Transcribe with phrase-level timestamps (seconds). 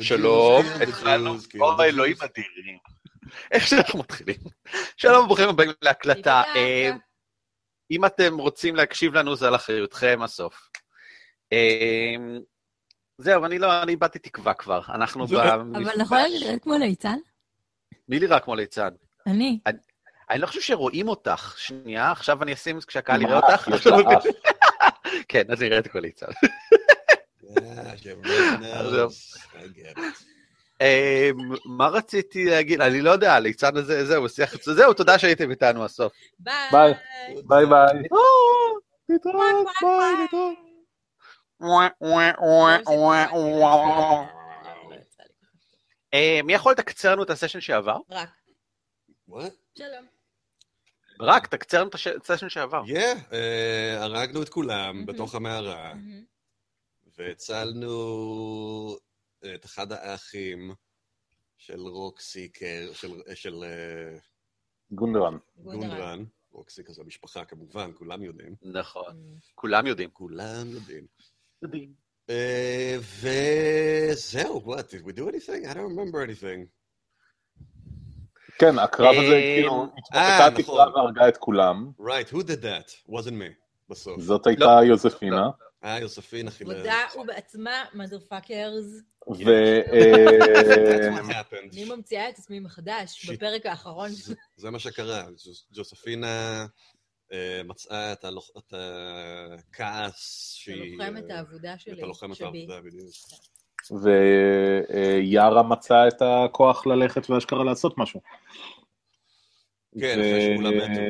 [0.00, 2.16] שלום, התחלנו, the אלוהים.
[2.24, 2.78] אדירים.
[3.52, 4.36] איך שאנחנו מתחילים.
[4.96, 6.42] שלום, ברוכים הבאים להקלטה.
[6.56, 6.90] אה,
[7.90, 10.70] אם אתם רוצים להקשיב לנו, זה על אחריותכם הסוף.
[11.52, 12.14] אה,
[13.18, 14.80] זהו, אני לא, אני איבדתי תקווה כבר.
[14.88, 15.38] אנחנו במפגש.
[15.74, 17.18] אבל נכון אני נראית כמו ליצן?
[18.08, 18.88] מי נראה כמו ליצן?
[19.26, 19.58] אני.
[20.30, 21.54] אני לא חושב שרואים אותך.
[21.58, 23.68] שנייה, עכשיו אני אשים כשהקהל יראה אותך.
[25.28, 26.26] כן, אז נראית כמו ליצן.
[27.54, 29.12] Yeah, she really עזוב.
[29.12, 29.36] knows.
[29.54, 30.24] I get it.
[30.80, 31.30] אה,
[31.64, 32.80] מה רציתי להגיד?
[32.80, 34.54] אני לא יודע, הליצן הזה, זהו, שיח...
[34.62, 36.12] זהו, תודה שהייתם איתנו הסוף.
[36.38, 36.70] ביי.
[36.72, 36.94] ביי.
[37.46, 38.08] ביי ביי.
[39.08, 40.42] להתראות, ביי,
[41.60, 42.76] וואי.
[46.14, 47.96] אה, מי יכול לתקצר לנו את הסשן שעבר?
[48.10, 48.28] רק.
[49.30, 49.50] What?
[49.78, 50.06] שלום.
[51.20, 52.82] רק, תקצר לנו את הסשן שעבר.
[52.86, 55.06] Yeah, אה, הרגנו את כולם.
[55.06, 55.92] בתוך המערה,
[57.18, 58.96] והצלנו
[59.54, 60.74] את אחד האחים
[61.58, 62.62] של רוקסי, כ-
[62.96, 64.18] של- של אה,
[64.90, 65.36] גונדרן.
[65.56, 66.24] גונדרן.
[66.52, 68.54] רוקסי כזה משפחה כמובן, כולם יודעים.
[68.62, 69.16] נכון,
[69.54, 70.10] כולם יודעים.
[70.10, 71.06] כולם יודעים.
[71.62, 71.92] יודעים.
[72.30, 75.66] אה, וזהו, what, did we do anything?
[75.70, 76.66] I don't remember anything.
[78.58, 79.72] כן, הקרב הזה, אה, כאילו,
[80.14, 80.62] אה, התמוטטה נכון.
[80.62, 81.90] תקרה והרגה את כולם.
[82.00, 83.10] Right, who did that?
[83.12, 83.52] wasn't me,
[83.88, 84.20] בסוף.
[84.20, 85.48] זאת הייתה יוזפינה.
[85.86, 86.74] אה, יוספין אכילה.
[86.74, 89.02] עבודה ובעצמה, motherfuckers.
[89.28, 89.32] ו...
[89.34, 91.42] That's אה.
[91.72, 93.30] אני ממציאה את עצמי מחדש.
[93.30, 94.10] בפרק האחרון.
[94.56, 96.66] זה- מה שקרה, ג'וס- ג'וספינה
[97.32, 100.98] אה, מצאה את הכעס שהיא...
[101.18, 101.98] את אה, העבודה שלי.
[101.98, 102.40] את הלוחמת.
[102.40, 103.10] העבודה, בדיוק.
[104.02, 108.20] ויארה מצאה את הכוח ללכת ואשכרה לעשות משהו.
[110.00, 111.00] כן, ו- אחרי שכולם מתו.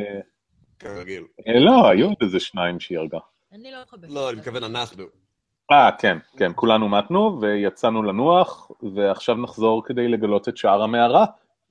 [0.79, 1.25] כרגיל.
[1.49, 3.19] אה, לא, היו עוד איזה שניים שהיא הרגה.
[3.61, 4.11] אני לא מחבקת.
[4.11, 5.05] לא, אני מתכוון אנחנו.
[5.73, 11.27] אה, כן, כן, כולנו מתנו ויצאנו לנוח, ועכשיו נחזור כדי לגלות את שאר המערה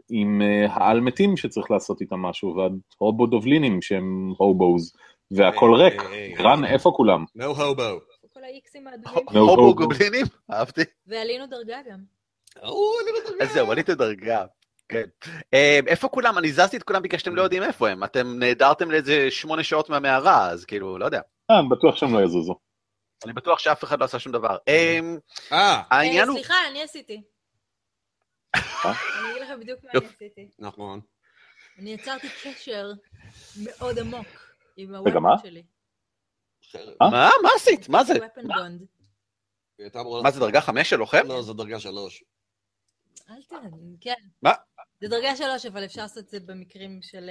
[0.09, 4.93] עם אה, העל מתים שצריך לעשות איתם משהו, וההובו דובלינים שהם הובוז,
[5.31, 6.01] והכל ריק.
[6.39, 7.23] רן, איפה כולם?
[7.37, 7.81] No hobo.
[8.33, 9.27] כל האיקסים האדומים.
[9.31, 9.75] הובו.
[9.75, 10.25] גובלינים?
[10.51, 10.81] אהבתי.
[11.07, 11.99] ועלינו דרגה גם.
[12.63, 13.45] או, אני לא.
[13.45, 14.45] אז זהו, עליתי דרגה.
[14.89, 15.03] כן.
[15.53, 16.37] אה, איפה כולם?
[16.37, 18.03] אני זזתי את כולם בגלל שאתם לא יודעים איפה הם.
[18.03, 21.21] אתם נעדרתם לאיזה שמונה שעות מהמערה, אז כאילו, לא יודע.
[21.51, 22.59] אה, אני בטוח שהם לא יזוזו.
[23.25, 24.57] אני בטוח שאף אחד לא עשה שום דבר.
[24.67, 24.99] אה,
[25.51, 26.37] אה, העניין אה, הוא...
[26.37, 27.21] סליחה, אני עשיתי.
[28.55, 30.49] אני אגיד לך בדיוק מה אני עשיתי.
[30.59, 31.01] נכון.
[31.79, 32.91] אני יצרתי קשר
[33.63, 34.27] מאוד עמוק
[34.77, 34.95] עם?
[34.95, 35.63] הוופן שלי.
[36.75, 37.09] אה?
[37.11, 37.29] מה?
[37.43, 37.89] מה עשית?
[37.89, 38.13] מה זה?
[40.23, 41.27] מה זה, דרגה חמש של לוחם?
[41.27, 42.23] לא, זו דרגה שלוש.
[43.29, 44.13] אל תדאג, כן.
[44.41, 44.53] מה?
[45.01, 47.29] זה דרגה שלוש, אבל אפשר לעשות את זה במקרים של...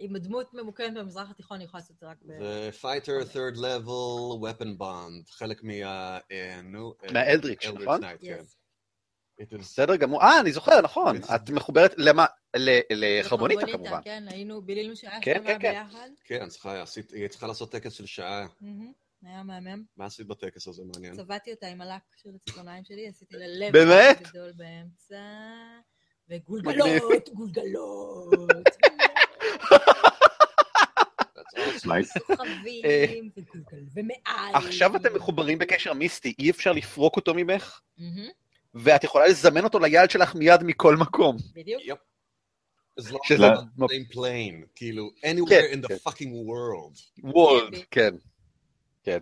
[0.00, 2.38] אם הדמות ממוקמת במזרח התיכון, אני יכולה לעשות את זה רק ב...
[2.38, 5.30] זה fighter third level weapon bond.
[5.30, 6.18] חלק מה...
[6.32, 6.94] אה, נו...
[7.04, 8.00] אה, מהאלדריץ', נכון?
[8.20, 8.42] כן.
[9.58, 10.22] בסדר גמור.
[10.22, 11.16] אה, אני זוכר, נכון.
[11.34, 12.26] את מחוברת למה?
[12.56, 14.00] ל- לחרבוניטה לחרבוניטה, כמובן.
[14.04, 15.72] כן, היינו, בילינו שעה כן, שלמה כן, כן.
[15.72, 16.08] ביחד.
[16.24, 18.46] כן, צריכה, עשית, היא צריכה לעשות טקס של שעה.
[19.22, 19.82] היה מהמם.
[19.96, 21.16] מה עשית בטקס הזה, מעניין?
[21.16, 23.72] צבעתי אותה עם הלק של הציפורניים שלי, עשיתי לה לב?
[24.22, 25.16] גדול באמצע,
[26.28, 28.64] וגולגלות, גולגלות,
[34.54, 37.80] עכשיו אתם מחוברים בקשר מיסטי, אי אפשר לפרוק אותו ממך,
[38.74, 41.36] ואת יכולה לזמן אותו ליד שלך מיד מכל מקום.
[41.54, 41.82] בדיוק.
[43.00, 45.94] As long as שזה- it's on the same plane, כאילו, anywhere in the כן.
[45.94, 47.22] fucking world.
[47.22, 47.80] וולד, כן.
[47.90, 48.14] כן.
[49.02, 49.18] כן.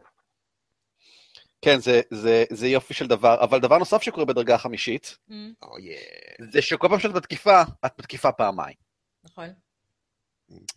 [1.62, 5.66] כן, זה, זה, זה יופי של דבר, אבל דבר נוסף שקורה בדרגה החמישית, מהמם, Oh
[5.66, 6.44] yeah.
[6.53, 8.76] זה שכל פעם שאת בתקיפה, את בתקיפה פעמיים,
[9.25, 9.48] נכון.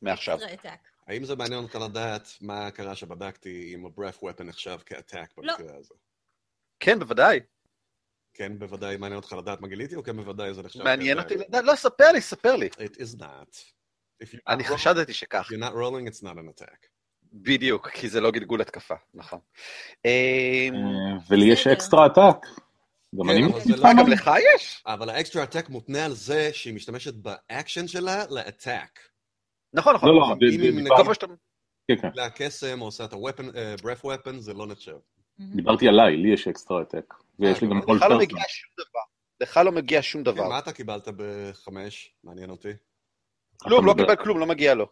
[0.01, 0.37] מעכשיו.
[1.07, 5.53] האם זה מעניין אותך לדעת מה קרה שבדקתי אם ה-breath weapon נחשב כ-attack לא.
[5.57, 5.93] במקרה הזה?
[6.79, 7.39] כן, בוודאי.
[8.33, 11.19] כן, בוודאי מעניין אותך לדעת מה גיליתי, או כן בוודאי זה נחשב מעניין?
[11.19, 12.67] אותי לדעת, לא, ספר לי, ספר לי.
[12.67, 13.57] It is not.
[14.47, 16.87] אני חשדתי שכך, you're not rolling, it's not an attack.
[17.33, 19.39] בדיוק, כי זה לא גלגול התקפה, נכון.
[20.05, 20.09] אמ,
[20.75, 21.67] אה, ולי יש.
[21.67, 22.45] extra attack.
[23.15, 24.09] גם כן, אני זה לא- מה, גם.
[24.09, 24.83] לך יש?
[24.85, 28.99] אבל ה extra attack מותנה על זה שהיא משתמשת באקשן שלה ל-attack.
[29.73, 30.09] נכון, נכון.
[30.09, 30.39] לא, לא, נכון.
[30.39, 31.25] כל דיברתי- פעם שאתה...
[31.87, 32.09] כן, כן.
[32.15, 34.95] לה קסם או עושה את ה-weapon, אה, breath weapon, זה לא נחשב.
[35.39, 35.53] מהמם.
[35.55, 37.13] דיברתי עליי, לי יש extra attack.
[37.39, 38.17] ויש לי גם hold לך לא person.
[38.21, 38.99] מגיע שום דבר.
[39.41, 40.49] לך לא מגיע שום כן, דבר.
[40.49, 42.13] מה אתה קיבלת בחמש?
[42.23, 42.69] מעניין אותי.
[43.57, 44.85] כלום, לא קיבל כלום, לא מגיע לו.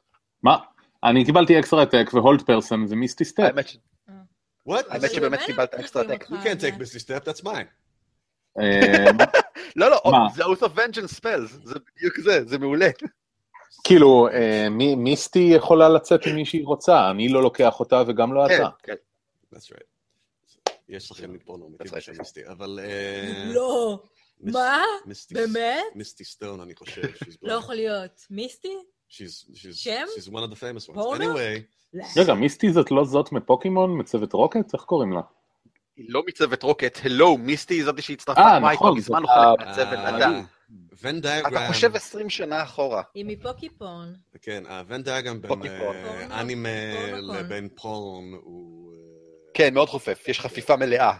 [0.43, 0.57] מה?
[1.03, 2.85] אני קיבלתי extra attack ו hold person
[3.23, 3.39] step.
[3.43, 3.77] האמת ש-
[4.69, 4.83] What?
[4.89, 6.23] האמת שבאמת קיבלת extra attack.
[6.23, 7.65] You can't take זה- Misty Step, that's mine.
[8.59, 9.05] אה,
[9.75, 10.01] לא, לא?
[10.35, 12.89] זה Oath of Vengeance Spells, זה בדיוק זה, זה מעולה.
[13.83, 18.33] כאילו, אה, מי- Misty יכולה לצאת עם מי שהיא רוצה, אני לא לוקח אותה וגם
[18.33, 18.69] לא כן, אתה.
[18.83, 18.93] כן.
[19.53, 20.71] That's right.
[20.89, 21.99] יש לכם נורמטיבי That's right.
[22.01, 22.79] של Misty, אבל...
[22.83, 23.99] אה, לא.
[24.41, 24.81] מה?
[25.31, 25.83] באמת?
[25.95, 27.01] מיסטי סטון, אני חושב.
[27.41, 27.53] לא.
[27.53, 28.25] יכול להיות.
[28.29, 28.73] מיסטי?
[29.09, 29.17] She's,
[29.53, 30.05] she's, שם?
[30.17, 30.93] she's one of the famous ones.
[30.93, 31.33] פורנו?
[31.33, 31.59] anyway,
[31.93, 32.03] לא.
[32.17, 34.73] רגע, מיסטי זאת לא זאת מפוקימון, מצוות רוקט?
[34.73, 35.21] איך קוראים לה?
[35.97, 39.65] היא לא מצוות רוקט, הלו, מיסטי זאתי שהצטרפה אה, נכון, מזמן זאת הוא חלק ה-
[39.69, 40.41] מהצוות, אתה-
[41.01, 43.03] ון אתה דיאגרם, חושב 20 שנה אחורה.
[43.13, 44.15] היא מפוקיפון.
[44.41, 45.51] כן, הוון דיאגרם בין.
[45.65, 46.69] אה, אנימה.
[47.21, 48.93] לבין פורן הוא...
[48.93, 48.97] אה,
[49.53, 51.17] כן, מאוד חופף, יש חפיפה מלאה.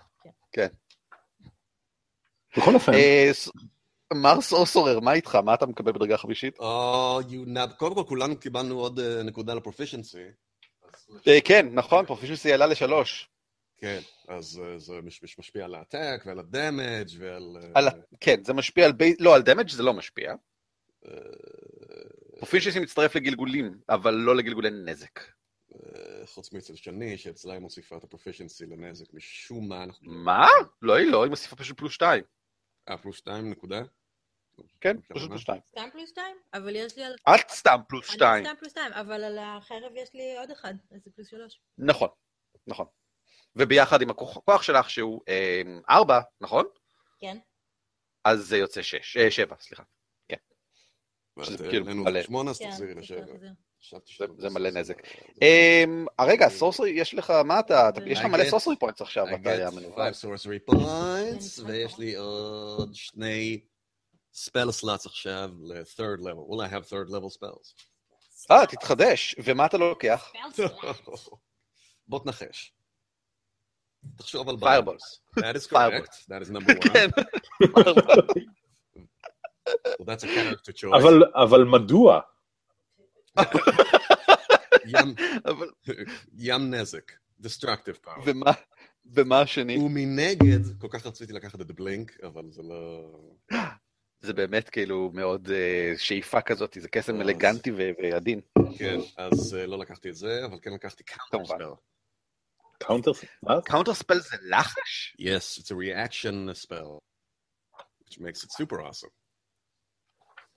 [2.58, 3.50] בכל אופן, אה, ס-
[4.14, 5.36] מר sorcerer, מה איתך?
[5.36, 6.58] מה אתה מקבל בדרגה חמישית?
[7.78, 10.24] קודם כל כולנו קיבלנו עוד אה, נקודה ל proficiency.
[11.28, 13.30] אה, כן, נכון, proficiency עלה לשלוש.
[13.78, 17.58] כן, אז אה, זה מש- מש- משפיע על ה attack ועל ה damage ועל...
[17.64, 19.16] אה, על ה- כן, זה משפיע על בי...
[19.20, 20.34] לא, על damage זה לא משפיע.
[21.06, 21.12] אה,
[22.38, 25.20] proficiency מצטרף לגלגולים, אבל לא לגלגולי נזק.
[25.76, 30.12] אה, חוץ מאצל שני, שאצלה היא מוסיפה את הפרופישנסי לנזק, משום מה אנחנו...
[30.12, 30.48] מה?
[30.82, 32.24] לא, היא לא, היא מוסיפה פשוט פלוס שתיים.
[32.90, 33.82] אה, פלוס שתיים נקודה?
[34.82, 35.30] כן, פשוט?
[35.30, 35.62] פלוס שתיים.
[35.70, 36.38] שתיים פלוס שתיים?
[36.54, 37.16] אבל יש לי על...
[37.36, 38.44] את סתם פלוס אני שתיים.
[38.44, 41.60] שתיים פלוס שתיים, אבל על החרב יש לי עוד אחד, אז זה פלוס שלוש.
[41.78, 42.10] נכון,
[42.68, 42.86] נכון.
[43.58, 46.66] וביחד עם הכוח שלך, שהוא אה, ארבע, נכון?
[47.20, 47.38] כן.
[48.26, 49.84] אז זה יוצא שש, אה, שבע, סליחה.
[51.38, 52.20] ואת שזה אה, כאילו העלינו מלא.
[52.20, 53.20] לשמונה, אז כן, תחזירי צריך לשבע.
[53.20, 53.50] להחזיר.
[53.82, 55.02] חשבתי זה- שאתה- זה מלא נזק.
[55.42, 59.36] אמ, רגע, sorcery, יש לך, מה אתה, אתה- יש לך מלא sorcery points עכשיו, I
[59.42, 59.94] אתה היה get מנוול.
[60.10, 63.60] five sorcery points, ויש לי עוד שני
[64.34, 66.52] spell slots עכשיו ל-third level.
[66.52, 67.74] Will I have third level spells?
[68.52, 70.32] אה, תתחדש, ומה אתה לוקח?
[72.08, 72.74] בוא תנחש.
[74.18, 75.40] תחשוב על Fireballs.
[75.40, 76.14] That is correct.
[76.30, 76.90] That is number one.
[76.94, 77.10] כן.
[79.88, 80.96] So that's a character choice.
[80.98, 82.22] אבל, אבל מדוע?
[84.86, 85.16] ים,
[85.46, 85.70] אבל-
[86.38, 87.12] ים נזק.
[87.44, 88.22] Destructive power.
[88.26, 88.52] ומה-
[89.06, 89.78] ומה השני?
[89.78, 93.12] ומנגד, כל כך רציתי לקחת את ה blink, אבל זה לא...
[94.22, 98.42] זה באמת כאילו מאוד אה, שאיפה כזאת, זה קסם אלגנטי ו- ועדין.
[98.78, 101.04] כן, אז אה, לא לקחתי את זה, אבל כן לקחתי
[102.84, 103.12] counter כמובן.
[103.12, 103.12] spell.
[103.12, 103.12] קאונטר...
[103.44, 103.62] מה?
[103.62, 105.16] counter spell זה לחש?
[105.20, 107.00] Yes, it's a reaction spell,
[108.04, 109.10] which makes it super awesome.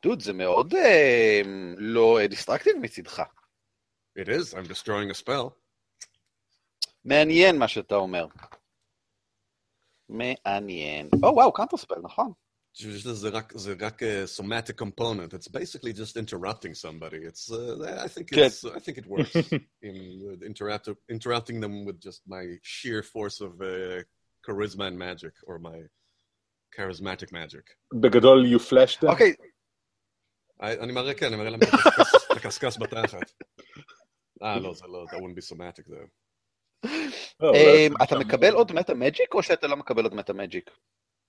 [0.03, 1.41] דוד, זה מאוד אה,
[1.77, 3.23] לא דיסטרקטיב מצידך.
[4.19, 5.51] It is, I'm destroying a spell.
[7.05, 8.27] מעניין מה שאתה אומר.
[10.09, 11.09] מעניין.
[11.23, 12.33] או וואו, קאונטר ספל, נכון.
[12.73, 15.35] שזה זה רק, זה רק a somatic component.
[15.35, 17.19] It's basically just interrupting somebody.
[17.31, 18.47] It's, uh, I think כן.
[18.47, 19.35] it's, I think it works.
[19.83, 24.03] in uh, interrupt, interrupting them with just my sheer force of uh,
[24.47, 25.79] charisma and magic, or my
[26.77, 27.65] charismatic magic.
[27.95, 29.11] בגדול you flashed them?
[29.11, 29.35] אוקיי,
[30.63, 33.33] I, אני מראה, כן, אני מראה להם את הקשקש- בתחת.
[34.43, 36.09] אה, לא, זה לא, that wouldn't be somatic though.
[37.41, 38.19] לא, אמ, אתה.
[38.19, 40.71] מקבל עוד מטה מג'יק או שאתה לא מקבל עוד מטה מג'יק?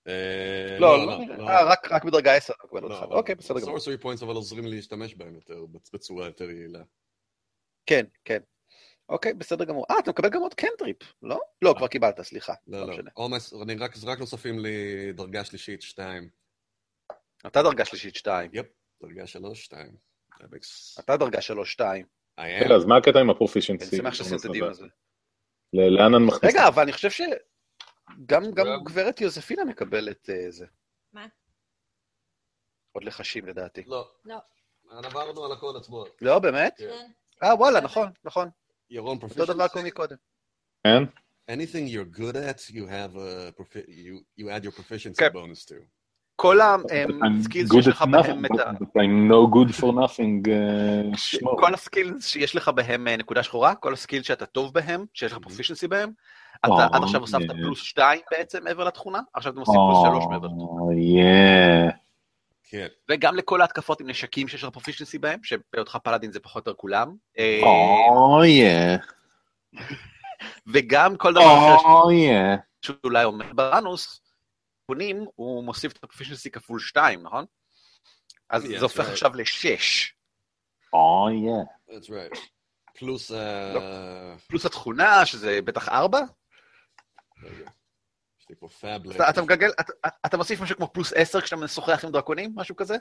[0.08, 1.12] אה, לא, לא,
[1.48, 3.06] אה, רק- רק בדרגה 10 אתה מקבל עוד לא, אחד.
[3.06, 3.76] אבל אוקיי, בסדר גמור.
[3.76, 6.82] sorcery points אבל עוזרים לי להשתמש בהם יותר, בצורה יותר יעילה.
[7.86, 8.38] כן, כן.
[9.08, 9.86] אוקיי, בסדר גמור.
[9.90, 11.40] אה, אתה מקבל גם עוד קנטריפ, לא?
[11.62, 12.52] לא, כבר קיבלת, סליחה.
[12.66, 13.62] לא, לא לא.
[13.62, 14.76] אני רק, רק נוספים לי
[15.12, 16.28] דרגה שלישית, שתיים.
[17.46, 18.50] אתה דרגה שלישית 2,
[19.02, 19.96] דרגה שלוש, שתיים.
[20.34, 22.06] That makes- אתה דרגה 3, 2.
[22.40, 22.64] I am.
[22.64, 23.96] רגע, אז מה הקטע עם הפרופישנסי?
[23.96, 24.86] אני שמח שעשינו את הדיון הזה.
[25.72, 26.54] לאן אני מכניס?
[26.54, 27.26] רגע, אבל אני חושב שגם
[28.26, 30.66] גם גם- גברת יוזפינה מקבלת אה, זה.
[31.12, 31.26] מה?
[32.92, 33.82] עוד לחשים לדעתי.
[33.86, 34.08] לא.
[34.24, 34.36] לא.
[34.90, 36.04] עברנו על הכל עצמו.
[36.20, 36.74] לא, באמת?
[36.78, 37.10] כן.
[37.42, 38.48] אה, וואלה, נכון, נכון.
[38.90, 39.68] ירון, אותו דבר.
[39.68, 40.16] כמו מקודם.
[40.86, 41.02] כן?
[41.50, 45.28] Anything you're good at, you have a profi- you, you add your proficiency כן.
[45.32, 45.74] bonus to.
[46.36, 46.58] כל
[47.40, 48.70] ה skills שיש לך בהם nothing, את ה...
[48.70, 50.46] I'm no good for nothing.
[50.48, 51.60] uh.
[51.60, 55.32] כל הסקילס שיש לך בהם אה, נקודה שחורה, כל ה skills שאתה טוב בהם, שיש
[55.32, 56.12] לך proficiency בהם,
[56.64, 57.54] אתה אה, עד עכשיו הוספת אה.
[57.54, 60.82] פלוס 2 בעצם מעבר לתכונה, עכשיו אתה מוסיף פלוס 3 מעבר לתכונה.
[60.82, 61.96] Oh, yeah.
[62.64, 62.86] כן.
[63.10, 66.80] וגם לכל ההתקפות עם נשקים שיש לך פרופישנסי בהם, שבהיותך פלאדין זה פחות או יותר
[66.80, 69.02] כולם, אה, Oh, yeah.
[70.72, 72.60] וגם כל דבר אחר Oh, yeah.
[72.80, 74.22] שאולי אומר בראנוס,
[74.80, 77.44] תיקונים, הוא מוסיף את הפרופישנסי כפול 2, נכון?
[78.50, 79.08] אז זה הופך.
[79.08, 80.14] עכשיו לשש.
[80.94, 81.92] Oh, yeah.
[81.92, 82.38] That's right.
[82.98, 83.32] פלוס...
[83.32, 86.20] אה, פלוס התכונה, שזה בטח 4,
[87.42, 87.70] רגע.
[88.40, 89.16] יש לי פה פאבלט.
[89.16, 89.70] אתה, אתה מגלגל,
[90.26, 92.96] אתה, מוסיף משהו כמו פלוס 10 כשאתה משוחח עם דרקונים, משהו כזה?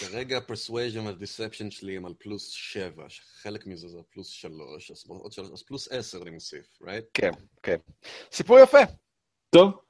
[0.00, 5.04] כרגע persuasion ו deception שלי הם על פלוס 7, שחלק מזה זה פלוס 3, אז
[5.08, 7.04] עוד שלוש- אז פלוס 10 אני מוסיף, right?
[7.14, 7.30] כן,
[7.62, 7.76] כן.
[8.32, 8.78] סיפור יפה.
[9.50, 9.80] טוב,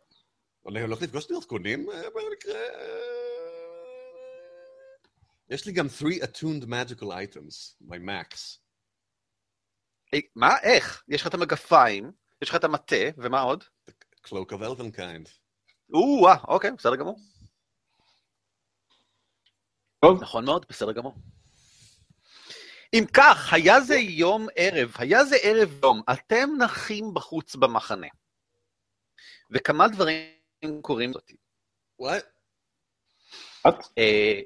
[0.68, 2.54] אני הולך לפגוש את דרקונים אה, במקרה...
[2.54, 3.26] אה,
[5.50, 8.58] יש לי גם 3 attuned magical items, my max.
[10.14, 10.58] אה, מה?
[10.62, 11.02] איך?
[11.08, 12.12] יש לך את המגפיים,
[12.42, 13.64] יש לך את המטה, ומה עוד?
[14.26, 15.28] Cloak of Elvenkind.
[15.92, 17.18] או-אה, אוקיי, בסדר גמור.
[20.00, 20.22] טוב.
[20.22, 21.14] נכון מאוד, בסדר גמור.
[22.94, 28.06] אם כך, היה זה יום ערב, היה זה ערב יום, אתם נחים בחוץ במחנה.
[29.50, 30.30] וכמה דברים
[30.82, 31.30] קורים זאת.
[32.02, 32.24] What?
[33.68, 33.74] את?
[33.98, 34.40] אה,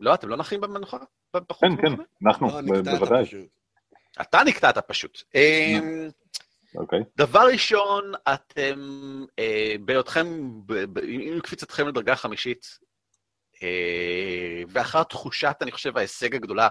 [0.00, 0.96] לא, אתם לא נחים במנוחה?
[1.34, 2.02] בחוץ כן, כן?
[2.26, 3.24] אנחנו, לא, בוודאי.
[3.24, 3.48] פשוט.
[4.20, 5.22] אתה נקטעת פשוט.
[6.76, 7.00] אה, אוקיי.
[7.16, 8.80] דבר ראשון, אתם,
[9.38, 10.26] אה, בהיותכם,
[11.02, 12.66] עם קפיצתכם לדרגה חמישית,
[13.62, 16.68] אה, ואחר תחושת, אני חושב, ההישג הגדולה,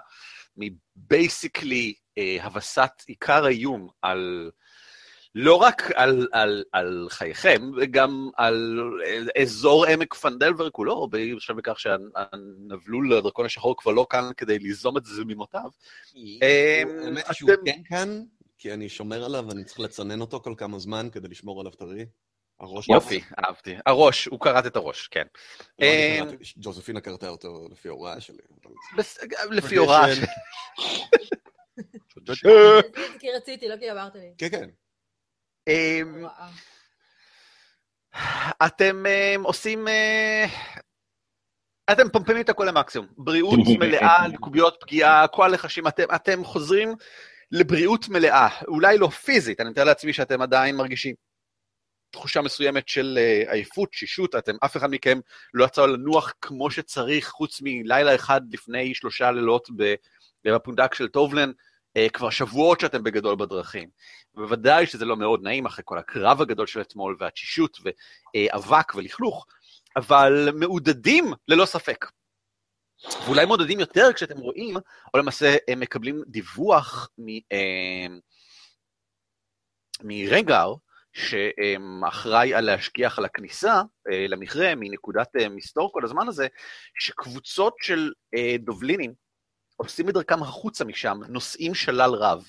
[0.58, 4.51] מבייסיקלי אה, הבסת עיקר האיום על,
[5.36, 8.79] לא רק על, על, על חייכם, גם על
[9.41, 15.06] אזור עמק פנדלבר כולו, בשל בכך שהנבלול הדרקון השחור כבר לא כאן כדי ליזום את
[15.06, 15.70] זמימותיו.
[16.15, 18.24] אמ, האמת היא שהוא כן כאן,
[18.60, 22.06] כי אני שומר עליו ואני צריך לצנן אותו כל כמה זמן כדי לשמור עליו טרי.
[22.60, 22.89] הראש...
[22.89, 23.75] יופי, אהבתי.
[23.86, 25.25] הראש, הוא קראת את הראש, כן.
[25.80, 28.38] לא, אני קראתי- ג'וזפינה קרתה אותו לפי ההוראה שלי.
[29.51, 30.22] לפי הוראה של...
[32.30, 34.34] רציתי כי רציתי, לא כי אמרת לי.
[34.38, 34.70] כן, כן.
[35.68, 36.50] אמ, הוראה.
[38.66, 39.88] אתם אמ, עושים...
[39.88, 40.46] אה,
[41.92, 43.08] אתם פמפמים את הכל למקסימום.
[43.18, 46.96] בריאות מלאה, לקוביות פגיעה, כל הלחשים, אתם, אתם חוזרים
[47.51, 48.48] לבריאות מלאה.
[48.68, 51.15] אולי לא פיזית, אני מתאר לעצמי שאתם עדיין מרגישים
[52.12, 55.20] תחושה מסוימת של אה, עייפות, שישות, אתם, אף אחד מכם
[55.53, 59.70] לא יצא לנוח כמו שצריך, חוץ מלילה אחד לפני שלושה לילות
[60.46, 61.51] בפונדק של טובלן,
[61.98, 63.89] אה, כבר שבועות שאתם בגדול בדרכים.
[64.34, 67.77] בוודאי שזה לא מאוד נעים אחרי כל הקרב הגדול של אתמול והתשישות
[68.36, 69.46] ואבק ולכלוך,
[69.96, 72.06] אבל מעודדים ללא ספק.
[73.25, 74.77] ואולי מעודדים יותר כשאתם רואים,
[75.13, 78.08] או למעשה הם מקבלים דיווח מ, אה,
[80.03, 80.74] מרגר,
[81.13, 86.48] שאחראי על להשגיח על הכניסה אה, למכרה מנקודת אה, מסתור כל הזמן הזה,
[87.00, 88.12] שקבוצות של
[88.60, 89.13] דובלינים
[89.75, 92.44] עושים את דרכם החוצה משם, נושאים שלל רב.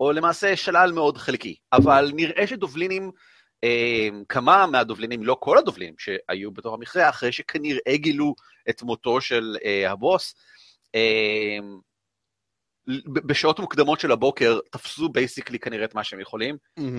[0.00, 3.10] או למעשה שלל מאוד חלקי, אבל נראה שדובלינים,
[4.28, 8.34] כמה מהגובלינים, לא כל הגובלינים שהיו בתוך המכרה, אחרי שכנראה גילו
[8.70, 10.34] את מותו של אה, הבוס,
[10.94, 11.58] אה,
[12.88, 16.56] ב- בשעות מוקדמות של הבוקר תפסו basically כנראה את מה שהם יכולים,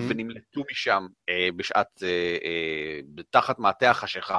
[0.08, 4.38] ונמלטו משם אה, בשעת, אה, אה, תחת מעטה החשיכה.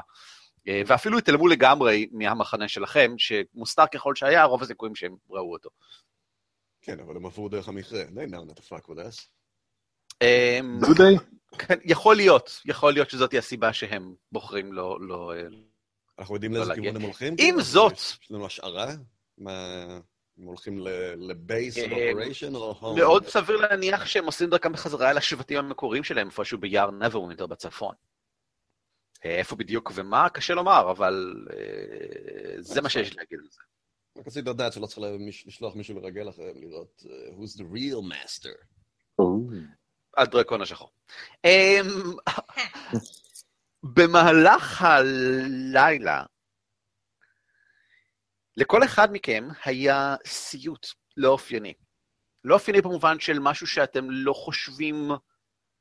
[0.68, 5.70] אה, ואפילו התעלמו לגמרי מהמחנה שלכם, שמוסתר ככל שהיה, רוב הסיכויים שהם ראו אותו.
[6.82, 8.04] כן, אבל הם עברו דרך המכרה.
[8.04, 9.28] They know not to fuck with us.
[10.22, 11.37] אה, דודי?
[11.58, 14.98] כן, יכול להיות, יכול להיות שזאת הסיבה שהם בוחרים לא...
[15.02, 15.42] לא אה,
[16.20, 16.74] אנחנו יודעים לא לאיזה.
[16.74, 17.28] כיוון הם הולכים?
[17.34, 17.62] עם כאילו?
[17.62, 18.94] זאת- יש לנו השערה?
[19.38, 19.52] מה...
[20.38, 20.80] הם הולכים
[21.18, 22.96] לבייס אה, אופריישן או...
[22.96, 27.96] מאוד סביר להניח שהם עושים דרכם בחזרה אל השבטים המקוריים שלהם, איפשהו ביער נברווינטר בצפון.
[29.26, 31.46] אה, איפה בדיוק ומה, קשה לומר, אבל
[32.60, 33.60] זה מה שיש לי להגיד על זה.
[34.18, 35.02] רק רציתי לדעת שלא צריך
[35.46, 37.04] לשלוח מישהו לרגל אחריהם, לראות
[37.38, 38.58] who's the real master.
[40.18, 40.92] הדרקון השחור.
[41.46, 42.14] אמ,
[43.84, 46.24] במהלך הלילה,
[48.58, 51.74] לכל אחד מכם היה סיוט לא אופייני.
[52.44, 55.12] לא אופייני במובן של משהו שאתם לא חושבים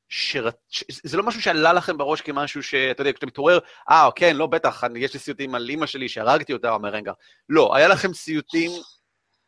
[0.09, 0.57] שרת...
[0.69, 0.83] ש...
[1.03, 4.83] זה לא משהו שעלה לכם בראש כמשהו שאתה יודע, כשאתה מתעורר, אה, כן, לא, בטח,
[4.83, 7.11] אני, יש לי סיוטים על אימא שלי שהרגתי אותה, אומר רגע.
[7.49, 8.71] לא, היה לכם סיוטים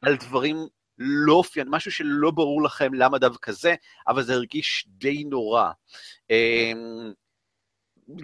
[0.02, 0.68] על דברים
[1.00, 3.76] לא אופייני, משהו שלא ברור לכם למה דווקא זה,
[4.08, 5.72] אבל זה הרגיש די נורא.
[6.30, 7.14] אמ,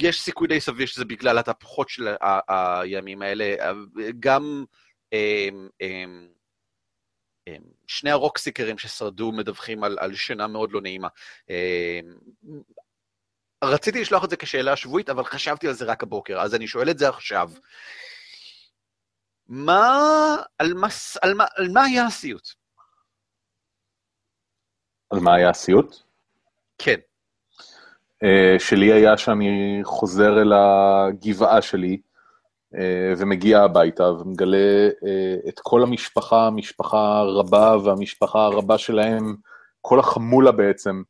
[0.02, 2.08] יש סיכוי די סביר שזה בגלל התהפוכות של
[2.48, 3.74] הימים האלה,
[4.20, 4.66] גם
[5.14, 6.28] אמ, אמ,
[7.88, 11.08] שני הרוקסיקרים ששרדו מדווחים על, על שינה מאוד לא נעימה.
[13.64, 16.90] רציתי לשלוח את זה כשאלה שבועית, אבל חשבתי על זה רק הבוקר, אז אני שואל
[16.90, 17.52] את זה עכשיו.
[19.48, 20.88] מה, על מה,
[21.22, 22.65] על מה, על מה היה הסיוט?
[25.16, 25.96] על מה היה הסיוט?
[26.78, 26.96] כן.
[28.24, 31.98] אה, שלי היה שאני חוזר אל הגבעה שלי
[32.76, 39.36] אה, ומגיע הביתה ומגלה אה, את כל המשפחה, המשפחה רבה והמשפחה הרבה שלהם,
[39.82, 41.02] כל החמולה בעצם,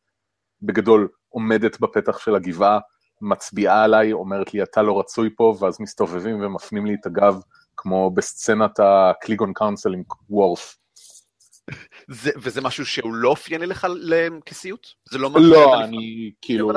[0.61, 2.79] בגדול, עומדת בפתח של הגבעה,
[3.21, 7.41] מצביעה עליי, אומרת לי, אתה לא רצוי פה, ואז מסתובבים ומפנים לי את הגב,
[7.77, 10.77] כמו בסצנת הקליגון קאונסל עם וורף.
[12.07, 13.87] זה, וזה משהו שהוא לא אופייני לך
[14.45, 14.87] כסיוט?
[15.09, 16.69] זה לא משהו לא, אני כאילו,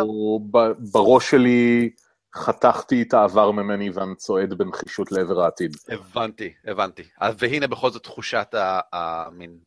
[0.50, 1.90] ב- בראש שלי
[2.34, 5.76] חתכתי את העבר ממני ואני צועד בנחישות לעבר העתיד.
[5.88, 7.02] הבנתי, הבנתי.
[7.20, 8.54] אז והנה בכל זאת תחושת
[8.92, 9.58] המין...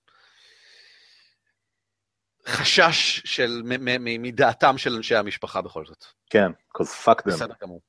[2.47, 6.05] חשש של, מ- מ- מ- מדעתם של אנשי המשפחה בכל זאת.
[6.29, 7.27] כן, cause fuck them.
[7.27, 7.81] בסדר גמור.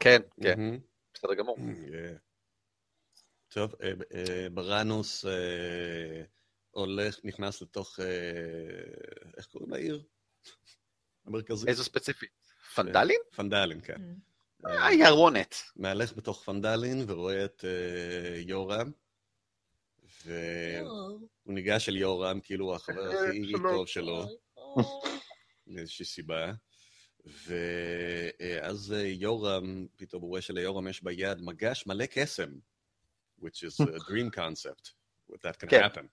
[0.00, 0.76] כן, כן.
[1.14, 1.56] בסדר גמור.
[3.56, 3.60] Yeah.
[3.60, 6.22] טוב, אה, אה, בראנוס אה,
[6.70, 8.06] הולך, נכנס לתוך, אה,
[9.36, 10.02] איך קוראים לעיר?
[11.26, 11.68] המרכזית?
[11.68, 12.30] איזו ספציפית?
[12.74, 13.20] פנדלים?
[13.36, 13.94] פנדלין, כן.
[13.94, 14.66] Mm.
[14.66, 15.54] אה, אה, יררונת.
[15.76, 18.90] מהלך בתוך פנדלין ורואה את אה, יורם,
[20.24, 23.52] והוא ניגש אל יורם, כאילו הוא החבר הכי.
[23.52, 24.24] טוב שלו,
[25.66, 26.52] מאיזושהי סיבה.
[27.24, 32.50] ואז יורם, פתאום הוא רואה שליורם יש ביד מגש מלא קסם,
[33.38, 34.94] which is a dream concept,
[35.42, 35.82] that can כן.
[35.82, 36.08] happen.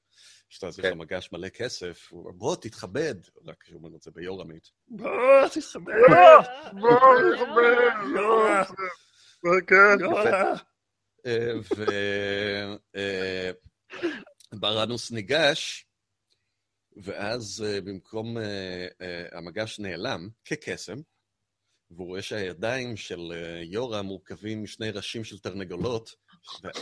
[0.49, 0.89] שאתה יש כן.
[0.89, 3.15] לו מגש מלא כסף, הוא אומר, בוא תתכבד,
[3.45, 4.71] רק שהוא אומר את זה ביורמית.
[4.87, 5.93] בוא תתכבד,
[14.53, 15.87] וברנוס ניגש,
[16.97, 20.97] ואז אה, במקום אה, אה, המגש נעלם כקסם,
[21.91, 23.31] והוא רואה שהידיים של
[23.63, 26.15] יורם מורכבים משני ראשים של תרנגולות,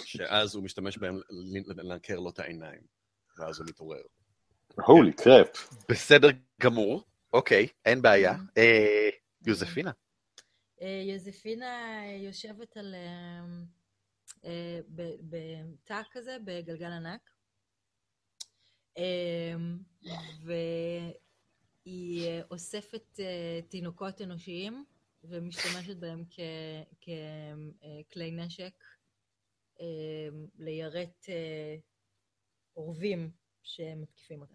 [0.05, 1.19] שאז הוא משתמש בהם
[1.77, 2.81] לנקר לו את העיניים,
[3.37, 4.01] ואז הוא מתעורר.
[4.87, 5.69] הולי קראפ.
[5.89, 6.27] בסדר
[6.61, 7.03] גמור,
[7.33, 8.35] אוקיי, אין בעיה.
[8.57, 9.09] אה,
[9.47, 9.91] יוזפינה.
[10.81, 12.95] אה, יוזפינה יושבת על...
[12.95, 13.45] אה,
[14.45, 17.29] אה, ב- בתא כזה, בגלגל ענק.
[18.97, 19.53] אה,
[20.43, 24.85] והיא אה, אוספת אה, תינוקות אנושיים
[25.23, 26.39] ומשתמשת בהם כ-
[27.01, 29.00] ככלי נשק אה,
[30.59, 31.75] ליירט אה,
[32.77, 33.31] אורבים
[33.63, 34.53] שמתקיפים אותה.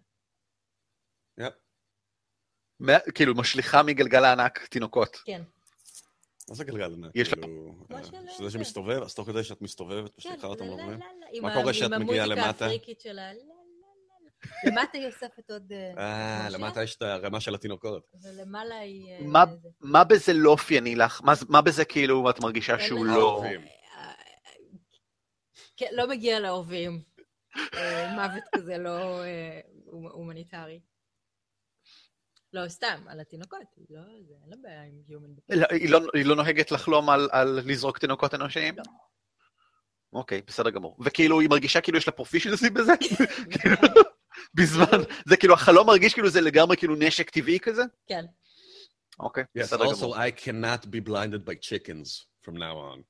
[3.15, 5.15] כאילו, משליכה מגלגל הענק תינוקות.
[5.25, 5.41] כן,
[6.49, 7.11] מה זה גלגל ענק?
[7.15, 8.49] יש לה- כאילו, אה, שזה כן.
[8.49, 10.63] שמסתובב, אז תוך כדי שאת מסתובבת, כן, משליכה אותם
[11.33, 12.65] עם מה קורה כשאת עם מגיעה המוזיקה למטה?
[12.65, 13.39] הפריקית שלה, לה, לה,
[14.63, 14.71] לה.
[14.71, 15.71] למטה היא אוספת עוד...
[15.97, 18.07] אה, משהו, למטה יש את הרמה של התינוקות.
[18.23, 19.11] ולמעלה היא...
[19.11, 19.69] אה, מה- זה.
[19.81, 21.21] מה בזה לא אופייני לך?
[21.49, 23.43] מה- בזה כאילו את מרגישה שהוא לא...
[25.77, 27.01] כן, לא מגיע לאהובים.
[27.73, 30.79] אה, מוות כזה לא אה, הומ- הומניטרי.
[32.53, 35.99] לא, סתם, על התינוקות, היא לא, זה, אין לה בעיה עם Human לא, היא לא-
[36.13, 38.77] היא לא נוהגת לחלום על- על לזרוק תינוקות אנושיים?
[38.77, 38.83] לא.
[40.13, 40.97] אוקיי, בסדר גמור.
[41.05, 42.91] וכאילו, היא מרגישה כאילו יש לה פרופישנסי בזה?
[43.51, 43.75] כאילו,
[44.53, 47.81] בזמן, זה כאילו, החלום מרגיש כאילו זה לגמרי כאילו נשק טבעי כזה?
[48.07, 48.25] כן.
[49.19, 50.15] אוקיי, Yes, בסדר also גמור.
[50.17, 53.01] I cannot be blinded by chickens from now on.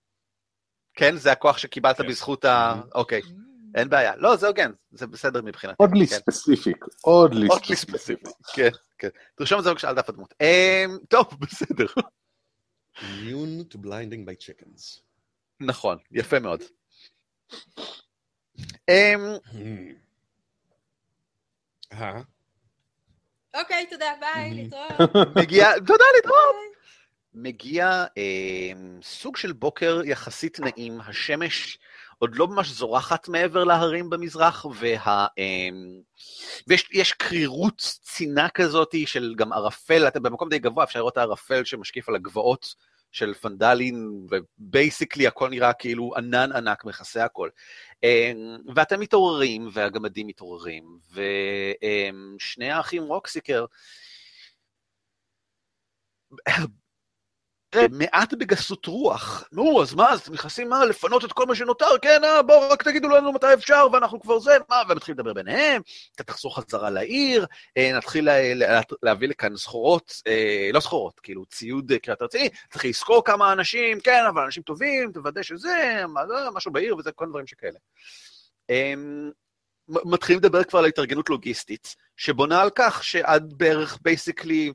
[0.98, 2.08] כן, זה הכוח שקיבלת כן.
[2.08, 2.82] בזכות ה...
[2.96, 3.22] אוקיי,
[3.76, 4.16] אין בעיה.
[4.16, 5.76] לא, זה הוגן, זה בסדר מבחינתי.
[5.80, 6.16] אודלי כן.
[6.16, 7.96] ספציפיק, אודלי אודלי ספציפיק.
[8.28, 8.30] ספציפי.
[8.54, 9.10] כן, כן.
[9.36, 10.34] תרשום את זה בבקשה על דף הדמות.
[11.10, 11.86] טוב, בסדר.
[12.98, 15.00] Immune to blinding by chickens.
[15.60, 16.62] נכון, יפה מאוד.
[18.90, 19.58] אמ, Hmm.
[21.94, 22.22] אה?
[23.62, 24.56] אוקיי, תודה, ביי, Mhm.
[24.56, 25.10] להתראות.
[25.36, 26.77] מגיע, תודה להתראות.
[27.42, 28.72] מגיע אה,
[29.04, 31.78] סוג של בוקר יחסית נעים, השמש
[32.20, 35.70] עוד לא ממש זורחת מעבר להרים במזרח, וה, אה,
[36.68, 41.18] ויש יש קרירות צינה כזאת של גם ערפל, אתם במקום די גבוה, אפשר לראות את
[41.18, 42.76] הערפל שמשקיף על הגבעות
[43.12, 47.50] של פנדלין, ובייסיקלי הכל נראה כאילו ענן ענק מכסה הכל.
[48.04, 48.32] אה,
[48.76, 53.66] ואתם מתעוררים, והגמדים מתעוררים, ושני האחים רוקסיקר,
[57.76, 59.44] מעט בגסות רוח.
[59.52, 61.98] נו, אז מה, אז אתם נכנסים, מה, לפנות את כל מה שנותר?
[62.02, 65.82] כן, אה, בואו, רק תגידו לנו מתי אפשר, ואנחנו כבר זה, מה, והם לדבר ביניהם,
[66.16, 67.46] אתה תחזור חזרה לעיר,
[67.78, 72.50] אה, נתחיל לה, לה, להביא לכאן סחורות, אה, לא סחורות, כאילו ציוד אה, קריאת רציני,
[72.72, 77.12] צריך לזכור כמה אנשים, כן, אבל אנשים טובים, תוודא שזה, מה, זה, משהו בעיר וזה,
[77.12, 77.80] כל דברים שכאלה.
[78.70, 78.94] אה,
[79.90, 84.72] מתחילים לדבר כבר על התארגנות לוגיסטית, שבונה על כך שעד בערך בייסיקלי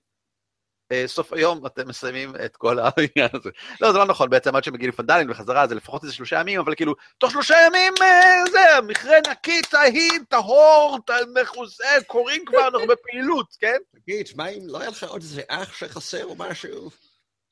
[1.07, 3.51] סוף היום אתם מסיימים את כל העניין הזה.
[3.81, 6.75] לא, זה לא נכון, בעצם עד שמגיעים לפנדלין וחזרה זה לפחות איזה שלושה ימים, אבל
[6.75, 10.99] כאילו, תוך שלושה ימים אה, זה, מכרה נקי, טהי, טהור,
[11.43, 13.77] מכוסה, קוראים כבר, אנחנו בפעילות, כן?
[13.95, 16.91] תגיד, מה אם לא היה לך עוד איזה אח שחסר או משהו?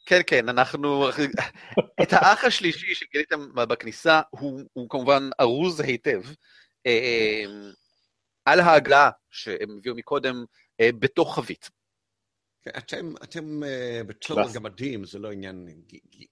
[0.06, 1.08] כן, כן, אנחנו...
[2.02, 6.20] את האח השלישי שגיליתם בכניסה, הוא, הוא כמובן ארוז היטב.
[6.86, 7.44] אה,
[8.44, 10.44] על העגלה שהם הביאו מקודם,
[10.80, 11.70] אה, בתוך חבית.
[12.62, 14.38] כן, אתם, אתם אה, בתור.
[14.54, 15.68] גמדים, זה לא עניין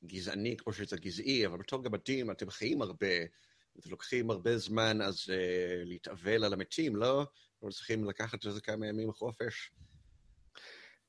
[0.04, 3.06] גזעני כמו שזה גזעי, אבל בתור גמדים אתם חיים הרבה,
[3.80, 7.26] אתם לוקחים הרבה זמן אז אה, להתאבל על המתים, לא?
[7.58, 9.70] אתם צריכים לקחת איזה כמה ימים חופש.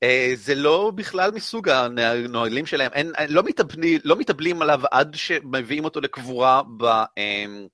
[0.04, 5.86] אה, זה לא בכלל מסוג הנהלים שלהם, אין, לא, מתאבלים, לא מתאבלים עליו עד שמביאים
[5.86, 6.86] אותו לקבורה ב-
[7.18, 7.68] אמ,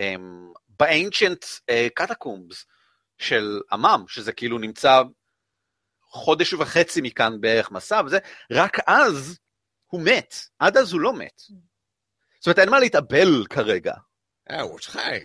[0.00, 2.66] אמ, ב-ancient קטקומבס
[3.18, 5.02] של עמם, שזה כאילו נמצא
[6.14, 8.18] חודש וחצי מכאן בערך מסע וזה,
[8.52, 9.38] רק אז
[9.86, 11.42] הוא מת, עד אז הוא לא מת.
[12.40, 13.94] זאת אומרת, אין מה להתאבל כרגע.
[14.50, 15.18] אה, הוא עוד חי.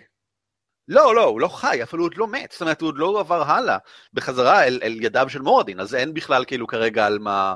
[0.88, 3.20] לא, לא, הוא לא חי, אפילו הוא עוד לא מת, זאת אומרת, הוא עוד לא
[3.20, 3.78] עבר הלאה
[4.14, 7.56] בחזרה אל, אל ידיו של מורדין, אז אין בכלל כאילו כרגע על מה,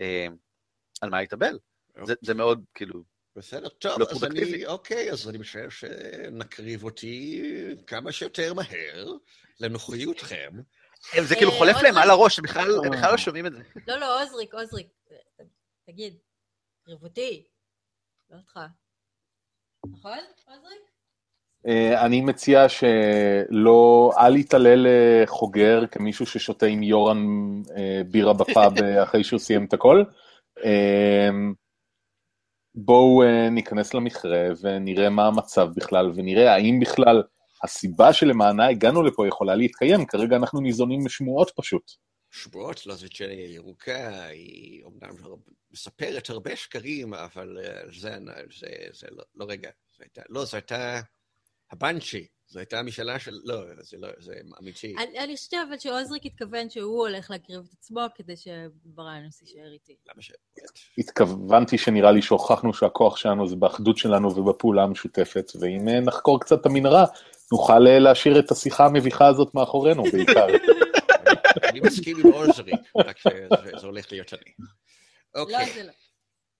[0.00, 0.26] אה,
[1.00, 1.58] על מה להתאבל.
[2.04, 3.02] זה, זה מאוד כאילו...
[3.36, 4.24] בסדר, טוב, לא אז.
[4.24, 7.42] אני, אוקיי, אז אני חושב שנקריב אותי
[7.86, 9.12] כמה שיותר מהר
[9.60, 10.50] לנוחיותכם.
[11.28, 11.96] זה כאילו אה, חולף להם.
[11.96, 13.62] על הראש, הם בכלל הם בכלל לא שומעים את זה.
[13.86, 14.86] לא, לא, עוזריק, עוזריק.
[15.86, 16.16] תגיד,
[16.84, 17.44] קריבותי.
[18.30, 18.60] לא אותך.
[19.92, 20.80] נכון, עוזריק?
[21.66, 27.26] אה, אני מציע שלא, אל יתעלל אה, חוגר כמישהו ששותה עם יורן
[27.76, 30.04] אה, בירה בפאב אה, אחרי שהוא סיים את הכל.
[30.64, 31.28] אה,
[32.74, 37.22] בואו אה, ניכנס למכרה ונראה מה המצב בכלל, ונראה האם בכלל
[37.64, 41.92] הסיבה שלמענה הגענו לפה יכולה להתקיים, כרגע אנחנו ניזונים משמועות פשוט.
[42.30, 45.10] שמועות לזיג'ניה הירוקה, היא אומנם
[45.70, 48.16] מספרת הרבה שקרים, אבל אה, זה,
[48.58, 51.00] זה, זה לא, לא רגע, זה הייתה, לא, זו הייתה
[51.70, 54.94] הבנצ'י, זו הייתה המשאלה של, לא, זה לא, זה אמיתי.
[54.98, 59.96] אני אני חושבת אבל שעוזריק התכוון שהוא הולך להקריב את עצמו כדי שבראנוס יישאר איתי.
[60.12, 60.32] למה ש...
[60.98, 66.60] התכוונתי שנראה לי שהוכחנו שהכוח שלנו זה באחדות שלנו ובפעולה המשותפת, ואם אה, נחקור קצת
[66.60, 67.04] את המנהרה,
[67.52, 70.46] נוכל אה, להשאיר את השיחה המביכה הזאת מאחורינו בעיקר.
[71.70, 74.52] אני מסכים עם עוזריק, רק שזה הולך להיות אני.
[75.34, 75.92] לא, אוקיי, זה לא.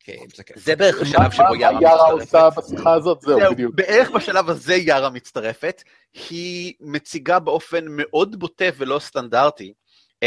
[0.00, 0.58] כן, זה כיף.
[0.58, 2.56] זה בערך השלב מה שבו יארה יארה מצטרפת.
[2.56, 3.20] עושה בשיחה הזאת?
[3.20, 3.74] זהו, זהו, בדיוק.
[3.74, 5.82] בערך בשלב הזה יארה מצטרפת.
[6.30, 9.72] היא מציגה באופן מאוד בוטה ולא סטנדרטי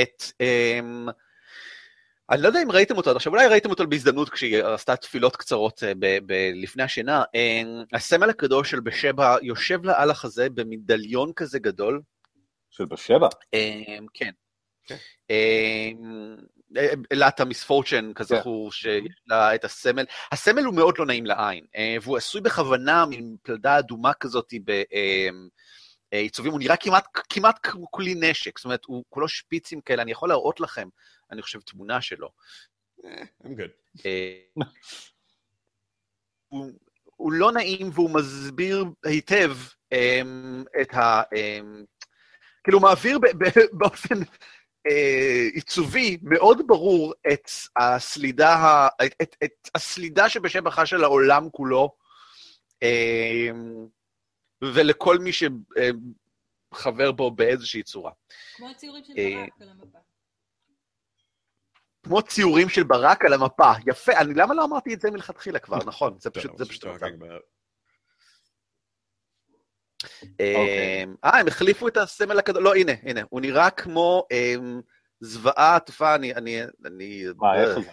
[0.01, 0.23] את...
[0.41, 1.07] אמ,
[2.31, 5.35] אני לא יודע אם ראיתם אותו עד עכשיו, אולי ראיתם אותו בהזדמנות כשהיא עשתה תפילות
[5.35, 7.23] קצרות אה, ב- ב- לפני השינה.
[7.33, 12.01] אמ, הסמל הקדוש של בשבע יושב לה על החזה במדליון כזה גדול.
[12.69, 13.27] של בשבע.
[13.53, 14.31] אמ, כן.
[14.87, 14.95] כן.
[17.11, 20.05] אלת המיספורצ'ן, כזכור, שיש לה את הסמל.
[20.31, 24.53] הסמל הוא מאוד לא נעים לעין, אה, והוא עשוי בכוונה מפלדה אדומה כזאת
[26.11, 30.11] בעיצובים, הוא נראה כמעט, כמעט כמו כלי נשק, זאת אומרת, הוא כולו שפיצים כאלה, אני
[30.11, 30.87] יכול להראות לכם,
[31.31, 32.29] אני חושב, תמונה שלו.
[33.05, 34.03] אה, I'm good.
[34.05, 34.63] אה,
[36.47, 36.71] הוא,
[37.05, 39.51] הוא לא נעים והוא מסביר היטב
[39.91, 41.21] אמ, את ה...
[41.35, 41.85] אמ,
[42.63, 43.43] כאילו, הוא מעביר ב, ב,
[43.79, 44.15] באופן
[44.87, 51.95] אה, עיצובי מאוד ברור את הסלידה, ה, את, את, את הסלידה שבשבחה של העולם כולו,
[52.81, 53.87] אמ,
[54.61, 55.31] ולכל מי
[56.73, 58.11] שחבר בו באיזושהי צורה.
[58.55, 59.97] כמו הציורים של ברק על המפה.
[62.03, 63.71] כמו ציורים של ברק על המפה.
[63.85, 65.77] יפה, אני, למה לא אמרתי את זה מלכתחילה כבר?
[65.85, 67.12] נכון, זה פשוט, זה פשוט אוקיי.
[70.39, 74.81] אמ, אה, הם החליפו את הסמל הקדוש, לא, הנה, הנה, הוא נראה כמו אמ,
[75.19, 77.23] זוועה עטופה, אני, אני, אני...
[77.38, 77.91] מה, איפה זה?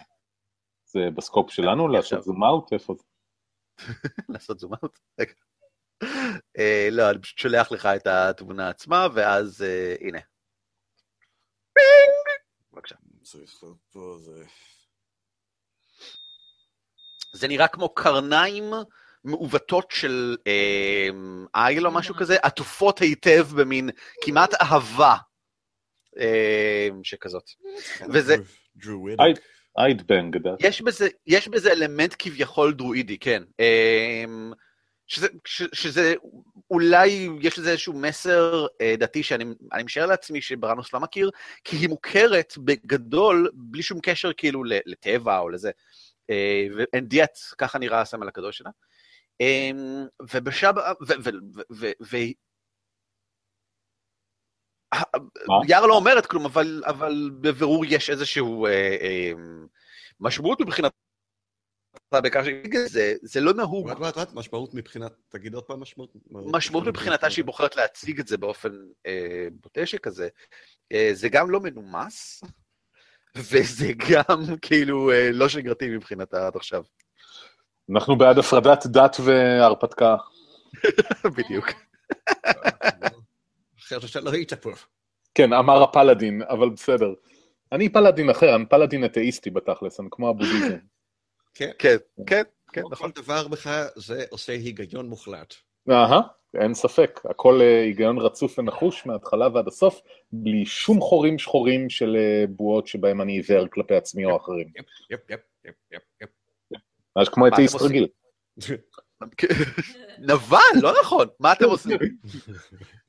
[0.85, 2.21] זה ב scope שלנו לעשות עכשיו.
[2.21, 2.73] zoom out?
[2.73, 3.03] איפה זה?
[4.33, 4.99] לעשות zoom out?
[5.19, 5.33] רגע.
[6.57, 10.19] אה, לא, אני פשוט שולח לך את התמונה עצמה, ואז אה, הנה.
[11.73, 12.16] ping!
[13.31, 14.43] צריך פה זה...
[17.33, 18.63] זה נראה כמו קרניים
[19.23, 23.89] מעוותות של אמ, איל או משהו כזה, עטופות היטב במין
[24.23, 25.15] כמעט אהבה
[26.19, 27.49] אמ, שכזאת.
[28.13, 28.35] וזה-.
[29.77, 30.55] איידבנג, גדל.
[30.59, 33.43] יש בזה, יש בזה אלמנט כביכול דרואידי, כן.
[33.59, 34.53] אמ,
[35.07, 36.13] שזה, ש, שזה,
[36.71, 41.29] אולי יש לזה איזשהו מסר אה, דתי שאני אני משער לעצמי שבראנוס לא מכיר,
[41.63, 45.71] כי היא מוכרת בגדול, בלי שום קשר כאילו לטבע או לזה.
[46.29, 48.69] אה, ואנדיאט, ככה נראה הסמל הקדוש שלה.
[49.41, 51.13] אמ, ובשבע, ו...
[51.23, 52.17] ו, ו, ו, ו
[55.47, 55.55] מה?
[55.67, 59.31] יאר לא אומרת כלום, אבל, אבל בבירור יש איזשהו אה, אה,
[60.19, 60.91] משמעות מבחינת...
[62.11, 66.13] בעיקר שזה, זה לא נהוג, וואט, וואט, וואט, משמעות מבחינת, תגיד עוד פעם משמעות.
[66.31, 68.69] משמעות מבחינתה שהיא בוחרת להציג את זה באופן
[69.05, 70.27] אה, בוטה שכזה,
[70.91, 72.43] אה, זה גם לא מנומס,
[73.35, 76.83] וזה גם כאילו אה, לא שגרתי מבחינתה עד עכשיו,
[77.91, 80.15] אנחנו בעד הפרדת דת והרפתקה.
[81.37, 81.65] בדיוק.
[83.79, 84.71] אחרת שאתה לא היית פה.
[85.35, 87.13] כן, אמר הפלאדין, אבל בסדר.
[87.71, 90.77] אני פלאדין אחר, אני פלאדין אתאיסטי בתכלס, אני כמו הבודהיזם.
[91.57, 91.95] כן, כן,
[92.27, 92.41] כן,
[92.73, 93.11] כן, כל נכון.
[93.15, 95.53] דבר בך זה עושה היגיון מוחלט.
[95.89, 96.21] אהה,
[96.61, 97.19] אין ספק.
[97.29, 102.87] הכל אה, היגיון רצוף ונחוש מההתחלה ועד הסוף, בלי שום חורים שחורים של אה, בועות
[102.87, 104.67] שבהם אני עיוור כלפי עצמי או אחרים.
[104.75, 104.85] יפ,
[105.29, 106.29] יפ, יפ, יפ, יפ.
[107.15, 107.89] ממש כמו אתאיסט עושים?
[107.89, 108.07] רגיל.
[110.29, 111.97] נבל, לא נכון, מה אתם עושים?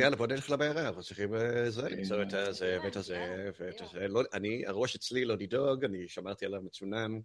[0.00, 4.08] יאללה, בוא נלך למערה, אנחנו צריכים אה, זה, למצוא את הזה ואת הזה ואת הזה.
[4.08, 7.18] לא, אני, הראש אצלי לא לדאוג, אני שמרתי עליו מצונן.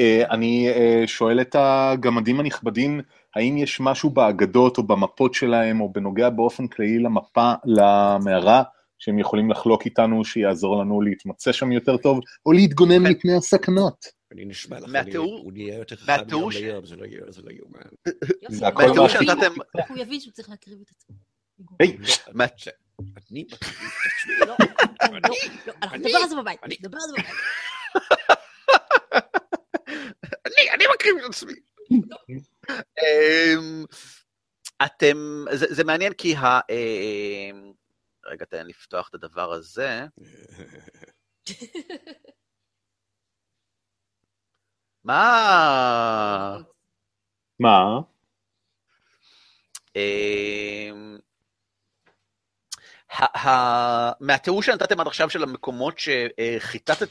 [0.00, 3.00] אה, אני אה, שואל את הגמדים הנכבדים,
[3.34, 8.62] האם יש משהו באגדות או במפות שלהם, או בנוגע באופן כללי למפה, למערה,
[8.98, 14.06] שהם יכולים לחלוק איתנו, שיעזור לנו להתמצא שם יותר טוב, או להתגונן מפני הסכנות?
[14.32, 17.50] אני נשמע לך, הוא נהיה יותר חכם מהתיאור ש- ליום, זה לא יהיה- זה לא
[17.50, 17.80] יאומן.
[18.42, 19.08] יופי, זה הכל מהתיאור
[19.88, 21.16] הוא יבין שהוא צריך להקריב את עצמו.
[21.80, 21.96] היי,
[22.32, 22.70] מה- זה-
[23.30, 24.38] אני מקריב את עצמי.
[24.40, 24.46] לא,
[25.12, 25.18] לא,
[25.66, 27.34] לא, אנחנו נדבר על זה בבית, נדבר על זה בבית.
[30.46, 31.52] אני, אני מקריב את עצמי.
[34.84, 36.60] אתם, זה, זה מעניין כי ה...
[36.70, 37.72] אמ,
[38.28, 40.06] רגע, תן לי לפתוח את הדבר הזה.
[45.04, 46.58] מה?
[47.60, 48.00] מה?
[49.96, 51.18] אמ,
[54.20, 57.06] מהתיאור שנתתם עד עכשיו של המקומות שחיטטתם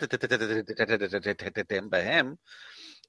[1.90, 2.36] בהם,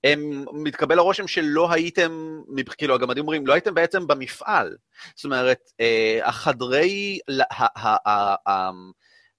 [0.04, 2.40] הם, מתקבל הרושם שלא הייתם,
[2.78, 4.76] כאילו הגמדים אומרים, לא הייתם בעצם במפעל.
[5.16, 7.18] זאת אומרת, אה, החדרי,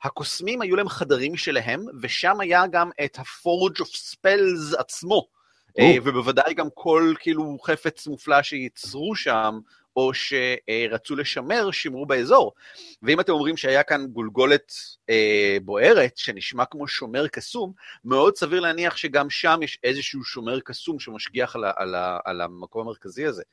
[0.03, 5.27] הקוסמים היו להם חדרים שלהם, ושם היה גם את ה-Forge of Spells עצמו.
[5.79, 9.59] אה, ובוודאי גם כל כאילו חפץ מופלא שייצרו שם,
[9.99, 12.53] או שרצו לשמר, שימרו באזור.
[13.03, 14.71] ואם אתם אומרים שהיה כאן גולגולת
[15.09, 17.73] אה, בוערת, שנשמע כמו שומר קסום,
[18.05, 22.41] מאוד סביר להניח שגם שם יש איזשהו שומר קסום שמשגיח על, ה- על, ה- על
[22.41, 23.43] המקום המרכזי הזה.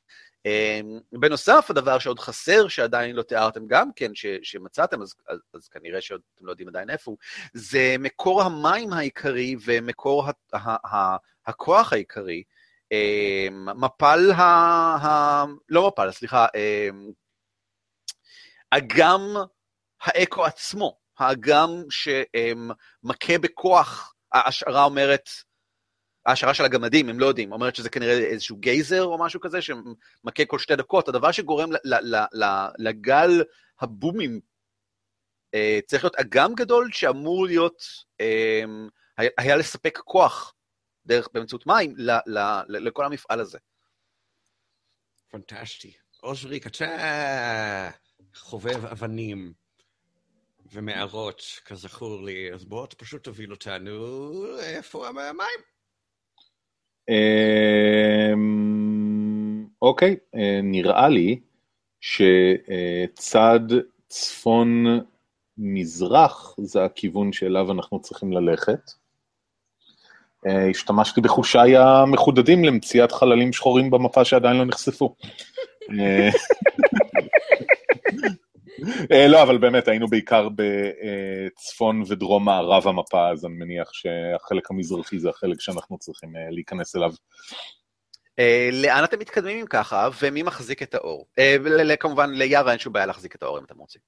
[0.46, 0.80] אה,
[1.12, 6.00] בנוסף, הדבר שעוד חסר, שעדיין לא תיארתם גם כן, ש, שמצאתם, אז, אז, אז כנראה
[6.00, 7.18] שאתם לא יודעים עדיין איפה הוא,
[7.54, 12.42] זה מקור המים העיקרי ומקור ה, ה, ה, הכוח העיקרי.
[13.50, 14.42] מפל ה...
[15.06, 15.44] ה...
[15.68, 16.88] לא מפל, סליחה, אה,
[18.70, 19.20] אגם
[20.02, 25.28] האקו עצמו, האגם שמכה בכוח, ההשערה אומרת,
[26.26, 30.44] ההשערה של הגמדים, הם לא יודעים, אומרת שזה כנראה איזשהו גייזר או משהו כזה שמכה
[30.46, 31.70] כל שתי דקות, הדבר שגורם
[32.78, 33.42] לגל
[33.80, 34.40] הבומים
[35.54, 37.82] אה, צריך להיות אגם גדול שאמור להיות,
[38.20, 38.62] אה,
[39.38, 40.54] היה לספק כוח
[41.06, 43.58] דרך, באמצעות מים ל- ל- ל- לכל המפעל הזה.
[45.30, 45.92] פנטסטי.
[46.20, 47.90] עוזריק, אתה
[48.34, 49.52] חובב אבנים
[50.72, 53.90] ומערות, כזכור לי, אז בוא פשוט תוביל אותנו,
[54.60, 55.60] איפה המים?
[58.28, 58.76] אמ,
[59.82, 61.40] אוקיי, אה, נראה לי
[62.00, 63.60] שצד
[64.08, 64.84] צפון
[65.58, 68.90] מזרח זה הכיוון שאליו אנחנו צריכים ללכת.
[70.46, 75.14] אה, השתמשתי בחושיי המחודדים למציאת חללים שחורים במפה שעדיין לא נחשפו.
[75.90, 76.28] אה,
[79.12, 85.18] אה, לא, אבל באמת, היינו בעיקר בצפון ודרום מערב המפה, אז אני מניח שהחלק המזרחי
[85.18, 87.10] זה החלק שאנחנו צריכים להיכנס אליו.
[88.72, 91.26] לאן אתם מתקדמים אם ככה, ומי מחזיק את האור?
[92.00, 94.00] כמובן, ליארה אין שום בעיה להחזיק את האור אם אתם רוצים.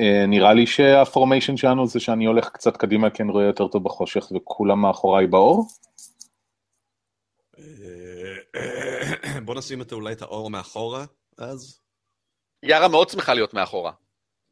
[0.00, 3.84] אה, נראה לי שהפורמיישן שלנו זה שאני הולך קצת קדימה כי אני רואה יותר טוב
[3.84, 5.66] בחושך וכולם מאחוריי באור.
[7.58, 11.04] אה, בוא נשים את אולי את האור מאחורה,
[11.38, 11.80] אז?
[12.62, 13.92] יארה מאוד שמחה להיות מאחורה.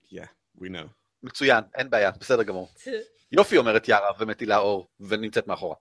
[0.05, 0.27] Yeah,
[0.59, 0.89] we know.
[1.23, 2.69] מצוין, אין בעיה, בסדר גמור.
[3.33, 5.77] יופי, אומרת יארה, ומטילה אור, ונמצאת מאחורה.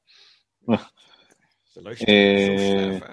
[1.74, 3.10] זה לא ישתנה.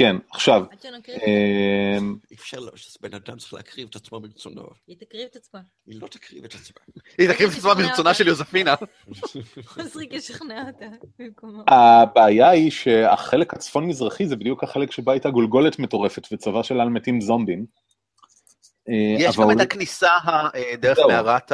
[0.00, 1.98] כן, עכשיו, עד שנקריב, אה,
[2.30, 4.62] אי אפשר לא, שבן אדם צריך להקריב את עצמו ברצונו.
[4.86, 5.60] היא תקריב את עצמה.
[5.86, 6.76] היא לא תקריב את עצמה.
[7.18, 8.74] היא תקריב את עצמה ברצונה של יוזפינה.
[9.76, 10.86] עוזריק ישכנע אותה
[11.18, 11.62] במקומו.
[11.68, 17.66] הבעיה היא שהחלק הצפון-מזרחי זה בדיוק החלק שבה הייתה גולגולת מטורפת וצבא של אלמתים זומבים.
[18.88, 20.98] אה, יש גם את הכניסה אה, דרך.
[21.08, 21.52] מערת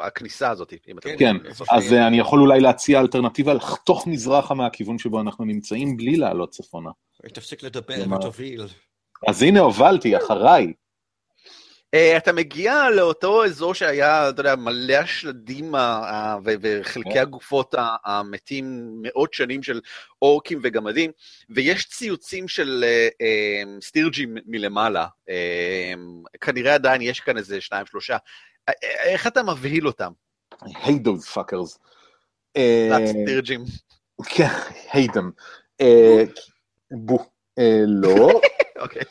[0.00, 1.36] הכניסה הזאת, אם אתם כן.
[1.70, 6.90] אז אני יכול אולי להציע אלטרנטיבה לחתוך מזרחה מהכיוון שבו אנחנו נמצאים בלי לעלות צפונה.
[7.28, 8.16] תפסיק לדבר?
[8.16, 8.66] ותוביל.
[9.28, 10.72] אז הנה הובלתי, אחריי.
[11.94, 15.74] אה, אתה מגיע לאותו אזור שהיה, אתה יודע, מלא השלדים
[16.44, 17.20] וחלקי כן.
[17.20, 19.80] הגופות המתים מאות שנים של
[20.22, 21.10] אורקים וגמדים,
[21.50, 25.06] ויש ציוצים של אה, אה, סטירג'ים מלמעלה.
[25.28, 25.92] אה,
[26.40, 28.16] כנראה עדיין יש כאן איזה שניים, שלושה.
[29.04, 30.12] איך אתה מבהיל אותם?
[30.54, 31.78] I hate those fuckers.
[32.56, 33.60] אה, סטירג'ים.
[34.24, 34.48] כן,
[34.90, 35.30] hate them.
[36.92, 37.18] אה, בו.
[37.58, 38.28] אה, לא,
[38.82, 39.02] אוקיי.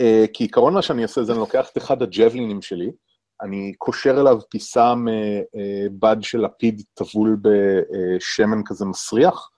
[0.00, 2.90] אה, כי עיקרון מה שאני עושה זה אני לוקח את אחד הג'בלינים שלי,
[3.42, 9.50] אני קושר אליו פיסה מבד של לפיד טבול בשמן כזה מסריח,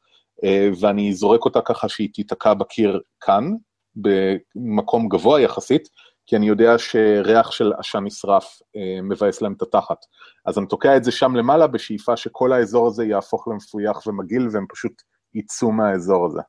[0.45, 3.51] אה, ואני זורק אותה ככה שהיא תיתקע בקיר כאן,
[3.97, 5.89] במקום גבוה יחסית,
[6.27, 9.99] כי אני יודע שריח של עשן נשרף אה, מבאס להם את התחת.
[10.47, 14.67] אז אני תוקע את זה שם למעלה בשאיפה שכל האזור הזה יהפוך למפויח ומגעיל והם
[14.69, 14.93] פשוט
[15.35, 16.41] יצאו מהאזור הזה.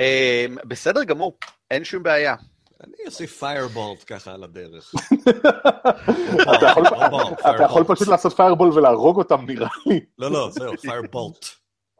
[0.00, 1.38] אה, בסדר גמור,
[1.70, 2.34] אין שום בעיה.
[2.84, 4.92] אני אעשה fire bolt ככה על הדרך.
[7.40, 10.00] אתה יכול- פשוט לעשות fireball ולהרוג אותם נראה לי.
[10.18, 11.44] לא, לא, זהו, fire bolt.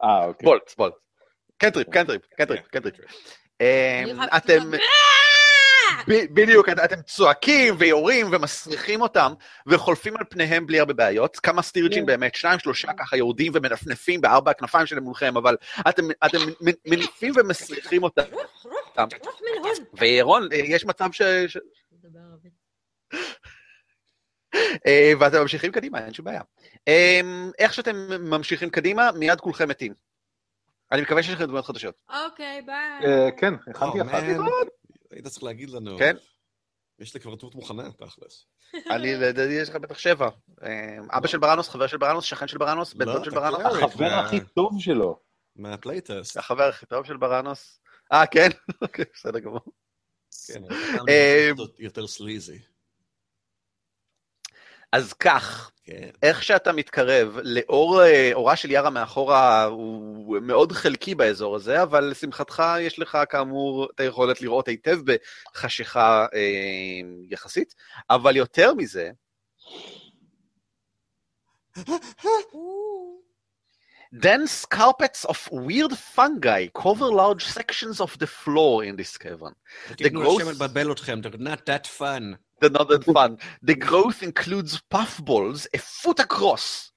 [0.03, 0.45] אה, אוקיי.
[0.45, 0.93] bolt, bolt.
[1.57, 2.95] cantrip, cantrip, cantrip, cantrip.
[3.61, 4.71] אה, אני רק אתם,
[6.07, 9.33] בדיוק, את- אתם צועקים ויורים ומסריחים אותם
[9.67, 11.39] וחולפים על פניהם בלי הרבה בעיות.
[11.39, 12.05] כמה סטירג'ים כן.
[12.05, 16.03] באמת, שניים, שלושה ככה יורדים ומנפנפים בארבע הכנפיים שלהם מולכם, אבל אתם
[16.85, 18.23] מניפים ומסריחים אותם.
[19.93, 21.21] וירון, אה, יש מצב ש...
[24.87, 26.41] אה, ואתם ממשיכים קדימה, אין שום בעיה.
[26.87, 27.21] אה,
[27.59, 29.93] איך שאתם ממשיכים קדימה, מיד כולכם מתים.
[30.91, 31.95] אני מקווה שיש לכם דמויות חדשות.
[32.25, 33.05] אוקיי, ביי.
[33.05, 34.23] אה, כן, הכנתי אחת.
[35.15, 35.97] היית צריך להגיד לנו.
[35.97, 36.15] כן.
[36.99, 38.45] יש לי כבר דמות מוכנה, תכלס.
[38.89, 40.29] אני, לדעתי יש לך בטח שבע.
[40.63, 43.31] אה, אבא של ברנוס, חבר של ברנוס, שכן של ברנוס, בן לא, דוד של.
[43.31, 43.83] קלריק.
[43.83, 45.19] החבר הכי טוב שלו.
[45.55, 46.37] מה playtest.
[46.37, 47.79] החבר הכי טוב של ברנוס.
[48.13, 48.49] אה, כן?
[48.81, 49.61] אוקיי, בסדר גמור.
[50.47, 50.63] כן,
[51.09, 51.49] אה,
[51.79, 52.59] יותר sleazy.
[54.95, 56.09] אז כך, כן.
[56.23, 62.03] איך שאתה מתקרב, לאור אה, אורה של יארה מאחורה הוא מאוד חלקי באזור הזה, אבל
[62.03, 64.97] לשמחתך יש לך כאמור את היכולת לראות היטב
[65.53, 66.39] בחשיכה אה,
[67.29, 67.75] יחסית,
[68.09, 69.09] אבל יותר מזה,
[74.13, 79.53] dense carpets of weird fungi cover large sections of the floor in this cavern.
[79.97, 82.44] תתנו growth- השם לבלבל אתכם, they're not that fun.
[82.61, 83.37] Not that fun.
[83.61, 86.91] The growth includes puffballs a foot across,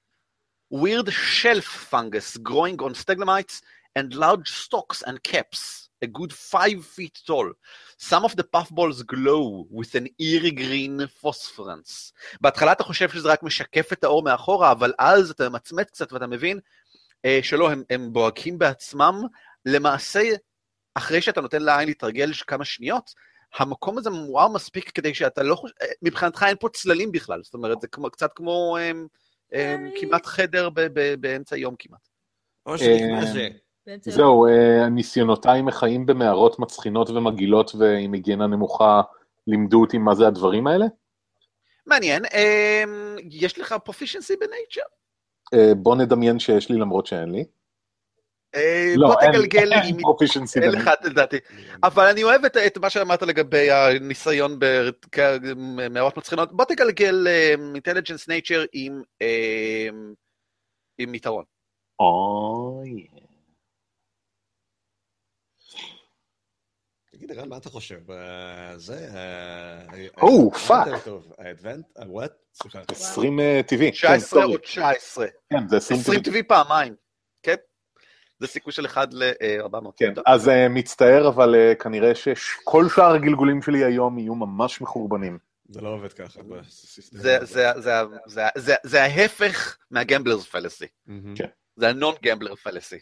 [0.71, 3.61] weird shelf fungus growing on steglomites,
[3.97, 7.53] and large stalks and caps, a good five feet tall.
[7.99, 12.13] Some of the puffballs glow with an eerie green phosphorance.
[12.41, 16.27] בהתחלה אתה חושב שזה רק משקף את האור מאחורה, אבל אז אתה ממצמץ קצת ואתה
[16.27, 16.61] מבין
[17.25, 19.23] אה, שלא, הם, הם בוהקים בעצמם.
[19.67, 20.23] למעשה,
[20.95, 23.15] אחרי שאתה נותן לעין להתרגל כמה שניות,
[23.57, 27.81] המקום הזה מואר מספיק כדי שאתה לא חושב, מבחינתך אין פה צללים בכלל, זאת אומרת,
[27.81, 29.07] זה כמו, קצת כמו הם,
[29.53, 30.01] הם, היי.
[30.01, 32.09] כמעט חדר ב, ב, באמצע יום כמעט.
[32.67, 39.03] או אה, זהו, אה, ניסיונותיי מחיים במערות מצחינות ומגעילות ועם היגיינה נמוכה
[39.47, 40.87] לימדו אותי מה זה הדברים האלה.
[41.87, 44.81] מעניין, הם, יש לך proficiency ב nature?
[45.55, 47.45] אה, בוא נדמיין שיש לי למרות שאין לי.
[48.55, 49.97] אה, לא, בוא אין- תגלגל אין עם...
[50.63, 50.73] אין.
[50.73, 51.37] לך, לדעתי.
[51.83, 56.53] אבל אני אוהב את, את מה שאמרת לגבי הניסיון במערות מצחינות.
[56.53, 57.27] בוא תגלגל
[57.75, 59.89] intelligence nature עם, אה,
[60.99, 61.45] עם יתרון.
[62.01, 63.07] אוי.
[67.13, 68.11] תגיד, ערן, מה אתה חושב?
[68.11, 69.09] אה, זה...
[69.15, 70.89] אה, או, אה, fuck.
[71.39, 71.87] ה advant?
[72.07, 72.33] what?
[72.55, 72.81] סליחה.
[72.91, 73.87] 20 אה, טבעי.
[73.93, 74.55] כן, 19 sorry.
[74.55, 75.27] או 19.
[75.53, 76.31] כן, זה 20 20 טבעי.
[76.31, 77.08] טבעי פעמיים, כן?
[78.41, 79.91] זה סיכוי של 1 ל-400.
[79.97, 85.39] כן, אז אה, מצטער, אבל אה, כנראה שכל שאר הגלגולים שלי היום יהיו ממש מחורבנים.
[85.69, 86.41] זה לא עובד ככה.
[87.11, 90.87] זה- זה- זה- זה- זה- זה ההפך מה gambler's fallacy.
[91.37, 91.47] כן.
[91.77, 92.99] זה ה non gambler fallacy.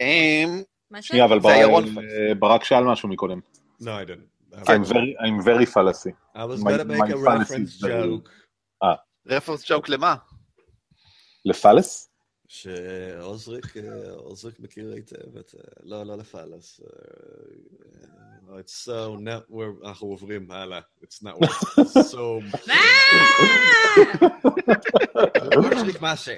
[0.00, 1.52] אמ, מה שנייה, אבל ברק-
[1.98, 3.40] אה, שאל משהו מקודם.
[3.82, 4.56] I didn't.
[4.56, 6.10] I'm very- I'm very fallacy.
[6.36, 8.28] I was gonna make a reference joke.
[9.26, 10.14] רפרנס ג'וק למה?
[11.44, 12.09] לפלס?
[12.52, 13.82] שעוזריק, אה,
[14.58, 15.54] מכיר היטב את...
[15.54, 16.80] אה, לא, לא לפאלס.
[16.80, 16.86] אה,
[18.60, 19.50] it's so not...
[19.52, 20.80] we're- אנחנו עוברים הלאה.
[21.02, 21.48] It's not it.
[22.12, 22.16] so...
[25.56, 26.36] עוזריק, מה זה?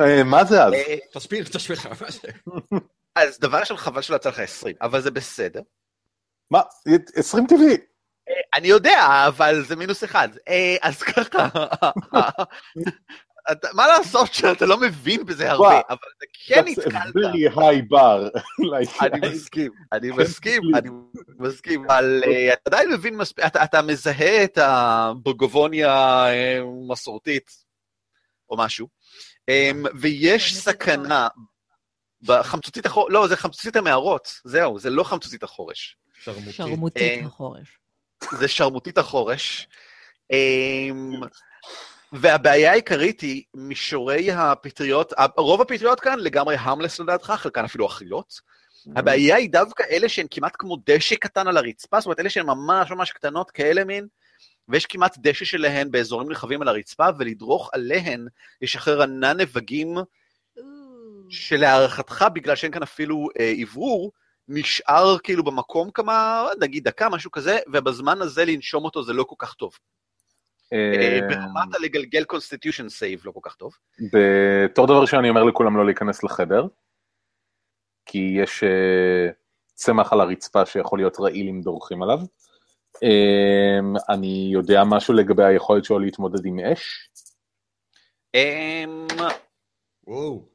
[0.00, 0.72] אה, מה זה אז?
[0.72, 2.28] אה, תסביר את עצמך, מה זה?
[3.14, 5.60] אז דבר ראשון, חבל שלא יצא לך 20, אבל זה בסדר.
[6.50, 6.60] מה?
[7.14, 7.76] 20 טבעי.
[8.28, 10.28] אה, אני יודע, אבל זה מינוס אחד.
[10.82, 11.48] אז ככה,
[13.52, 15.80] אתה- מה לעשות שאתה לא מבין בזה הרבה.
[15.88, 17.14] אבל אתה כן That's a נתקלת.
[17.14, 18.40] very high bar.
[18.60, 20.88] Like, אני מסכים, אני מסכים, אני
[21.38, 25.90] מסכים, אבל אה, אתה עדיין מבין מספיק, אתה- אתה מזהה את הבורגובוניה
[26.28, 26.60] אה,
[26.90, 27.50] מסורתית,
[28.50, 28.88] או משהו,
[29.48, 31.28] אה, ויש סכנה
[32.22, 35.96] בחמצוצית החורש, לא, זה חמצוצית המערות, זהו, זה לא חמצוצית החורש.
[36.22, 36.52] שרמוטי.
[36.52, 37.78] שרמוטית אה, החורש.
[38.38, 39.68] זה שרמוטית החורש.
[42.20, 48.40] והבעיה העיקרית היא מישורי הפטריות, רוב הפטריות כאן לגמרי המלס לדעתך, חלקן אפילו אכילות.
[48.96, 52.46] הבעיה היא דווקא אלה שהן כמעט כמו דשא קטן על הרצפה, זאת אומרת אלה שהן
[52.46, 54.06] ממש ממש קטנות כאלה מין,
[54.68, 58.26] ויש כמעט דשא שלהן באזורים רחבים על הרצפה, ולדרוך עליהן
[58.62, 59.96] ישחרר ענן נבגים
[61.28, 64.12] שלהערכתך, בגלל שאין כאן אפילו אה, אוורור,
[64.48, 69.36] נשאר כאילו במקום כמה, נגיד דקה, משהו כזה, ובזמן הזה לנשום אותו זה לא כל
[69.38, 69.72] כך טוב.
[70.72, 73.72] אה, ברמת הלגלגל constitution save לא כל כך טוב.
[74.12, 76.66] בתור דבר ראשון אני אומר לכולם לא להיכנס לחדר,
[78.06, 79.28] כי יש אה,
[79.74, 82.18] צמח על הרצפה שיכול להיות רעיל אם דורכים עליו.
[83.02, 83.78] אה,
[84.14, 87.10] אני יודע משהו לגבי היכולת שלו להתמודד עם אש.
[88.34, 89.06] אמ,
[90.06, 90.48] וואו.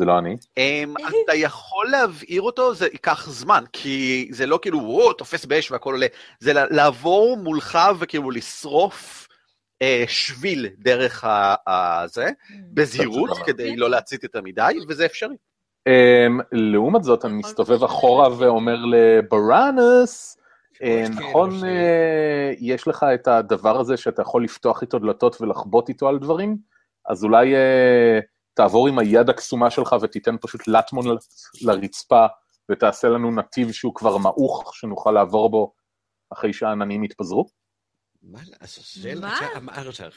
[0.00, 0.36] זה לא אני.
[0.56, 0.94] אמ,
[1.24, 5.94] אתה יכול להבעיר אותו, זה ייקח זמן, כי זה לא כאילו, וואו, תופס באש והכל
[5.94, 6.06] עולה,
[6.38, 9.28] זה לעבור מולך וכאילו לשרוף
[9.82, 11.24] אה, שביל דרך
[11.66, 12.30] הזה,
[12.72, 13.46] בזהירות, טוב.
[13.46, 15.36] כדי לא להצית יותר מדי, וזה אפשרי.
[15.88, 20.36] Um, לעומת זאת, אני מסתובב אחורה ואומר לבראנוס,
[20.82, 25.88] אה, כן, נכון, אה, יש לך את הדבר הזה שאתה יכול לפתוח איתו דלתות ולחבוט
[25.88, 26.56] איתו על דברים?
[27.08, 28.20] אז אולי אה,
[28.54, 31.04] תעבור עם היד הקסומה שלך ותיתן פשוט לטמון
[31.62, 32.26] לרצפה
[32.70, 35.74] ותעשה לנו נתיב שהוא כבר מעוך, שנוכל לעבור בו
[36.32, 37.46] אחרי שהעננים יתפזרו?
[38.22, 39.26] מה לעזאזל
[39.56, 40.10] אמרת עכשיו?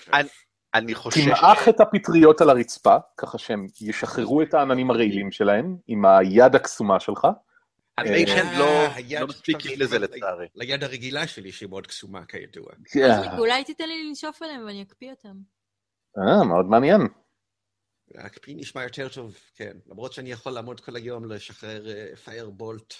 [0.73, 1.25] אני- חושש...
[1.25, 6.99] תמעך את הפטריות על הרצפה, ככה שהם ישחררו את העננים הרעילים שלהם עם היד הקסומה
[6.99, 7.27] שלך.
[7.97, 10.47] הניישן אה, לא היד לא מספיק לזה לצערי.
[10.55, 12.65] ליד הרגילה שלי שהיא מאוד קסומה כידוע.
[13.37, 15.35] אולי תיתן לי לנשוף עליהם ואני אקפיא אותם.
[16.17, 17.01] אה, מאוד מעניין.
[18.13, 19.77] להקפיא נשמע יותר טוב, כן.
[19.87, 21.85] למרות שאני יכול לעמוד כל היום לשחרר
[22.15, 22.93] פיירבולט.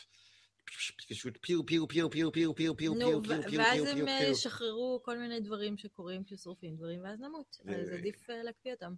[1.10, 3.96] פשוט פיו פיו פיו פיו פיו פיו פיו פיו ו- פיו פיו ואז פיו הם
[3.96, 4.32] פיו אה, פיו.
[4.32, 7.58] ישחררו כל מיני דברים שקורים כששורפים דברים, ואז נמות.
[7.68, 8.94] אז אה, עדיף אה, להקפיא אותם.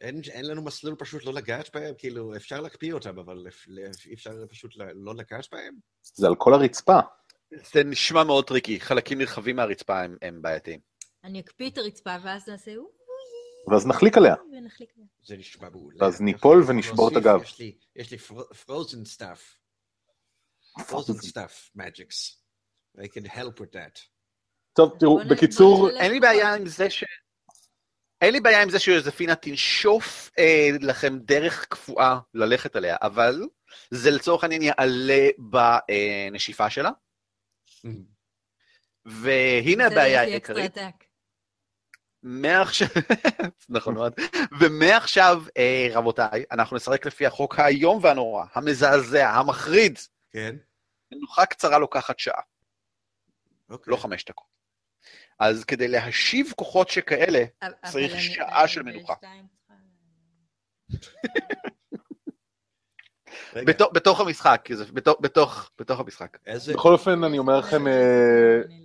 [0.00, 1.94] אין, לנו מסלול פשוט לא לגעת בהם?
[1.98, 3.46] כאילו, אפשר להקפיא אותם, אבל
[4.06, 5.74] אי אפשר פשוט לא לגעת בהם?
[6.02, 6.98] זה על כל הרצפה.
[7.72, 10.80] זה נשמע מאוד tricky, חלקים נרחבים מהרצפה הם- בעייתיים.
[11.24, 12.86] אני אקפיא את הרצפה ואז נעשה אוי,
[13.68, 14.34] ואז נחליק עליה.
[15.22, 16.04] זה נשמע מעולה.
[16.04, 17.40] ואז ניפול ונשבור את הגב.
[17.96, 18.18] יש לי,
[18.66, 19.54] frozen stuff.
[20.88, 22.42] frozen stuff, magics.
[22.98, 24.00] I can help with that.
[24.72, 27.04] טוב, תראו, בקיצור, אין לי בעיה עם זה ש...
[28.20, 33.42] אין לי בעיה עם זה שיוזפינה תנשוף אה, לכם דרך קפואה ללכת עליה, אבל
[33.90, 36.90] זה לצורך העניין יעלה בנשיפה שלה,
[39.04, 40.74] והנה בסדר, הבעיה העיקרית.
[42.22, 42.88] מעכשיו,
[43.68, 44.12] נכון מאוד,
[44.60, 49.98] ומעכשיו, אה, רבותיי, אנחנו נשחק לפי החוק האיום והנורא, המזעזע, המחריד.
[50.30, 50.56] כן?
[51.12, 52.40] מנוחה קצרה לוקחת שעה,
[53.70, 53.90] אוקיי.
[53.90, 54.46] לא חמש דקות.
[55.38, 57.44] אז כדי להשיב כוחות שכאלה,
[57.92, 59.14] צריך שעה של מנוחה.
[63.66, 66.38] בתוך- בתוך המשחק, בתוך- בתוך בתוך המשחק.
[66.74, 67.92] בכל אופן, אני אומר לכם, אה,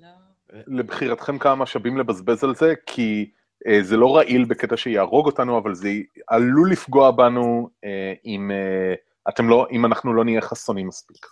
[0.02, 0.05] לא-
[0.54, 3.32] לבחירתכם כמה משאבים לבזבז על זה, כי
[3.68, 5.90] אה, זה לא רעיל בקטע שיהרוג אותנו, אבל זה
[6.28, 8.94] עלול לפגוע בנו אה, אם, אה,
[9.30, 11.26] אתם לא, אם אנחנו לא נהיה חסונים מספיק.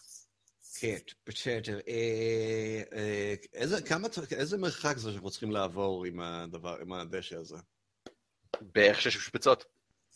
[0.79, 0.97] כן,
[1.27, 1.79] בסדר.
[1.87, 7.57] אה, אה, איזה, כמה, איזה מרחק זה שאנחנו צריכים לעבור עם הדבר, עם הדשא הזה?
[8.61, 9.65] בערך שש משבצות.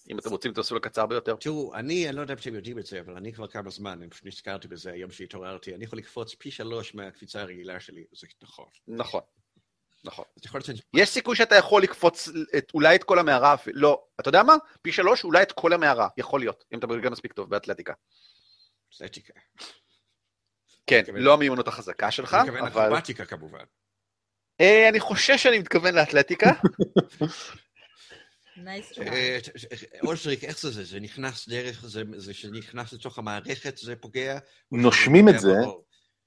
[0.09, 1.35] אם אתם רוצים, תעשו לקצר ביותר.
[1.35, 3.91] תראו, אני, אני לא יודע אם אתם יודעים את זה, אבל אני כבר כמה זמן,
[4.01, 8.27] אני פשוט נזכרתי בזה היום שהתעוררתי, אני יכול לקפוץ פי שלוש מהקפיצה הרגילה שלי, זה
[8.41, 8.65] נכון.
[8.87, 9.21] נכון.
[10.03, 10.25] נכון.
[10.93, 14.55] יש סיכוי שאתה יכול לקפוץ את, אולי את כל המערה, לא, אתה יודע מה?
[14.81, 17.93] פי שלוש, אולי את כל המערה, יכול להיות, אם אתה גם מספיק טוב באתלטיקה.
[18.95, 19.33] אתלטיקה.
[20.87, 22.81] כן, לא המיונות החזקה שלך, אני מתכוון אבל...
[22.87, 23.63] אקרובטיקה כמובן.
[24.61, 26.51] אה, אני חושש שאני מתכוון לאתלטיקה.
[28.63, 28.99] נייס.
[28.99, 29.39] אה,
[30.03, 30.83] אושריק, איך זה זה?
[30.83, 34.37] זה נכנס דרך, זה זה שנכנס לתוך המערכת, זה פוגע?
[34.71, 35.55] נושמים את זה.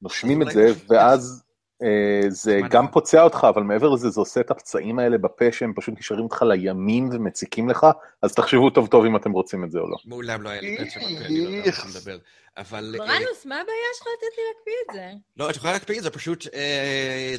[0.03, 1.45] נושמים את זה, ואז
[1.83, 2.91] אה, זה גם?
[2.91, 6.43] פוצע אותך, אבל מעבר לזה, זה עושה את הפצעים האלה בפה שהם פשוט נשארים איתך
[6.43, 7.87] לימים ומציקים לך,
[8.23, 9.97] אז תחשבו טוב טוב אם אתם רוצים את זה או לא.
[10.05, 12.19] מעולם לא היה לי פצע בפה, אני לא יודע אתה מדבר.
[12.57, 12.95] אבל...
[13.01, 15.19] אה, ברנוס, מה הבעיה שלך לתת לי להקפיא את זה?
[15.37, 17.35] לא, את יכולה להקפיא את זה, פשוט, אה,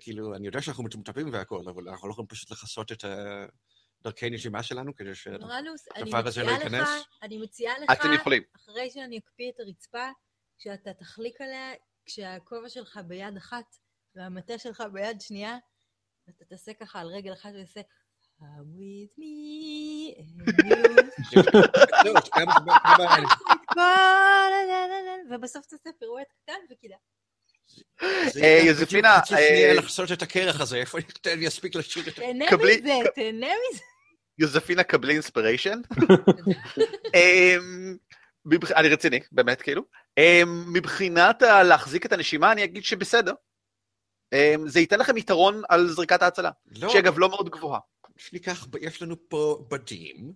[0.00, 3.04] כאילו, אני יודע שאנחנו מטומטמים והכול, אבל אנחנו לא יכולים פשוט לכסות את
[4.00, 5.28] הדרכי נשימה שלנו כדי ש...
[5.28, 6.88] ברנוס, אני הדבר הזה לא ייכנס?
[7.22, 8.42] אני מציעה לך, אתם יכולים.
[8.56, 10.08] אחרי שאני אקפיא את הרצפה,
[10.58, 11.72] כשאתה תחליק עליה,
[12.06, 13.76] כשהכובע שלך ביד אחת
[14.14, 15.58] והמטה שלך ביד שנייה,
[16.26, 17.80] ואתה תעשה ככה על רגל אחת ותעשה
[18.40, 20.30] I'm with me and
[20.64, 20.76] you.
[22.04, 22.12] לא,
[25.30, 26.98] ובסוף תעשה פירואט קטן וכדאי.
[28.42, 32.20] אה, יוזפינה, חצי שנייה אה, לחסות את הקרח הזה, איפה אני אספיק לשיר את זה?
[32.20, 33.82] תהנה מזה, תהנה מזה.
[34.38, 35.80] יוזפינה קבלי אינספיריישן.
[37.14, 37.96] אמ,
[38.76, 39.82] אני רציני, באמת, כאילו.
[40.18, 43.32] אמ, מבחינת להחזיק את הנשימה, אני אגיד שבסדר.
[44.32, 47.80] אמ, זה ייתן לכם יתרון על זריקת ההצלה, לא, שאגב לא מאוד גבוהה.
[48.80, 50.32] יש לנו פה בדים,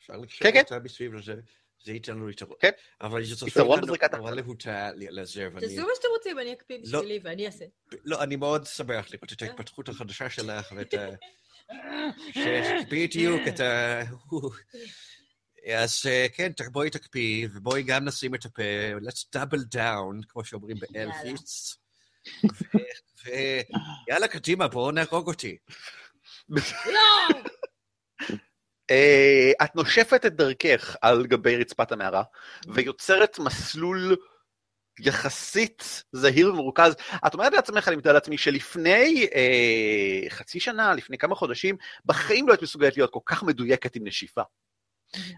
[0.00, 0.60] אפשר לקשר כן, כן.
[0.60, 1.34] אותה מסביב לזה,
[1.84, 2.56] זה ייתן לנו יתרון.
[2.60, 2.70] כן.
[3.00, 5.66] אבל זה צופה יתרון לנו בזריקת נורא להוטה לזה, ואני...
[5.66, 7.64] תעשו מה שאתם רוצים, אני אקפיא בשבילי ואני אעשה.
[8.04, 11.08] לא, אני מאוד שמח לראות את ההתפתחות החדשה שלך ואת ה...
[12.90, 14.02] בדיוק, את ה...
[15.74, 18.62] אז אה, כן, בואי תקפיאי, ובואי גם נשים את הפה,
[19.00, 21.76] let's double down, כמו שאומרים באלפיץ.
[23.24, 25.56] ויאללה, קדימה, בואו נהרוג אותי.
[26.86, 27.38] לא!
[28.90, 32.22] אה, את נושפת את דרכך על גבי רצפת המערה,
[32.74, 34.16] ויוצרת מסלול
[35.00, 36.94] יחסית זהיר ומרוכז.
[37.26, 42.52] את אומרת לעצמך, אני מתאר לעצמי, שלפני אה, חצי שנה, לפני כמה חודשים, בחיים לא
[42.52, 44.42] היית מסוגלת להיות כל כך מדויקת עם נשיפה.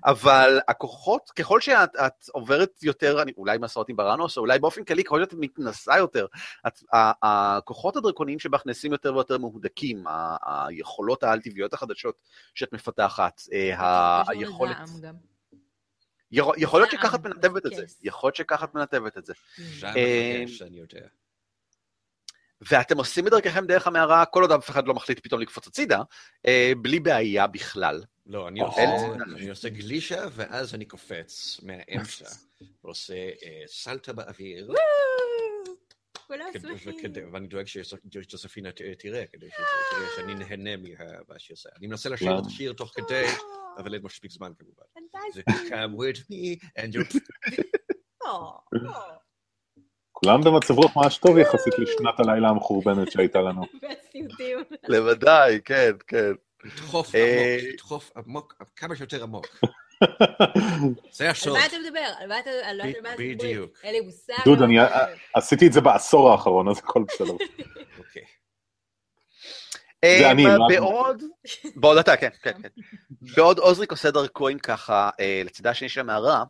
[0.05, 4.85] אבל הכוחות, ככל שאת את עוברת יותר, אני, אולי מסעות עם בראנוס, או אולי באופן
[4.85, 6.27] כללי, ככל שאת מתנסה יותר,
[6.67, 10.37] את, ה, הכוחות הדרקוניים שבך נעשים יותר ויותר מהודקים, ה,
[10.69, 12.15] היכולות העל-טבעיות החדשות
[12.55, 14.77] שאת מפתחת, אה, היכולת...
[16.33, 17.99] יכול להיות שככה את מנתבת את זה, כס.
[18.03, 19.33] יכול להיות שככה את מנתבת את זה.
[19.59, 20.45] ז'אן אה.
[22.61, 26.03] ואתם עושים את דרככם דרך המערה, כל עוד אף אחד לא מחליט פתאום לקפוץ הצידה,
[26.47, 28.03] אה, בלי בעיה בכלל.
[28.27, 29.25] לא, אני אין עושה, סיבה.
[29.37, 32.25] אני עושה גלישה, ואז אני קופץ מהאמצע,
[32.85, 34.73] ועושה אה, סלטה באוויר,
[37.33, 41.69] ואני דואג שג'וספינה תראה, כדי שתראה שאני נהנה ממה שהיא עושה.
[41.79, 43.27] אני מנסה לשיר את השיר תוך כדי,
[43.79, 44.85] אבל אין מספיק זמן כמובן.
[45.35, 47.19] זה come with me, and you...
[50.13, 53.63] כולם במצב רוח ממש טוב יחסית לשנת הלילה המחורבנת שהייתה לנו.
[54.89, 56.33] לוודאי, כן, כן.
[56.65, 59.47] לדחוף אה, עמוק, לדחוף עמוק, כמה שיותר עמוק.
[61.13, 61.53] זה על הסוד.
[61.53, 62.13] מה אתה מדבר?
[62.19, 63.11] על מה אתה על מדבר?
[63.19, 63.79] בדיוק.
[63.83, 64.35] אין לי מושג.
[64.45, 65.15] דוד, על אני מדבר.
[65.35, 67.33] עשיתי את זה בעשור האחרון, אז הכל בסדר.
[67.99, 68.23] אוקיי.
[70.05, 70.33] אה.
[70.69, 71.23] בעוד,
[71.77, 72.69] בעוד אתה, כן, כן, כן.
[73.37, 76.45] בעוד עוזריק עושה דרכו עם ככה אה, לצידה השני של המערה,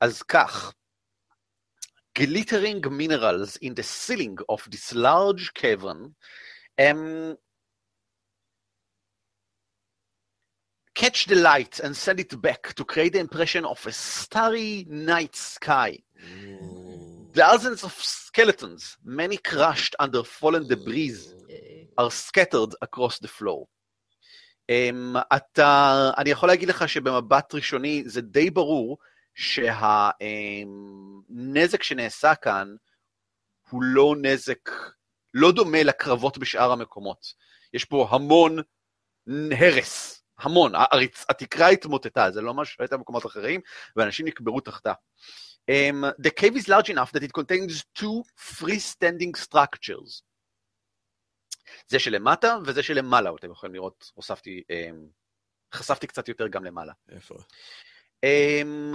[0.00, 0.72] אז כך,
[2.18, 6.00] glittering minerals in the ceiling of this large cavern
[6.80, 7.36] um,
[10.98, 15.36] catch the light and send it back to create the impression of a starry night
[15.36, 15.90] sky.
[17.32, 21.18] Thousands of skeletons, many crushed under fallen debris,
[21.50, 23.66] אה, are scattered across the floor.
[24.70, 28.98] Um, אתה, אני יכול להגיד לך שבמבט ראשוני זה די ברור
[29.34, 30.22] שהנזק
[31.82, 32.74] שנעשה כאן
[33.70, 34.70] הוא לא נזק,
[35.34, 37.26] לא דומה לקרבות בשאר המקומות.
[37.74, 38.58] יש פה המון
[39.58, 40.72] הרס, המון.
[40.74, 43.60] הריצ, התקרה התמוטטה, זה לא משהו שהייתה במקומות אחרים,
[43.96, 44.92] ואנשים נקברו תחתה.
[45.70, 50.22] Um, the cave is large enough that it contains two freestanding structures.
[51.88, 55.06] זה שלמטה וזה שלמעלה, אתם יכולים לראות, הוספתי, אמ,
[55.74, 56.92] חשפתי קצת יותר גם למעלה.
[57.08, 57.34] איפה?
[58.24, 58.92] אמ,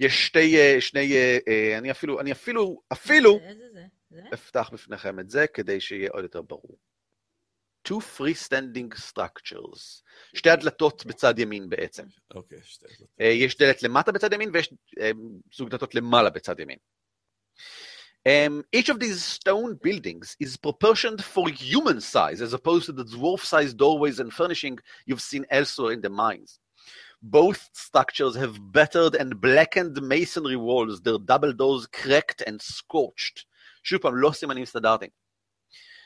[0.00, 1.12] יש שתי, אה, שני,
[1.48, 3.84] אה, אני אפילו, אני אפילו, אפילו איזה זה?
[4.10, 4.22] זה?
[4.34, 6.78] אפתח בפניכם את זה כדי שיהיה עוד יותר ברור.
[7.87, 12.03] Two freestanding structures, שתי הדלתות בצד ימין בעצם.
[12.35, 13.07] אוקיי, שתי דלתות.
[13.21, 15.11] אה, יש דלת למטה בצד ימין ויש אה,
[15.53, 16.77] זוג דלתות למעלה בצד ימין.
[18.27, 23.05] Um, each of these stone buildings is proportioned for human size as opposed to the
[23.05, 26.59] dwarf-sized doorways and furnishing you've seen elsewhere in the mines.
[27.21, 33.45] Both structures have battered and blackened masonry walls, their double doors cracked and scorched.
[33.83, 35.11] שוב פעם, לא סימנים סטנדרטיים.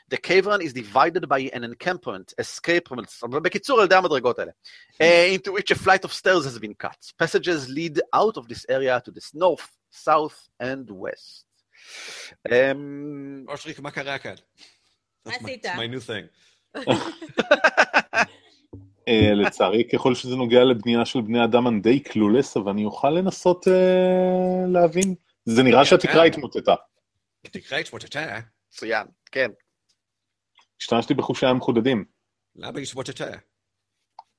[0.09, 2.89] The cavern is divided by an encampment, escape,
[3.43, 4.51] בקיצור, על ידי המדרגות האלה.
[5.01, 7.11] uh, into which a flight of stairs has been cut.
[7.19, 11.45] Passages lead out of this area to the north, south, and west.
[12.47, 14.35] Um, אושריק, מה קרה כאן?
[15.25, 15.65] מה That's my- עשית?
[15.65, 16.27] it's my new thing.
[19.07, 23.09] אה, לצערי, ככל שזה נוגע לבנייה של בני אדם, אני די קלולס, אבל אני אוכל
[23.09, 23.73] לנסות אה,
[24.73, 25.15] להבין.
[25.45, 26.75] זה נראה שהתקרה התמוטטה.
[27.41, 28.39] תקרא את שמותתה.
[28.73, 29.51] מצוין, כן.
[30.81, 32.05] השתמשתי בחושיי המחודדים.
[32.55, 33.25] למה שמותתה?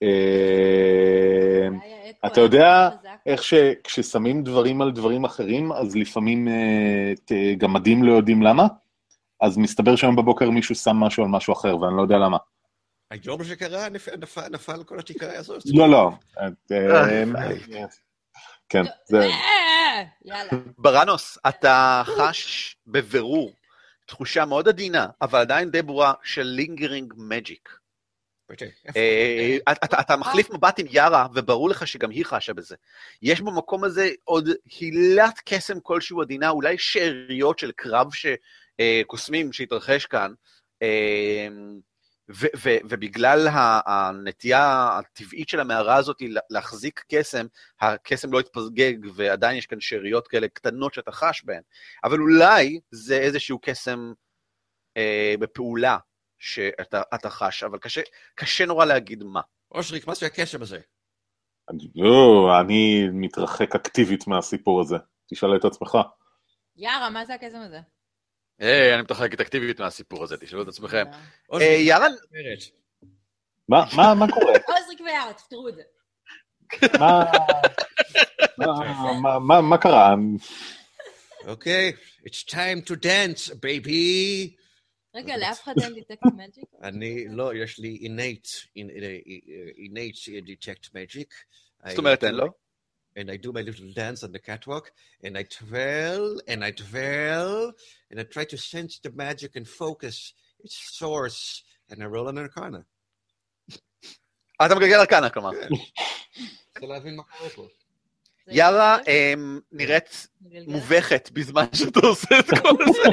[0.03, 1.69] אה,
[2.27, 2.89] אתה יודע.
[3.27, 7.13] איך שכששמים דברים על דברים אחרים, אז לפעמים אה,
[7.59, 8.67] גמדים לא יודעים למה?
[9.41, 12.37] אז מסתבר שהיום בבוקר מישהו שם משהו על משהו אחר, ואני לא יודע למה.
[13.11, 15.63] היום שקרה נפ- נפל- נפל כל התקרה הזאת?
[15.75, 16.11] לא, לא.
[18.69, 19.29] כן, זה...
[20.25, 20.51] יאללה.
[20.79, 23.53] בראנוס, אתה חש בבירור
[24.09, 27.69] תחושה מאוד עדינה, אבל עדיין די ברורה של לינגרינג מג'יק.
[28.51, 28.65] איפה?
[28.85, 28.99] איפה?
[29.69, 32.77] אה, אתה, מחליף מבט עם יארה, וברור לך שגם היא חשה בזה.
[33.23, 34.49] יש במקום הזה עוד
[34.81, 38.07] הילת קסם כלשהו עדינה, אולי שאריות של קרב
[38.81, 40.33] אה, קוסמים שהתרחש כאן,
[40.83, 41.49] אה,
[42.31, 43.49] ו- ו- ובגלל
[43.87, 47.47] הנטייה הטבעית של המערה הזאת לה- להחזיק קסם,
[47.81, 51.63] הקסם לא יתפגג, ועדיין יש כאן שאריות כאלה קטנות שאתה חש בהן.
[52.05, 54.13] אבל אולי זה איזשהו קסם
[54.97, 55.99] אה, בפעולה
[56.39, 58.01] שאתה אתה חש, אבל קשה,
[58.35, 59.41] קשה נורא להגיד מה.
[59.73, 60.79] אושריק, מה זה הקסם הזה?
[61.95, 64.97] לא, אני מתרחק אקטיבית מהסיפור הזה.
[65.31, 65.99] תשאל את עצמך.
[66.77, 67.81] יארה, מה זה הקסם הזה?
[68.59, 71.05] היי, אני מתרחקת אקטיבית מהסיפור הזה, תשאלו את עצמכם.
[71.13, 71.19] אה.
[71.51, 71.77] אושריק, אה.
[73.69, 74.53] מה, מה, מה קורה?
[74.79, 75.83] עוזריק ויארה, תפתרו את זה.
[79.69, 80.15] מה, קרה?
[81.47, 81.93] אוקיי,
[82.27, 84.51] it's time to dance, baby.
[85.15, 86.65] רגע, לאף אחד אין דיטקט מג'יק?
[86.89, 88.49] אני, לא, יש לי innate,
[88.79, 91.35] in- uh, innate detect magic.
[91.89, 92.47] זאת אומרת אין לו?
[93.16, 94.92] and I do my little dance on the catwalk,
[95.24, 97.74] and I twirl, and I twirl,
[98.10, 100.34] and I try to sense the magic and focus
[100.64, 102.86] its source, and I roll an arcana.
[104.66, 105.50] אתה מגלגל ארקנה, כלומר.
[105.50, 107.68] רוצה להבין מה קורה פה.
[108.51, 110.29] יארה אמ, נראית?
[110.67, 113.09] מובכת בזמן שאתה עושה את כל זה.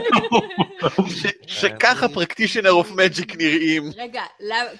[1.47, 3.91] שככה פרקטישנר אוף מג'יק נראים.
[3.97, 4.21] רגע,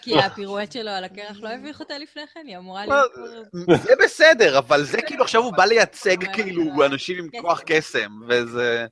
[0.01, 2.43] כי הפירואט שלו על הקרח לא הביך אותה לפני כן?
[2.47, 3.81] היא אמורה מה, להיות...
[3.81, 8.85] זה בסדר, אבל זה כאילו עכשיו הוא בא לייצג כאילו אנשים עם כוח קסם, וזה...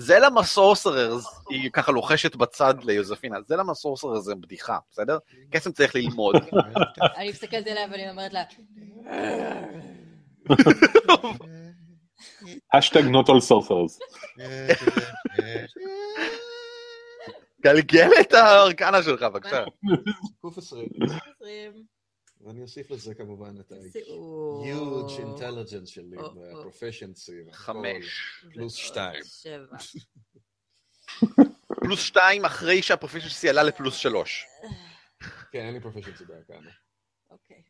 [0.00, 5.18] זה למה sorcerers, היא ככה לוחשת בצד ליוזפינה, זה למה sorcerers זה בדיחה, בסדר?
[5.50, 6.36] קסם צריך ללמוד.
[7.16, 8.42] אני מסתכלת עליה ואני אומרת לה,
[12.72, 13.98] hashtag not all sorcerers.
[17.62, 19.64] גלגל את הארקנה שלך, בבקשה.
[20.40, 20.88] קוף עשרים.
[21.36, 21.84] 20,
[22.40, 23.72] ואני אוסיף לזה כמובן את.
[23.72, 26.16] ה-huge intelligence שלי.
[26.18, 27.52] ה-proficiency.
[27.52, 28.44] חמש.
[28.54, 29.22] פלוס שתיים.
[31.84, 34.46] פלוס שתיים אחרי שהפרופישנסי עלה לפלוס שלוש.
[35.52, 36.70] כן, אין לי proficiency בארקנה.
[37.30, 37.62] אוקיי.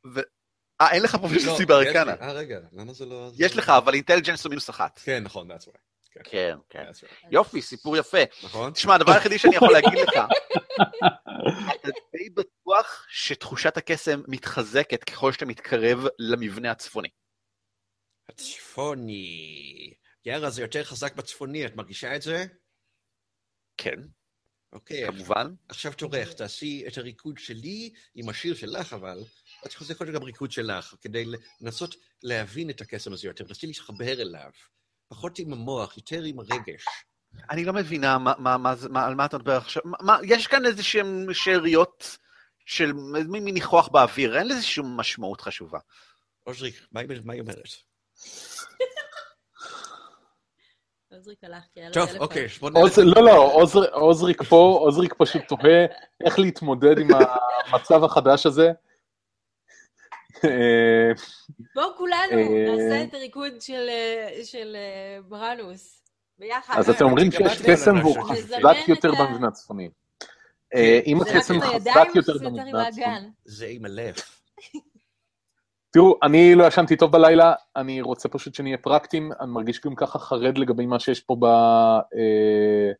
[0.81, 2.14] אה, אין לך פרופישנסי לא, בארקנה.
[2.20, 3.31] אה, רגע, למה זה לא...
[3.39, 5.01] יש לך, אבל אינטליג'נס הוא מינוס אחת.
[5.05, 5.89] כן, נכון, that's right.
[6.24, 6.85] כן, כן.
[6.89, 7.26] Right.
[7.31, 8.18] יופי, סיפור יפה.
[8.45, 8.72] נכון?
[8.72, 10.14] תשמע, הדבר היחידי שאני יכול להגיד לך,
[11.74, 17.09] אתה די בטוח שתחושת הקסם מתחזקת ככל שאתה מתקרב למבנה הצפוני.
[18.29, 19.95] הצפוני.
[20.24, 22.45] יארה, זה יותר חזק בצפוני, את מרגישה את זה?
[23.76, 23.97] כן,
[24.72, 25.55] אוקיי, כמובן.
[25.68, 29.24] עכשיו תורך, תעשי את הריקוד שלי עם השיר שלך, אבל
[29.67, 31.25] את יכולה לעשות גם ריקוד שלך, כדי
[31.61, 34.51] לנסות להבין את הקסם הזה יותר, תנסי להתחבר אליו.
[35.09, 36.85] פחות עם המוח, יותר עם הרגש.
[37.51, 39.83] אני לא מבינה מה, מה, מה, מה, על מה אתה מדבר עכשיו.
[39.85, 42.17] מה- מה, יש כאן איזה שהן שאריות
[42.67, 42.93] של
[43.29, 45.79] מין ניחוח באוויר, אין לזה שום משמעות חשובה.
[46.47, 47.57] אושריק, מה היא מה היא אומרת?
[51.13, 52.23] עוזריק הלך כי היה לו טוב, טלפון.
[52.23, 55.87] אוקיי, בוא עוז- לא, לא, עוזר- עוזריק פה, עוזריק פשוט תוהה
[56.27, 57.09] איך להתמודד עם
[57.73, 58.69] המצב החדש הזה.
[60.45, 61.12] אה,
[61.74, 64.76] בואו כולנו אה, נעשה את הריקוד של, אה, של
[65.28, 65.99] ברנוס.
[66.39, 66.78] ביחד.
[66.78, 68.22] אז אתם אומרים שיש לא קסם והוא.
[68.22, 69.89] חזק יותר במבנה הצפוני.
[70.74, 73.30] אה, אם הקסם חזק יותר במבנה הצפוני.
[73.45, 74.14] זה עם הלב.
[75.91, 80.18] תראו, אני לא ישנתי טוב בלילה, אני רוצה פשוט שנהיה פרקטיים, אני מרגיש גם ככה
[80.18, 82.93] חרד לגבי מה שיש פה ב, אה,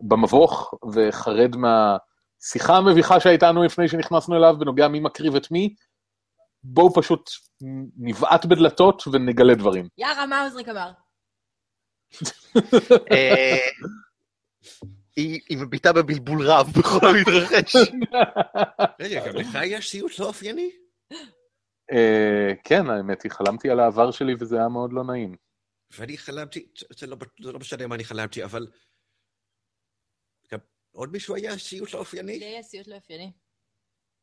[0.00, 5.74] במבוך, וחרד מהשיחה המביכה שהייתה לנו לפני שנכנסנו אליו בנוגע מי מקריב את מי.
[6.64, 7.30] בואו פשוט
[7.96, 9.88] נבעט בדלתות ונגלה דברים.
[9.98, 10.90] יארה, מה עוזריק אמר?
[13.12, 13.68] אה,
[15.16, 17.76] היא מביטה בבלבול רב בכל המתרחש.
[19.00, 20.70] רגע, גם לך יש סיוט לא אופייני?
[21.92, 25.36] אה, כן, האמת היא, חלמתי על העבר שלי וזה היה מאוד לא נעים.
[25.90, 28.66] ואני חלמתי, זה לא, לא משנה מה אני חלמתי, אבל...
[30.98, 32.44] עוד מישהו היה סיוט לא לי אופייני?
[32.44, 33.32] היה סיוט לא אופייני.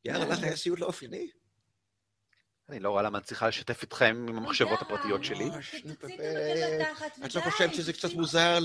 [0.06, 1.32] יאללה, לך היה סיוט לא אופייני?
[2.70, 5.50] אני לא רואה למה אני צריכה לשתף אתכם עם המחשבות הפרטיות שלי.
[5.50, 8.14] בתחת את לא חושבת שזה קצת.
[8.14, 8.60] מוזר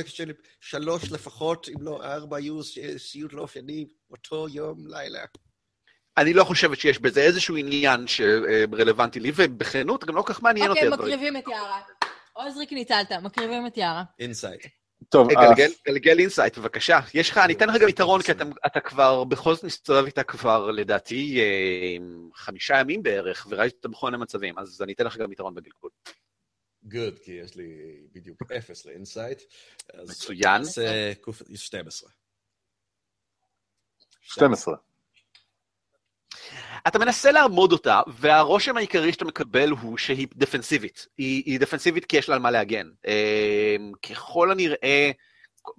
[0.60, 2.60] שלוש לפחות, אם לא ארבע, היו
[2.96, 5.24] סיוט לא אופייני אותו יום, לילה?
[6.16, 10.70] אני לא חושבת שיש בזה איזשהו עניין שרלוונטי לי, ובכנות גם לא כל כך מעניין
[10.70, 10.98] אותי אוקיי.
[10.98, 11.80] מקריבים את יארה.
[12.32, 14.02] עוזריק ניצלת, מקריבים את יארה.
[14.18, 14.66] insight.
[15.10, 17.00] טוב, אה, גלגל- גלגל insight, בבקשה.
[17.14, 20.22] יש לך, אני אתן לך גם יתרון, כי אתה- אתה כבר בכל זאת מסתובב איתה
[20.22, 21.96] כבר, לדעתי, אה,
[22.34, 25.90] חמישה ימים בערך, וראיתי אותה בכל מיני מצבים, אז אני אתן לך גם יתרון בגלגול.
[26.82, 27.66] good, כי יש לי
[28.12, 29.42] בדיוק אפס ל insight.
[29.94, 30.64] אז מצוין.
[30.64, 32.10] זה קוף 12.
[34.20, 34.74] 12.
[36.88, 41.06] אתה מנסה לעמוד אותה, והרושם העיקרי שאתה מקבל הוא שהיא דפנסיבית.
[41.18, 42.86] היא, היא דפנסיבית כי יש לה על מה להגן.
[43.06, 43.76] אה,
[44.10, 45.10] ככל הנראה,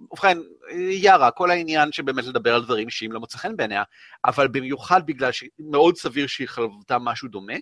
[0.00, 0.38] ובכן,
[0.90, 3.82] יארה, כל העניין שבאמת לדבר על דברים אישיים לא מוצא חן בעיניה,
[4.24, 7.54] אבל במיוחד בגלל שמאוד סביר שהיא חוותה משהו דומה,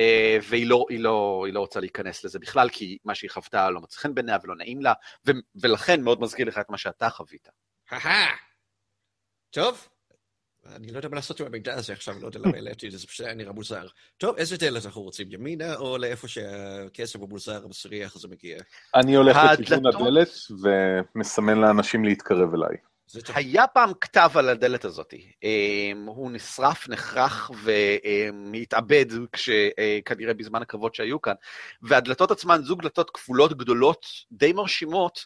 [0.00, 3.70] אה, והיא לא, היא לא, היא לא רוצה להיכנס לזה בכלל, כי מה שהיא חוותה
[3.70, 4.92] לא מוצא חן בעיניה ולא נעים לה,
[5.26, 7.48] ו- ולכן מאוד מזכיר לך את מה שאתה חווית.
[9.50, 9.88] טוב,
[10.76, 12.98] אני לא יודע מה לעשות עם המידע הזה עכשיו, לא יודע למה העליתי את זה,
[12.98, 13.86] זה פשוט היה נראה מוזר.
[14.16, 18.58] טוב, איזה דלת אנחנו רוצים, ימינה או לאיפה שהכסף המוזר המסריח הזה מגיע?
[18.94, 20.30] אני הולך לכיוון הדלת
[20.62, 22.76] ומסמן לאנשים להתקרב אליי.
[23.34, 25.14] היה פעם כתב על הדלת הזאת.
[25.42, 27.50] אמ, הוא נשרף, נחרך
[28.52, 29.06] והתאבד
[30.04, 31.34] כנראה בזמן הקרבות שהיו כאן.
[31.82, 35.24] והדלתות עצמן זוג דלתות כפולות גדולות, די מרשימות.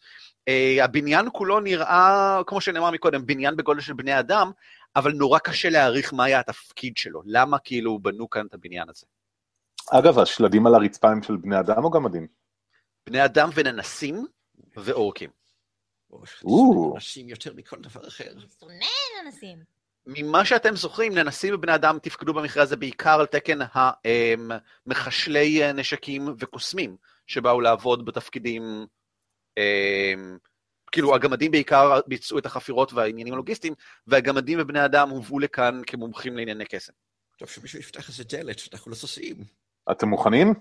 [0.48, 4.50] אה, הבניין כולו נראה, כמו שנאמר מקודם, בניין בגודל של בני אדם,
[4.96, 7.22] אבל נורא קשה להעריך מה היה התפקיד שלו.
[7.24, 9.06] למה כאילו בנו כאן את הבניין הזה?
[9.90, 12.26] אגב, השלדים על הרצפה הם של בני אדם או גמדים?
[13.06, 14.26] בני אדם וננסים
[14.76, 15.30] ואורקים.
[16.44, 16.92] או.
[16.94, 18.32] אנשים יותר מכל דבר אחר.
[18.60, 18.86] שונא
[19.26, 19.58] אנסים.
[20.06, 23.58] ממה שאתם זוכרים, ננסים ובני אדם תפקדו במקרה הזה בעיקר על תקן
[24.86, 28.86] המחשלי נשקים וקוסמים, שבאו לעבוד בתפקידים,
[29.56, 30.38] אמ,
[30.92, 33.74] כאילו הגמדים בעיקר ביצעו את החפירות והעניינים הלוגיסטיים,
[34.06, 36.92] והגמדים ובני אדם הובאו לכאן כמומחים לענייני קסם.
[37.38, 39.36] טוב, שמישהו יפתח איזה דלת, אנחנו לא סוסים.
[39.90, 40.54] אתם מוכנים?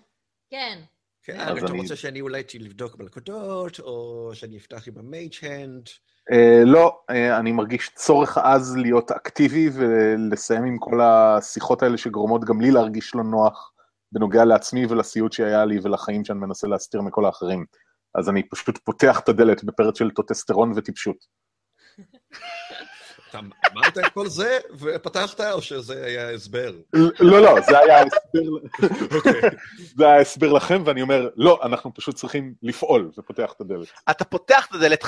[0.49, 0.79] כן.
[1.23, 5.83] כן, אז אתה אני- רוצה שאני אולי לבדוק מלכודות, או שאני אפתח עם המייג' הנד?
[6.31, 12.45] אה, לא, אה, אני מרגיש צורך עז להיות אקטיבי ולסיים עם כל השיחות האלה שגורמות
[12.45, 13.71] גם לי להרגיש לא נוח
[14.11, 17.65] בנוגע לעצמי ולסיוט שהיה לי ולחיים שאני מנסה להסתיר מכל האחרים.
[18.15, 21.25] אז אני פשוט פותח את הדלת בפרץ של טוטסטרון וטיפשות.
[23.29, 23.39] אתה
[23.71, 26.73] אמרת את כל זה ופתחת, או שזה היה הסבר?
[26.93, 28.49] לא, לא, זה היה ההסבר,
[29.17, 29.41] אוקיי.
[29.95, 33.87] זה היה ההסבר לכם, ואני אומר, לא, אנחנו פשוט צריכים לפעול, ופותח את הדלת.
[34.09, 35.03] אתה פותח את הדלת.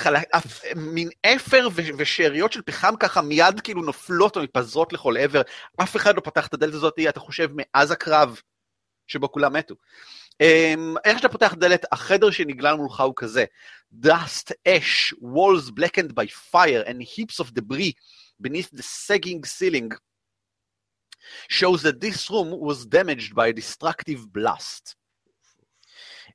[0.75, 1.67] מין אפר.
[1.97, 5.41] ושאריות של פחם ככה מיד כאילו נופלות או מתפזרות לכל עבר.
[5.83, 8.39] אף אחד לא פתח את הדלת הזאת, אתה חושב, מאז הקרב
[9.07, 9.75] שבו כולם מתו.
[10.42, 13.44] Um, איך שאתה פותח דלת, החדר שנגלל מולך הוא כזה.
[13.92, 17.96] dust, ash, walls blackened by fire and heaps of debris
[18.40, 19.92] beneath the sagging ceiling
[21.48, 24.94] shows that this room was damaged by a destructive blast.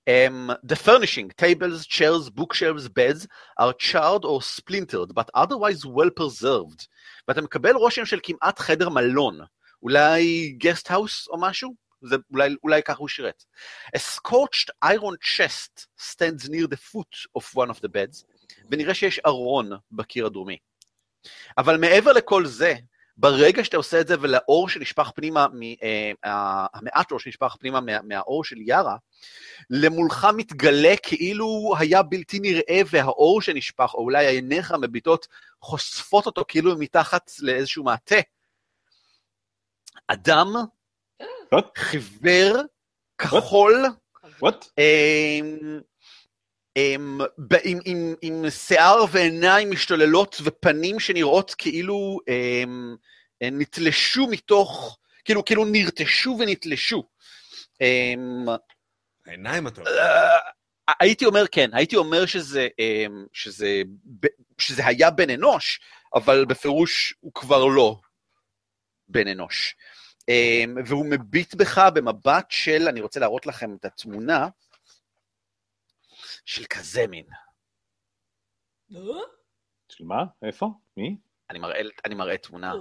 [0.06, 3.26] Um, the furnishing, tables, chairs, bookshelves, beds,
[3.58, 6.88] are charred or splintered, but otherwise well preserved.
[7.28, 9.40] ואתה מקבל רושם של כמעט חדר מלון,
[9.84, 11.76] אולי גסט האוס או משהו?
[12.03, 13.45] זה אולי, אולי ככה הוא שירת.
[13.97, 18.25] A scorched iron chest stands near the foot of one of the beds,
[18.71, 20.59] ונראה שיש ארון בקיר הדרומי.
[21.59, 22.75] אבל מעבר לכל זה,
[23.17, 25.67] ברגע שאתה עושה את זה ולאור שנשפך פנימה, מה,
[26.25, 28.97] אה, המעט אור שנשפך פנימה מה, מהאור של יארה,
[29.71, 35.27] למולך מתגלה כאילו היה בלתי נראה והאור שנשפך, או אולי עיניך מביטות,
[35.63, 38.21] חושפות אותו כאילו מתחת לאיזשהו מעטה.
[40.09, 40.55] אדם?
[41.77, 42.63] חיוור,
[43.19, 43.85] כחול?
[44.79, 45.81] אמ,
[46.77, 52.97] אמ, ב- עם, שיער ועיניים משתוללות ופנים שנראות כאילו אמ,
[53.43, 57.09] נתלשו מתוך, כאילו, כאילו נרטשו ונתלשו.
[59.27, 59.91] העיניים אתה אומר.
[59.91, 60.39] אה,
[61.01, 62.69] הייתי אומר כן, הייתי אומר שזה,
[63.33, 63.83] שזה,
[64.21, 64.27] ב-
[64.59, 65.81] שזה היה בן אנוש,
[66.15, 67.97] אבל בפירוש הוא כבר לא
[69.09, 69.75] בן אנוש.
[70.29, 74.49] אמ, והוא מביט בך במבט של, אני רוצה להראות לכם את התמונה,
[76.45, 77.27] של כזה מין.
[79.89, 80.25] של מה?
[80.43, 80.67] איפה?
[80.97, 81.17] מי?
[81.51, 82.73] אני מראה, אני מראה תמונה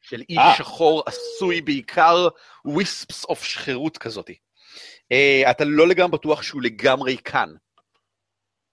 [0.00, 0.54] של איש אה.
[0.58, 2.28] שחור עשוי בעיקר
[2.64, 4.38] וויספס אוף שכירות כזאתי.
[5.12, 7.54] Uh, אתה לא לגמרי בטוח שהוא לגמרי כאן.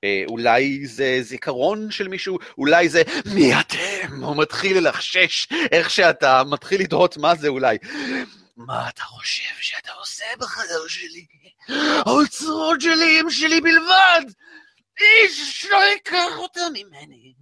[0.06, 3.02] Uh, אולי זה זיכרון של מישהו, אולי זה
[3.36, 4.24] מי אתם?
[4.24, 7.78] הוא מתחיל ללחשש איך שאתה מתחיל לתהות מה זה אולי.
[8.58, 11.26] מה אתה חושב שאתה עושה בחדר שלי?
[12.06, 14.22] האוצרות שלי הם שלי בלבד!
[15.02, 17.34] איש לא ייקח אותם ממני.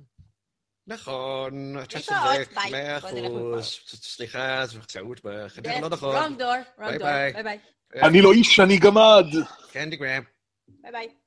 [0.88, 2.50] נכון, אתה צודק.
[2.72, 3.80] מאה אחוז.
[3.86, 6.16] סליחה, זו טעות בחדר לא נכון.
[6.16, 6.40] door,
[6.78, 7.34] ביי wrong door, ביי.
[7.34, 7.60] ביי ביי.
[8.02, 9.26] אני לא איש, אני גמד!
[9.72, 10.24] קנדי גרם.
[10.68, 11.23] ביי ביי.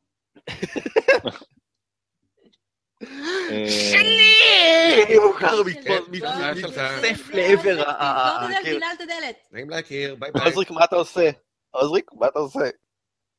[3.68, 5.16] שלי!
[5.16, 6.78] הוא ככה מת- לא, מת- שלך.
[6.78, 8.78] מתאסף לעבר ה- ה- תסגור את הדלת, הקיר.
[8.78, 9.36] תנעל את הדלת.
[9.52, 10.44] נעים להכיר, ביי ביי.
[10.44, 11.30] עוזריק, מה אתה עושה?
[11.70, 12.60] עוזריק, מה אתה עושה?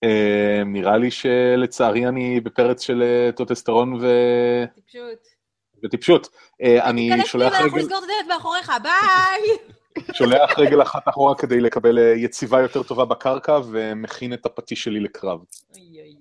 [0.03, 5.19] אה, נראה לי שלצערי אני בפרץ של אה, טוטסטרון ו- טיפשות.
[5.83, 6.27] וטיפשות.
[6.63, 9.57] אה, אני תיכנס שולח פנימה, אנחנו רגל- נסגור את הדלת מאחוריך, ביי!
[10.17, 15.39] שולח רגל אחת אחורה כדי לקבל יציבה יותר טובה בקרקע ומכין את הפטיש שלי לקרב.
[15.75, 16.01] אוי.
[16.01, 16.16] אוי.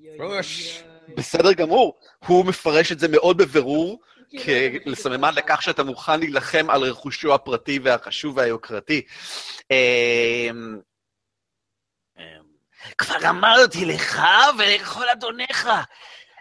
[1.17, 1.99] בסדר גמור.
[2.27, 4.01] הוא מפרש את זה מאוד בבירור,
[4.31, 9.03] כאילו, כסממן לכך שאתה מוכן להילחם על רכושו הפרטי והחשוב והיוקרתי.
[9.71, 10.81] אמ,
[12.19, 12.23] אמ,
[12.99, 14.23] כבר אמרתי לך
[14.59, 15.69] ולכל אדוניך,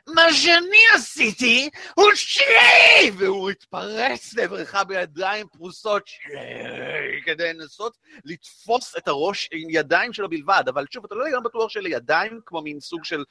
[0.08, 3.12] מה שאני עשיתי הוא שלי!
[3.18, 10.64] והוא התפרץ לעברך בידיים פרוסות שלי, כדי לנסות לתפוס את הראש עם ידיים שלו בלבד.
[10.68, 13.24] אבל שוב, אתה לא לגמרי בטוח שלידיים, כמו מין סוג של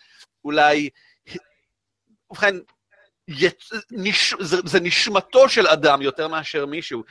[0.45, 0.89] אולי...
[2.31, 2.55] ובכן,
[3.29, 3.71] יצ...
[3.91, 4.35] נש...
[4.41, 7.03] זה, זה נשמתו של אדם יותר מאשר מישהו,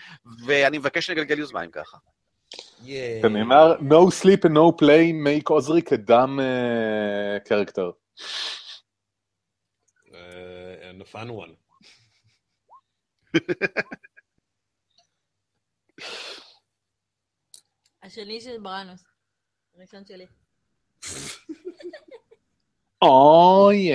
[0.45, 1.97] ואני מבקש שנגלגל יוזמה אם ככה.
[3.21, 7.91] זה נאמר, no sleep and no play make עוזריק a dumb uh, character.
[8.19, 8.62] Uh,
[10.93, 11.55] and a fun one.
[18.03, 19.03] השני של בראנוס.
[19.75, 20.27] הראשון שלי.
[23.01, 23.89] אוי.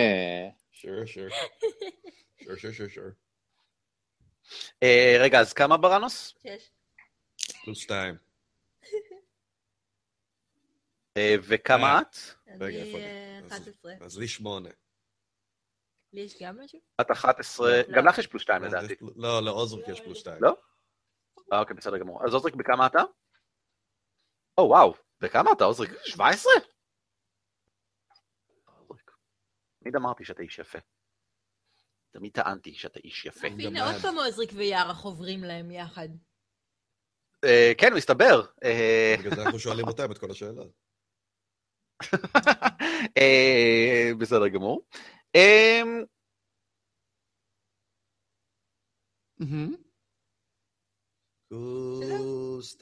[0.72, 1.30] Sure, sure.
[2.42, 3.14] sure, sure, sure, sure.
[4.82, 6.34] אה, רגע, אז כמה בראנוס?
[6.42, 6.70] שש.
[7.64, 8.14] פלוס שתיים.
[11.16, 12.01] אה, וכמה אה.
[12.01, 12.16] את?
[12.49, 13.46] אני רגע, איפה אה, אני?
[13.46, 13.92] 11.
[14.01, 14.70] אז לי שמונה.
[16.12, 16.80] לי יש גם משהו?
[17.00, 17.82] את 11, לא.
[17.96, 18.94] גם לך יש פלוס 2 אז לדעתי.
[19.16, 20.42] לא, לעוזריק יש פלוס שתיים.
[20.42, 20.56] לא?
[21.52, 22.24] אה, אוקיי, בסדר גמור.
[22.24, 23.02] אז עוזריק, בכמה אתה?
[24.59, 25.90] או, וואו, בכמה אתה, עוזריק?
[26.04, 26.52] 17?
[28.78, 29.11] עוזריק.
[29.80, 30.78] תמיד אמרתי שאתה איש יפה.
[32.11, 33.46] תמיד טענתי שאתה איש יפה.
[33.46, 36.09] הנה, עוד פעם עוזריק ויארח עוברים להם יחד.
[37.44, 38.46] אה, כן, מסתבר.
[38.64, 40.72] אה, בגלל זה אנחנו שואלים אותם את כל השאלות.
[44.20, 44.82] בסדר גמור.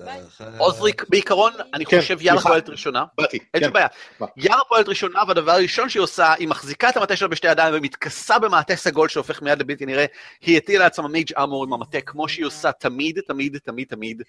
[0.05, 0.21] ביי.
[0.27, 0.47] תחת...
[0.59, 2.49] עוזריק, בעיקרון, אני כן, חושב יארה סליחה.
[2.49, 3.05] פועלת ראשונה.
[3.33, 3.61] אין כן.
[3.65, 3.87] שום בעיה.
[4.21, 4.27] מה?
[4.37, 8.39] יארה פועלת ראשונה, והדבר הראשון שהיא עושה, היא מחזיקה את המטה שלה בשתי ידיים ומתכסה
[8.39, 10.05] במעטה סגול שהופך מיד לבלתי נראה.
[10.41, 14.23] היא הטילה לעצמה מייג' אמור עם המטה, כמו שהיא עושה תמיד, תמיד, תמיד, תמיד,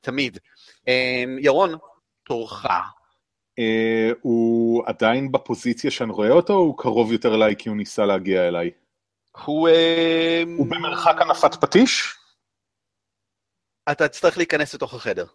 [0.00, 0.38] תמיד.
[0.88, 1.74] אמ, ירון,
[2.26, 2.66] תורך.
[3.58, 8.06] אה, הוא עדיין בפוזיציה שאני רואה אותו, או הוא קרוב יותר אליי כי הוא ניסה
[8.06, 8.70] להגיע אליי?
[9.44, 9.68] הוא...
[9.68, 12.14] אמ, הוא במרחק הנפת פטיש?
[13.90, 15.26] אתה תצטרך להיכנס לתוך החדר.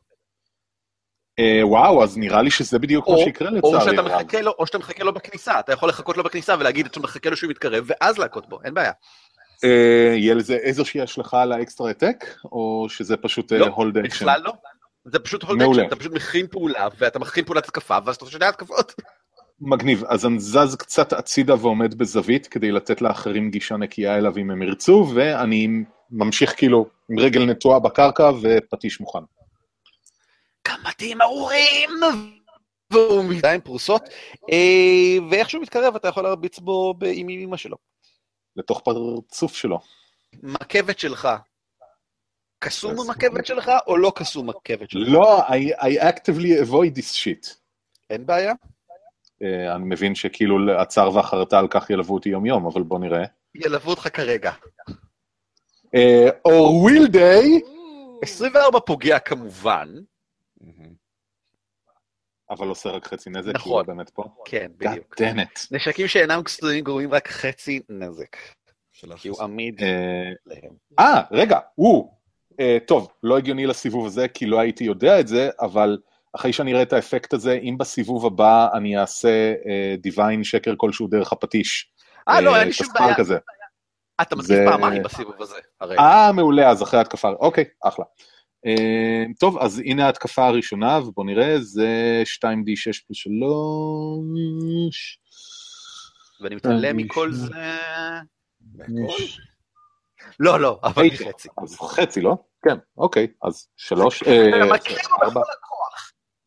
[1.40, 4.22] אה, וואו, אז נראה לי שזה בדיוק מה או, שיקרה או לצערי שאתה הרב.
[4.22, 5.60] מחכה לו, או שאתה מחכה לו בכניסה.
[5.60, 8.74] אתה יכול לחכות לו בכניסה ולהגיד שאתה מחכה לו שהוא מתקרב, ואז להכות בו, אין
[8.74, 8.92] בעיה.
[9.64, 14.10] אה, יהיה לזה איזושהי השלכה על ה extra attack, או שזה פשוט לא, hold action?
[14.10, 14.54] בכלל לא.
[15.06, 15.82] זה פשוט hold מעולה.
[15.82, 18.94] אקשן, אתה פשוט מכין פעולה, ואתה מכין פעולת התקפה, ואז אתה עושה שתי התקפות.
[19.62, 24.52] מגניב, אז אני זז קצת הצידה ועומד בזווית כדי לתת לאחרים גישה נקייה אליו אם
[24.52, 25.68] הם ירצו, ואני
[26.12, 29.20] ממשיך כאילו עם רגל נטועה בקרקע ופטיש מוכן.
[30.64, 31.90] כמה תהיים ארורים!
[32.92, 34.02] והוא מידיים פרוסות,
[34.52, 37.78] אה, ואיך שהוא מתקרב אתה יכול להרביץ בו עם אמא שלו.
[38.56, 39.80] לתוך פרצוף שלו.
[40.44, 41.28] מכבת שלך,
[42.60, 45.08] קסום אז- מכבת שלך או לא קסום מכבת שלך?
[45.08, 47.54] לא, I, I actively avoid this shit.
[48.10, 48.54] אין בעיה.
[49.44, 53.24] Uh, אני מבין שכאילו הצער והחרטה על כך ילוו אותי יום-יום, אבל בוא נראה.
[53.56, 54.52] ילוו אותך כרגע.
[55.86, 57.66] Uh, or will they,
[58.24, 59.88] 24 פוגע כמובן.
[62.52, 63.72] אבל עושה רק חצי נזק, כי נכון.
[63.72, 64.24] הוא באמת פה.
[64.46, 65.16] כן, God בדיוק.
[65.22, 65.68] damn it.
[65.72, 68.36] נשקים שאינם קסומים גורמים רק חצי נזק,
[69.18, 69.42] כי הוא.
[69.44, 70.72] עמיד אה, להם.
[71.00, 72.19] אה, רגע, הוא.
[72.60, 75.98] אה, טוב, לא הגיוני לסיבוב הזה, כי לא הייתי יודע את זה, אבל
[76.36, 79.54] אחרי שאני אראה את האפקט הזה, אם בסיבוב הבא אני אעשה
[79.98, 81.92] דיוויין שקר כלשהו דרך הפטיש.
[82.30, 83.16] אה, לא, אה, אין לי שום בעיה.
[83.16, 83.38] כזה.
[84.22, 85.98] אתה מתקיף זה- פעמיים בסיבוב הזה, הרי.
[85.98, 88.06] אה, מעולה, אז אחרי התקפה, אוקיי, אחלה.
[88.66, 91.88] אה, טוב, אז הנה ההתקפה הראשונה, ובואו נראה, זה
[92.26, 95.20] 2D6 פלוס 3.
[96.42, 97.32] ואני מתעלם אה, מכל.
[97.32, 97.48] זה...
[100.40, 101.04] לא, לא, אבל.
[101.64, 102.36] אז חצי, לא?
[102.66, 105.42] כן, אוקיי, אז שלוש, אה, בו ארבע.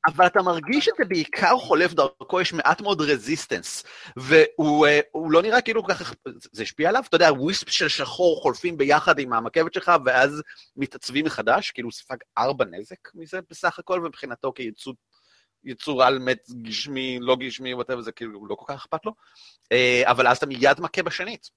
[0.06, 3.84] אבל אתה מרגיש שזה בעיקר חולף דרכו, יש מעט מאוד resistance.
[4.16, 5.00] והוא אה,
[5.30, 6.14] לא נראה כאילו כל כך...
[6.52, 7.02] זה השפיע עליו?
[7.08, 10.42] אתה יודע, wisp של שחור חולפים ביחד עם המקבת שלך, ואז
[10.76, 14.94] מתעצבים מחדש, כאילו הוא ספג ארבע נזק מזה בסך הכל, ומבחינתו כיצור
[15.64, 19.12] יצור על מת גשמי, לא גשמי, whatever, זה כאילו לא כל כך אכפת לו.
[19.72, 21.50] אה, אבל אז אתה מיד מכה בשנית.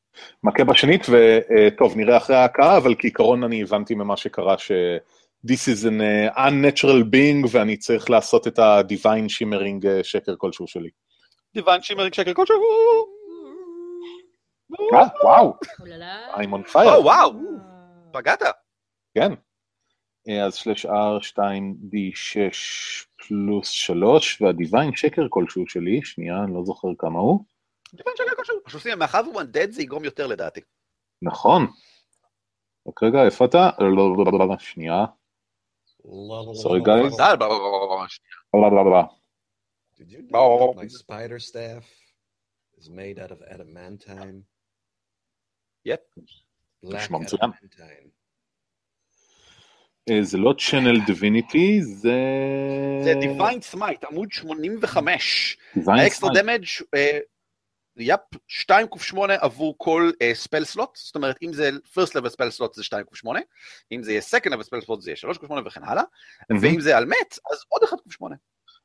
[0.44, 4.72] מכה בשנית, וטוב, נראה אחרי ההכאה, אבל כעיקרון אני הבנתי ממה שקרה ש...
[5.48, 10.68] This is an uh, unnatural being, ואני צריך לעשות את ה-divine shimmering uh, שקר כלשהו
[10.68, 10.90] שלי.
[11.54, 12.56] דיוון שימרינג שקל כלשהו.
[14.94, 15.54] אה, וואו.
[16.34, 16.96] I'm on fire.
[16.96, 17.32] או, וואו,
[18.14, 18.42] פגעת.
[19.16, 19.32] כן.
[20.30, 22.56] אה, אז שלש R 2D6
[23.28, 27.46] פלוס 3, וה-divine שקר כלשהו שלי, שנייה, אני לא זוכר כמה הוא.
[27.94, 28.56] דיוויין שגר כלשהו.
[28.66, 30.62] פשוט עושים, מאחר והוא undead זה יגרום יותר לדעתי.
[31.22, 31.68] נכון.
[32.88, 33.70] רק רגע, איפה אתה?
[33.80, 35.06] לא, לא, לא, לא, לא, שנייה.
[36.06, 36.84] בוא, שנייה.
[38.54, 39.02] לא, לא, לא, לא.
[39.98, 40.34] Did you Oh.
[40.34, 41.86] know that my spider staff
[42.78, 44.44] is made out of adamantine?
[45.86, 46.02] Yep.
[46.86, 47.42] Black נשמע מצוין.
[47.52, 48.25] adamantine.
[50.10, 52.20] אה, זה לא channel divinity, זה...
[53.04, 55.58] זה Divine Smite, עמוד 85.
[55.78, 56.34] Divine ה extra Smite.
[56.34, 57.20] damage, אה,
[57.98, 62.74] yep, 2 ק8 עבור כל spell slot, זאת אומרת, אם זה first level spell slot
[62.74, 63.28] זה 2 ק8,
[63.92, 66.04] אם זה יהיה second level spell slot זה יהיה 3 ק8 וכן הלאה,
[66.62, 68.26] ואם זה על מת, אז עוד 1 ק8.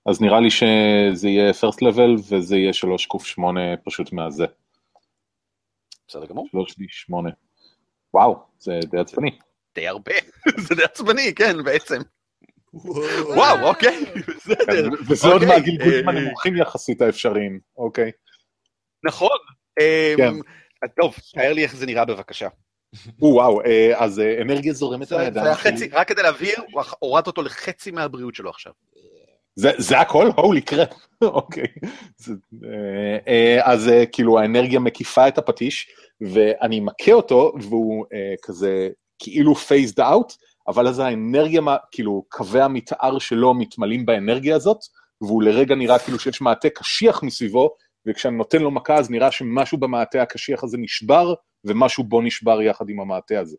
[0.07, 3.41] אז נראה לי שזה יהיה first level וזה יהיה 3 ק8
[3.85, 4.45] פשוט מהזה.
[6.09, 6.49] בסדר גמור.
[6.51, 7.13] 3 d8.
[8.15, 9.39] וואו, זה די עצבני.
[9.75, 10.13] די הרבה,
[10.69, 12.01] זה די עצבני, כן, בעצם.
[13.25, 14.89] וואו, אוקיי, בסדר.
[15.09, 18.11] וזה עוד אוקיי, מהגלגולים אה, הנמוכים יחסית האפשריים, אוקיי.
[19.05, 19.39] נכון.
[19.81, 20.33] אמ, כן.
[21.01, 22.49] טוב, תאר לי איך זה נראה בבקשה.
[23.23, 25.13] או, וואו, אה, אז אה, אנרגיה זורמת.
[25.55, 28.73] חצי, רק כדי להבהיר, הוא הורד אותו לחצי מהבריאות שלו עכשיו.
[29.55, 30.31] זה, זה הכל?
[30.37, 30.93] הולי קרפ.
[31.23, 31.67] אוקיי.
[33.63, 35.89] אז כאילו האנרגיה מקיפה את הפטיש,
[36.21, 38.07] ואני מכה אותו, והוא
[38.43, 38.89] כזה
[39.23, 40.35] כאילו phased out,
[40.69, 41.61] אבל אז האנרגיה,
[41.93, 44.79] כאילו קווי המתאר שלו מתמלאים באנרגיה הזאת,
[45.21, 47.71] והוא לרגע נראה כאילו שיש מעטה קשיח מסביבו,
[48.07, 52.89] וכשאני נותן לו מכה אז נראה שמשהו במעטה הקשיח הזה נשבר, ומשהו בו נשבר יחד
[52.89, 53.57] עם המעטה הזה.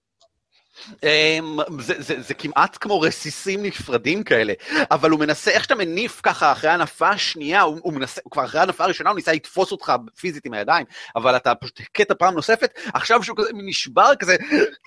[1.03, 4.53] אמ, זה, זה, זה כמעט כמו רסיסים נפרדים כאלה,
[4.91, 8.61] אבל הוא מנסה, איך שאתה מניף ככה אחרי הנפה השנייה, הוא, הוא מנסה, כבר אחרי
[8.61, 10.85] הנפה הראשונה הוא ניסה לתפוס אותך פיזית עם הידיים,
[11.15, 14.35] אבל אתה פשוט הכית פעם נוספת, עכשיו שהוא כזה נשבר כזה,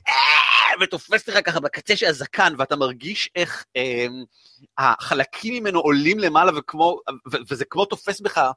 [0.08, 4.24] "אה", ותופס לך ככה בקצה של הזקן, ואתה מרגיש איך אמ,
[4.78, 7.00] החלקים ממנו עולים למעלה, וכמו,
[7.32, 8.50] ו, וזה כמו תופס בך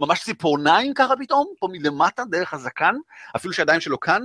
[0.00, 2.94] ממש ציפורניים ככה פתאום, פה מלמטה דרך הזקן,
[3.36, 4.22] אפילו שהידיים שלו כאן.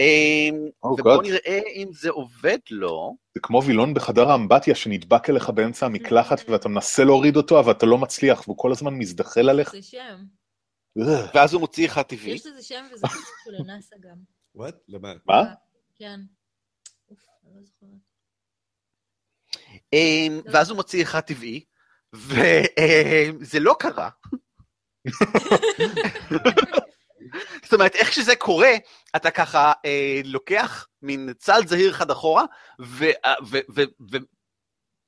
[0.00, 1.22] אמ, Oh ובואו God.
[1.22, 3.16] נראה אם זה עובד לו.
[3.34, 7.86] זה כמו וילון בחדר האמבטיה שנדבק אליך באמצע המקלחת ואתה מנסה להוריד אותו אבל אתה
[7.86, 9.72] לא מצליח והוא כל הזמן מזדחל עליך.
[9.72, 10.16] זה שם.
[10.98, 12.30] אה, ואז הוא מוציא אחד טבעי.
[12.30, 14.16] יש לזה שם וזה קשור של הנאסא גם.
[14.58, 14.74] What?
[14.88, 15.12] למה?
[15.26, 15.42] מה?
[15.96, 16.20] כן.
[17.54, 17.90] לא זוכרת.
[19.92, 21.64] אמ, ואז הוא מוציא אחד טבעי,
[22.14, 24.10] וזה לא קרה.
[27.62, 28.72] זאת אומרת, איך שזה קורה,
[29.16, 32.44] אתה ככה אה, לוקח מין צעד זהיר אחד אחורה,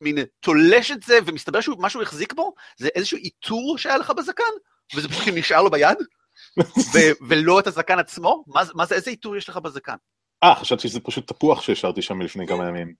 [0.00, 4.44] ומין תולש את זה, ומסתבר שמה שהוא החזיק בו, זה איזשהו עיטור שהיה לך בזקן,
[4.94, 5.98] וזה פשוט נשאר לו ביד,
[7.28, 8.44] ולא את הזקן עצמו?
[8.46, 9.96] מה, מה זה, איזה עיטור יש לך בזקן?
[10.46, 12.94] אה, חשבתי שזה פשוט תפוח שהשארתי שם לפני כמה ימים.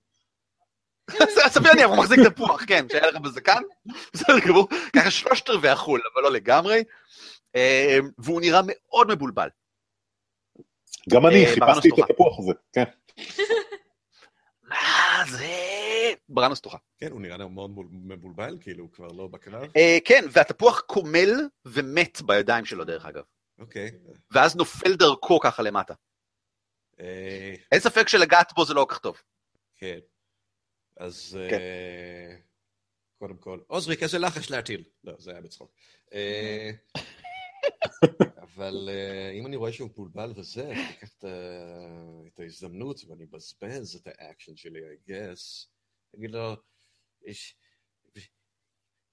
[1.48, 3.62] סביר להניח, הוא מחזיק תפוח, כן, שהיה לך בזקן,
[4.12, 6.84] בסדר גמור, ככה שלושת רבעי החול, אבל לא לגמרי,
[7.56, 9.48] אה, והוא נראה מאוד מבולבל.
[11.10, 12.10] גם אני אה, חיפשתי את.
[12.10, 12.84] התפוח הזה, כן.
[14.70, 15.46] מה זה?
[16.28, 16.78] ברנוס תוכה.
[16.98, 19.68] כן, הוא נראה מאוד מבולבל, כאילו, הוא כבר לא בקרב.
[19.76, 21.30] אה, כן, והתפוח קומל
[21.64, 23.22] ומת בידיים שלו, דרך אגב.
[23.58, 23.90] אוקיי.
[24.30, 25.94] ואז נופל דרכו ככה למטה.
[27.00, 29.22] אה, אין ספק שלגעת בו זה לא כל כך טוב.
[29.76, 29.98] כן.
[30.96, 31.58] אז כן.
[31.58, 32.36] אה,
[33.18, 34.84] קודם כל, עוזריק, איזה לחש להטיל?
[35.04, 35.72] לא, זה היה בצחוק.
[36.12, 36.70] אה,
[38.42, 41.08] אבל אה, אם אני רואה שהוא מבולבל וזה, אני אקח
[42.26, 45.66] את ההזדמנות ואני אבזבז את האקשן שלי, I guess.
[46.16, 46.56] אגיד לו,
[47.26, 47.56] איש...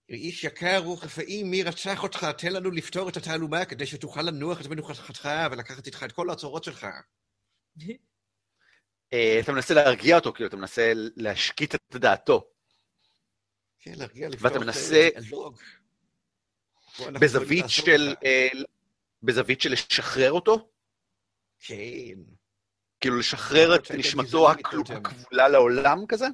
[0.10, 2.28] איש יקר ורפאי, מי רצח אותך?
[2.38, 6.64] תן לנו לפתור את התעלומה כדי שתוכל לנוח את מנוחתך ולקחת איתך את כל הצורות
[6.64, 6.88] שלך.
[9.14, 12.48] אה, אתה מנסה להרגיע אותו, כאילו, אתה מנסה להשקיט את דעתו.
[13.80, 15.10] כן, להרגיע לפתוח ואתה מנסה-
[17.22, 18.16] בזווית של...
[18.26, 18.48] אה,
[19.24, 20.70] בזווית של לשחרר אותו,
[21.60, 22.20] כן.
[23.02, 24.52] כאילו לשחרר את נשמתו.
[24.96, 26.26] הכבולה לעולם כזה.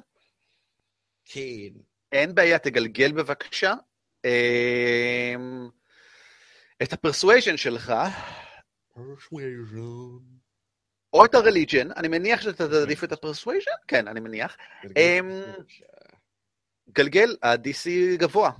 [1.24, 1.80] כן.
[2.12, 3.74] אין בעיה, תגלגל בבקשה.
[4.24, 5.68] אמ,
[6.82, 7.92] את הפרסואז'ן שלך,
[11.12, 13.70] או את הרליג'ן, אני מניח שאתה תעדיף את הפרסואז'ן?
[13.88, 14.56] כן, אני מניח.
[14.96, 15.42] אמ,
[16.90, 18.50] גלגל, ה-DC גבוה.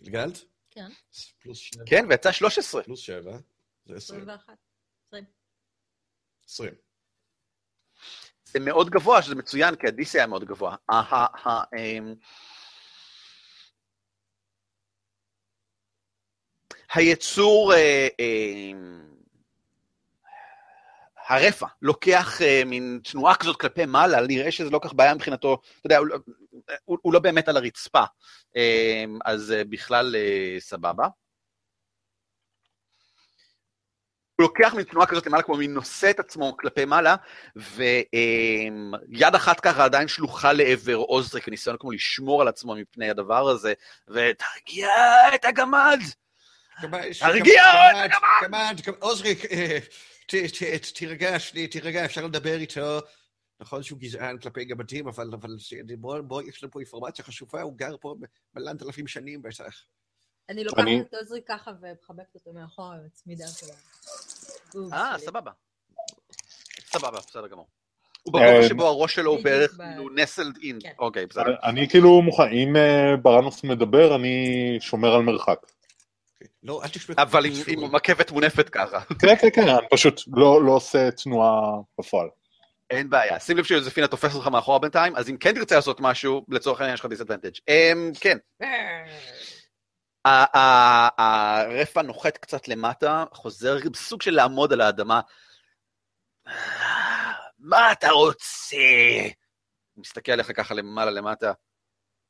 [0.00, 0.38] גלגלת?
[0.70, 0.88] כן.
[1.86, 2.82] כן, ויצא 13.
[2.82, 3.38] פלוס שבע.
[3.86, 4.20] זה עשרים.
[4.20, 4.56] 21.
[5.08, 5.24] 20.
[6.46, 6.74] עשרים.
[8.44, 10.76] זה מאוד גבוה, שזה מצוין, כי ה-DC היה מאוד גבוה.
[10.88, 12.14] ה- ה- ה- אמ,
[16.94, 17.72] היצור,
[21.28, 25.86] הרפא, לוקח אה, מין תנועה כזאת כלפי מעלה, נראה שזה לא כך בעיה מבחינתו, אתה
[25.86, 26.18] יודע, הוא, לא-
[26.84, 28.04] הוא, הוא לא באמת על הרצפה,
[28.56, 31.06] אמ, אז אה, בכלל אה, סבבה.
[34.38, 37.16] לוקח מין תנועה כזאת למעלה, כמו מין נושא את עצמו כלפי מעלה,
[37.56, 43.72] ויד אחת ככה עדיין שלוחה לעבר עוזריק, בניסיון כמו לשמור על עצמו מפני הדבר הזה,
[44.08, 44.88] ותרגיע
[45.34, 46.00] את הגמד!
[47.20, 47.64] תרגיע
[48.06, 48.10] את
[48.42, 48.80] הגמד!
[48.98, 49.38] עוזריק,
[50.94, 51.36] תירגע,
[51.70, 52.98] תירגע, אפשר לדבר איתו.
[53.60, 55.30] נכון שהוא גזען כלפי גמדים, אבל
[56.24, 58.14] בוא, יש לנו פה אינפורמציה חשובה, הוא גר פה
[58.54, 59.84] מלנת אלפים שנים בטח.
[60.48, 63.74] אני לוקחת את עוזרי ככה ומחבקת אותו מאחורה ומצמידה שלו.
[64.92, 65.50] אה, סבבה.
[66.78, 67.66] סבבה, בסדר גמור.
[68.22, 69.78] הוא בגובה שבו הראש שלו הוא בערך
[70.14, 70.78] נסלד אין.
[70.98, 71.56] אוקיי, בסדר.
[71.62, 72.74] אני כאילו מוכן, אם
[73.22, 75.66] ברנוס מדבר, אני שומר על מרחק.
[76.62, 77.14] לא, אל תשמע.
[77.18, 79.00] אבל עם מקבת מונפת ככה.
[79.20, 81.60] כן, כן, כן, אני פשוט לא עושה תנועה
[81.98, 82.28] בפועל.
[82.90, 83.40] אין בעיה.
[83.40, 86.94] שים לב שיוזפינה תופסת אותך מאחורה בינתיים, אז אם כן תרצה לעשות משהו, לצורך העניין
[86.94, 87.50] יש לך disadvantage.
[88.20, 88.38] כן.
[91.18, 95.20] הרפא נוחת קצת למטה, חוזר בסוג של לעמוד על האדמה.
[97.58, 98.76] מה אתה רוצה?
[99.94, 101.52] הוא מסתכל עליך ככה למעלה למטה.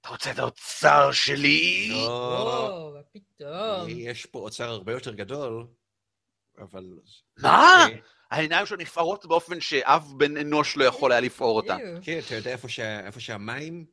[0.02, 1.88] אתה רוצה את האוצר שלי?
[1.90, 3.88] לא, מה פתאום?
[3.88, 5.66] יש פה אוצר הרבה יותר גדול,
[6.58, 6.98] אבל...
[7.38, 7.86] מה?
[8.30, 11.78] העיניים שלו נפערות באופן שאף בן אנוש לא יכול היה לפעור אותן.
[12.02, 12.50] כן, אתה יודע
[13.06, 13.86] איפה שהמים?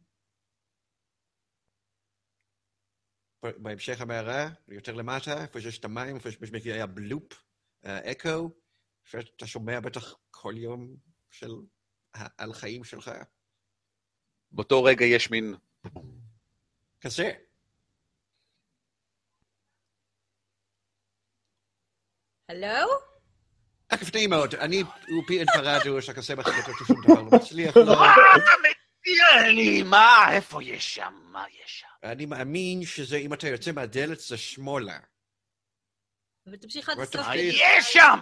[3.44, 6.40] בהמשך המערה, יותר למטה, איפה שיש את המים, איפה שיש
[6.94, 7.44] בלופ,
[7.84, 8.50] אקו,
[9.04, 10.96] שאתה שומע בטח כל יום
[11.30, 11.52] של
[12.38, 13.12] על חיים שלך.
[14.52, 15.56] באותו רגע יש מין...
[17.02, 17.32] כזה.
[22.50, 22.90] הלו?
[23.90, 27.76] אגב, נעים מאוד, אני ופי אנפרדו, שכסה בחלטות שום דבר לא מצליח.
[27.78, 29.84] מציע לי?
[29.84, 30.28] מה?
[30.32, 31.14] איפה יש שם?
[31.24, 31.88] מה יש שם?
[32.04, 35.00] אני מאמין שזה, אם אתה יוצא מהדלת, זה שמאלה.
[36.54, 37.16] ותמשיך עד הסוף.
[37.16, 38.20] מה יש שם?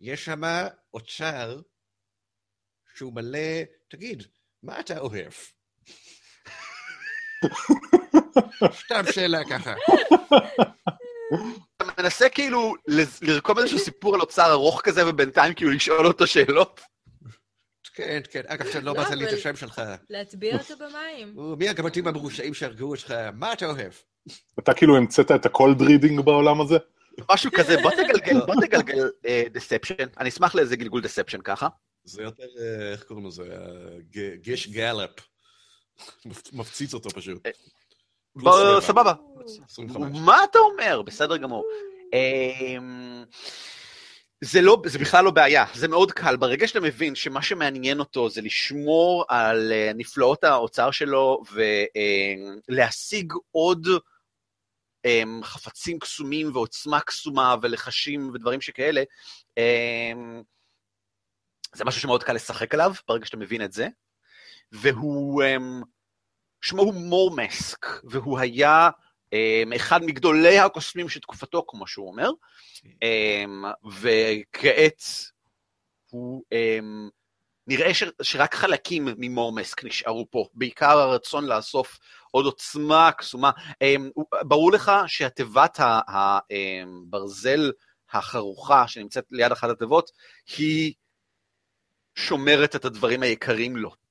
[0.00, 0.40] יש שם
[0.94, 1.60] אוצר
[2.94, 3.62] שהוא מלא...
[3.88, 4.22] תגיד,
[4.62, 5.32] מה אתה אוהב?
[8.72, 9.74] סתם שאלה ככה.
[11.76, 12.74] אתה מנסה כאילו
[13.22, 16.80] לרקום איזשהו סיפור על אוצר ארוך כזה, ובינתיים כאילו לשאול אותו שאלות?
[17.94, 18.42] כן, כן.
[18.46, 19.82] אגב, אתה לא באת לי את השם שלך.
[20.10, 21.36] להטביע אותו במים.
[21.58, 23.14] מי הגמדים המרושעים שהרגו אותך?
[23.34, 23.92] מה אתה אוהב?
[24.58, 26.76] אתה כאילו המצאת את ה cold reading בעולם הזה?
[27.30, 29.08] משהו כזה, בוא תגלגל, בוא תגלגל
[29.52, 30.06] deception.
[30.18, 31.68] אני אשמח לאיזה גלגול deception ככה.
[32.04, 32.46] זה יותר,
[32.92, 33.44] איך קוראים לזה?
[34.40, 35.10] Gish gallop.
[36.52, 37.46] מפציץ אותו פשוט.
[38.80, 39.12] סבבה.
[40.24, 41.02] מה אתה אומר?
[41.02, 41.64] בסדר גמור.
[44.40, 46.36] זה, לא, זה בכלל לא בעיה, זה מאוד קל.
[46.36, 51.42] ברגע שאתה מבין שמה שמעניין אותו זה לשמור על נפלאות האוצר שלו
[52.68, 53.86] ולהשיג עוד
[55.42, 59.02] חפצים קסומים ועוצמה קסומה ולחשים ודברים שכאלה,
[61.74, 63.88] זה משהו שמאוד קל לשחק עליו ברגע שאתה מבין את זה.
[64.72, 65.42] והוא,
[66.60, 68.90] שמו הוא מורמסק, והוא היה
[69.76, 72.30] אחד מגדולי הקוסמים של תקופתו, כמו שהוא אומר,
[74.00, 75.02] וכעת
[76.10, 76.42] הוא,
[77.66, 81.98] נראה ש, שרק חלקים ממורמסק נשארו פה, בעיקר הרצון לאסוף
[82.30, 83.50] עוד עוצמה קסומה.
[84.42, 87.72] ברור לך שהתיבת הברזל
[88.10, 90.10] החרוכה שנמצאת ליד אחת התיבות,
[90.58, 90.94] היא
[92.14, 94.05] שומרת את הדברים היקרים לו.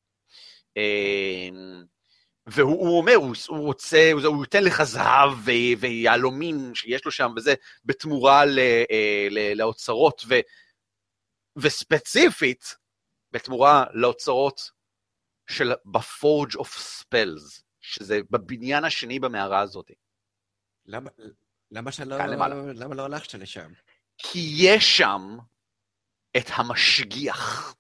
[2.47, 5.31] והוא אומר, הוא, הוא רוצה, הוא ייתן לך זהב
[5.79, 7.53] ויהלומים שיש לו שם וזה,
[7.85, 8.59] בתמורה ל,
[9.31, 10.35] ל, לאוצרות, ו,
[11.55, 12.75] וספציפית,
[13.31, 14.71] בתמורה לאוצרות
[15.49, 19.91] של ב-Forge of Spells, שזה בבניין השני במערה הזאת.
[20.85, 21.09] למה,
[21.71, 23.71] למה, לא, למה לא הלכת לשם?
[24.17, 25.37] כי יש שם
[26.37, 27.73] את המשגיח.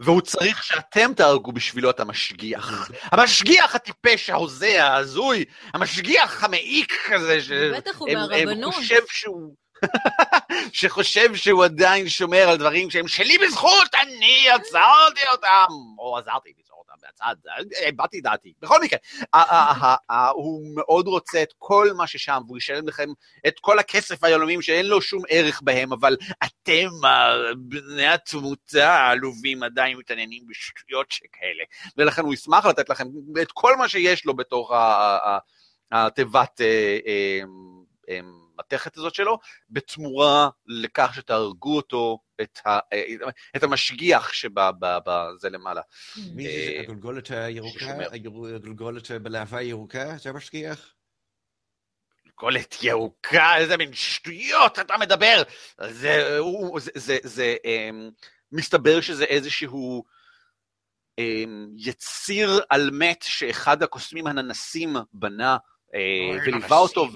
[0.00, 2.90] והוא צריך שאתם תהרגו בשבילו את המשגיח.
[3.02, 7.50] המשגיח הטיפש, ההוזה, ההזוי, המשגיח המעיק כזה, ש...
[7.50, 8.74] בטח הוא מהרבנות.
[8.74, 9.54] חושב שהוא...
[10.72, 15.66] שחושב שהוא עדיין שומר על דברים שהם שלי בזכות, אני עצרתי אותם,
[15.98, 16.52] או עזרתי
[17.04, 17.34] מהצד,
[17.88, 18.52] הבעתי דעתי.
[18.60, 18.98] בכל מקרה,
[20.32, 23.08] הוא מאוד רוצה את כל מה ששם, והוא ישלם לכם
[23.46, 26.88] את כל הכסף היהלומים שאין לו שום ערך בהם, אבל אתם,
[27.56, 31.64] בני התמותה העלובים, עדיין מתעניינים בשטויות שכאלה.
[31.96, 33.04] ולכן הוא ישמח לתת לכם
[33.42, 34.72] את כל מה שיש לו בתוך
[35.92, 36.60] התיבת...
[38.58, 39.38] המתכת הזאת שלו,
[39.70, 42.78] בתמורה לכך שתהרגו אותו, את, ה,
[43.56, 45.80] את המשגיח שבזה למעלה.
[46.34, 47.96] מי זה הגולגולת הירוקה?
[48.12, 50.16] הגולגולת בלהבה הירוקה?
[50.16, 50.94] זה המשגיח?
[52.38, 55.42] גולגולת ירוקה, איזה מין שטויות אתה מדבר.
[55.88, 58.10] זה, הוא, זה, זה, זה אמ,
[58.52, 60.04] מסתבר שזה איזשהו
[61.18, 65.56] אמ, יציר על מת שאחד הקוסמים הננסים בנה
[65.94, 67.08] אה, וליווה אותו.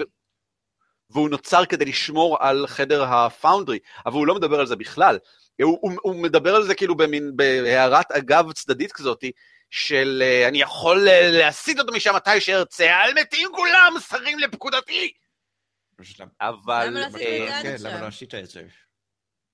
[1.11, 5.19] והוא נוצר כדי לשמור על חדר הפאונדרי, אבל הוא לא מדבר על זה בכלל.
[5.63, 9.33] הוא, הוא, הוא מדבר על זה כאילו במין, בהערת אגב צדדית כזאתי,
[9.71, 15.13] של אה, אני יכול אה, להסיט אותו משם מתי שארצה, על מתים כולם, שרים לפקודתי.
[16.41, 16.87] אבל...
[16.87, 18.63] למה לא עשית אה, את זה עד כן, לא את זה?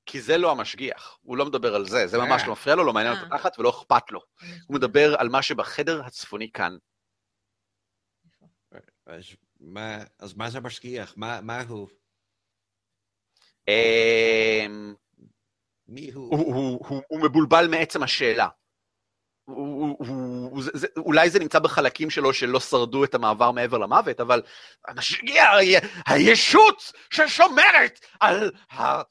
[0.06, 2.18] כי זה לא המשגיח, הוא לא מדבר על זה, זה.
[2.18, 3.36] ממש לא מפריע לו, לא מעניין אותו.
[3.36, 4.20] תחת ולא אכפת לו.
[4.66, 6.76] הוא מדבר על מה שבחדר הצפוני כאן.
[9.66, 11.15] מה, אז מה זה משגיח?
[11.16, 11.89] מה, מה הוא?
[13.69, 14.95] אמ,
[15.89, 16.55] מי הוא, הוא?
[16.55, 18.49] הוא, הוא, הוא מבולבל מעצם השאלה.
[19.45, 23.78] הוא, הוא, הוא, זה, זה, אולי זה נמצא בחלקים שלו שלא שרדו את המעבר מעבר
[23.78, 24.43] למוות, אבל
[24.89, 25.49] המשגיח,
[26.07, 29.03] הישות ששומרת על ה...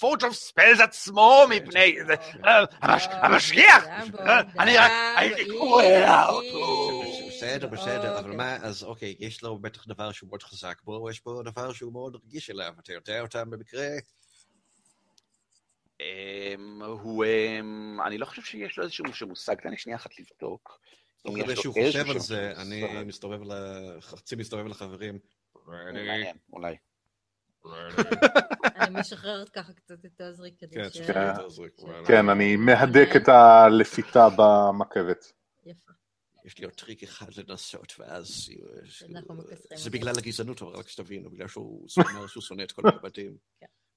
[0.00, 1.96] פורג' אוף ספלס עצמו מפני...
[2.06, 2.14] זה-
[2.44, 3.84] אה, המש- המשגיח!
[4.20, 7.02] אה, אני רק הייתי קורע אותו.
[7.38, 8.36] בסדר, בסדר, אבל אוקיי.
[8.36, 11.92] מה, אז אוקיי, יש לו בטח דבר שהוא מאוד חזק בו, יש פה דבר שהוא
[11.92, 13.88] מאוד רגיש אליו, אתה יודע אותם במקרה?
[16.00, 17.24] אמ, הוא...
[17.24, 20.80] אמ, אני לא חושב שיש לו איזשהו מושג, תן לי שנייה אחת לבדוק.
[21.22, 23.04] תוך כדי לו שהוא חושב על זה, אני.
[23.04, 25.18] מסתובב, ל- חצי מסתובב לחברים.
[26.52, 26.76] אולי.
[28.80, 31.00] אני משחררת ככה קצת את עוזרי כדי כן, ש...
[32.06, 35.32] כן, אני מהדק את הלפיתה במקבת.
[35.66, 35.92] יפה.
[36.48, 38.48] יש לי עוד טריק אחד לנסות, ואז...
[39.28, 40.18] מקצרים זה בגלל.
[40.18, 43.36] הגזענות, אבל רק שתבינו, בגלל שהוא אומר שהוא שונא את כל המבטים.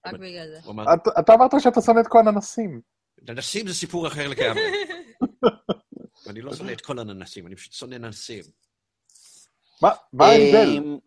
[0.08, 0.70] רק בגלל זה.
[0.70, 0.84] אמר,
[1.20, 2.82] אתה- אמרת שאתה שונא את כל הננסים.
[3.22, 4.62] ננסים זה סיפור אחר לגמרי.
[6.26, 8.44] ואני לא שונא את כל הננסים, אני פשוט שונא ננסים.
[9.82, 10.68] מה מה ההבדל?
[10.78, 10.98] אמ,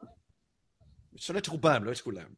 [1.13, 2.35] אני שונא את רובם, לא את כולם.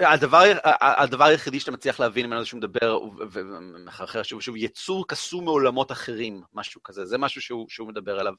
[0.00, 0.42] הדבר,
[0.80, 2.98] הדבר היחידי שאתה מצליח להבין ממנו זה שהוא מדבר
[3.30, 8.32] ומחרחר שוב ושוב, יצור קסום מעולמות אחרים, משהו כזה, זה משהו שהוא, שהוא מדבר עליו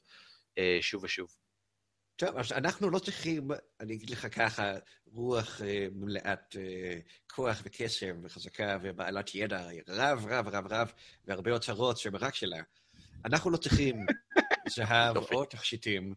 [0.57, 1.27] אה, שוב ושוב.
[2.15, 3.47] טוב, אז אנחנו לא צריכים,
[3.79, 4.73] אני אגיד לך ככה,
[5.05, 6.99] רוח אה, מלאת אה,
[7.31, 10.91] כוח וקסם וחזקה ובעלת ידע רב, רב, רב, רב,
[11.25, 12.61] והרבה אוצרות שברק שלה.
[13.25, 14.05] אנחנו לא צריכים
[14.75, 15.17] זהב.
[15.17, 16.13] או תכשיטים.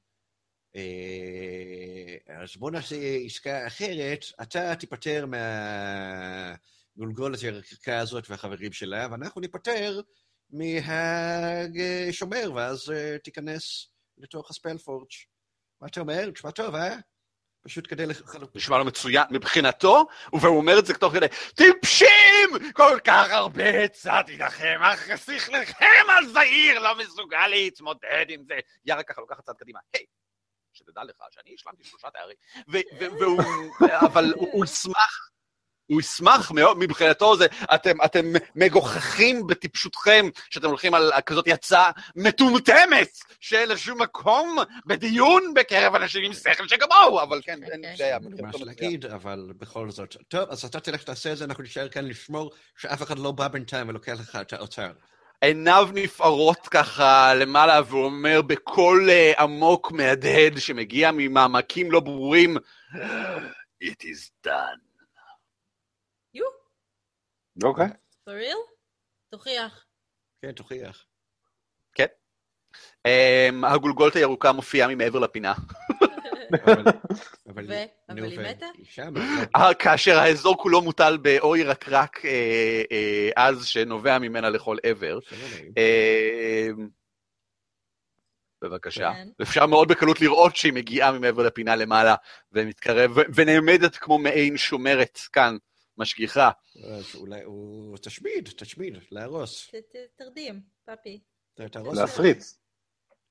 [0.76, 2.96] אה, אז בוא נעשה
[3.26, 5.26] עסקה אחרת, אתה תיפטר
[6.96, 10.00] מהגולגולת הירקה הזאת והחברים שלה, ואנחנו ניפטר
[10.50, 13.88] מהשומר, ואז אה, תיכנס
[14.18, 15.10] לתוך הספלפורג'.
[15.80, 16.30] מה אתה אומר?
[16.30, 16.96] נשמע טוב, אה?
[17.64, 18.36] פשוט כדי לח...
[18.54, 22.72] נשמע לו מצוין מבחינתו, והוא אומר את זה תוך כדי, טיפשים!
[22.74, 28.54] כל כך הרבה הצעתי לכם, אך שכלכם הזעיר לא מסוגל להתמודד עם זה.
[28.84, 30.04] יארה ככה לוקחת צעד קדימה, היי,
[30.72, 32.36] שתדע לך שאני השלמתי שלושה תארים.
[33.20, 33.42] והוא,
[34.06, 35.30] אבל הוא ישמח,
[35.86, 43.18] הוא ישמח מאוד, מבחינתו זה, אתם, אתם מגוחכים בטיפשותכם, שאתם הולכים על כזאת הצעה מטומטמת,
[43.40, 47.96] שאין לה שום מקום בדיון בקרב אנשים עם שכל שכמוהו, אבל כן, אין אוקיי.
[47.98, 48.16] בעיה.
[48.16, 50.16] אין לי מה להגיד, אבל בכל זאת.
[50.28, 53.48] טוב, אז אתה תלך תעשה את זה, אנחנו נשאר כאן לשמור שאף אחד לא בא
[53.48, 54.92] בינתיים ולוקח לך את האוצר.
[55.42, 62.56] עיניו נפערות ככה למעלה, והוא אומר בקול אה, עמוק מהדהד שמגיע ממעמקים לא ברורים,
[63.84, 64.80] It is done.
[66.34, 66.44] יו,
[67.64, 67.86] אוקיי.
[68.28, 68.72] for real?
[69.30, 69.86] תוכיח.
[70.42, 71.06] כן, תוכיח.
[73.08, 75.52] Um, הגולגולת הירוקה מופיעה ממעבר לפינה.
[77.48, 77.70] אבל-
[78.08, 78.66] היא מתה?
[79.56, 85.18] אה, כאשר האזור כולו מוטל באור ירקרק אה, אה, עז שנובע ממנה לכל עבר.
[85.78, 86.68] אה,
[88.62, 89.12] בבקשה.
[89.12, 89.28] כן.
[89.42, 92.14] אפשר מאוד בקלות לראות שהיא מגיעה ממעבר לפינה למעלה
[92.52, 95.56] ומתקרב, ונעמדת כמו מעין שומרת כאן,
[95.98, 96.50] משגיחה.
[96.84, 97.96] אז אולי הוא...
[97.98, 99.70] תשמיד, תשמיד, להרוס.
[100.16, 101.20] תרדים, פאפי.
[101.92, 102.61] להפריץ.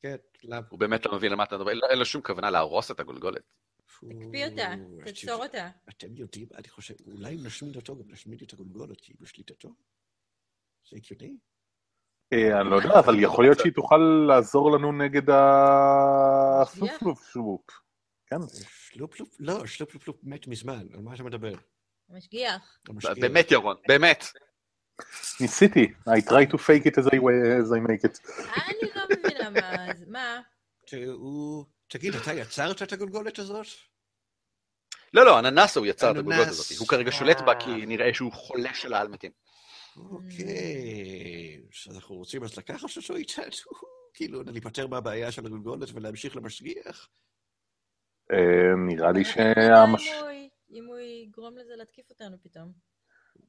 [0.02, 0.66] כן, למה?
[0.70, 3.42] הוא באמת לא מבין למה אתה מדבר, אין לו- שום כוונה להרוס את הגולגולת.
[3.86, 4.74] תקפיא אותה,
[5.06, 5.70] תצור אותה.
[5.90, 9.70] אתם יודעים, אני חושב, אולי נשמיד אותו, גם נשמיד את הגולגולת, כי היא בשליטתו.
[10.90, 11.38] זה הגיוני?
[12.34, 13.98] אה, אני לא יודע, אבל יכול להיות שהיא תוכל
[14.28, 15.30] לעזור לנו נגד
[16.62, 17.62] הסופלוף שופ.
[18.28, 18.36] כן.
[18.92, 21.54] שלופ שלופ, לא, שלופ שלופ שלופ מת מזמן, על מה אתה מדבר?
[22.10, 22.80] המשגיח.
[22.90, 23.18] המשגיח.
[23.22, 24.24] באמת, ירון, באמת.
[25.42, 25.94] ניסיתי.
[26.10, 28.20] I try to fake it as I, as I make it.
[28.56, 29.02] אני לא
[29.50, 29.88] מה...
[30.08, 30.42] מה?
[30.86, 31.66] שהוא...
[31.88, 33.66] תגיד, אתה יצרת את הגולגולת הזאת?
[35.14, 36.16] לא, לא, אננס הוא יצר את.
[36.18, 36.78] הגולגולת הזאת.
[36.80, 39.32] הוא כרגע שולט בה כי נראה שהוא חולה של האלמתים.
[39.98, 43.46] אוקיי, אז אנחנו רוצים אז לקחת אותו איתנו,
[44.14, 47.10] כאילו, להיפטר מהבעיה של הגולגולת ולהמשיך למשגיח?
[48.32, 50.10] אה, נראה לי שהמש...
[50.72, 52.72] אם הוא- יגרום לזה להתקיף אותנו פתאום.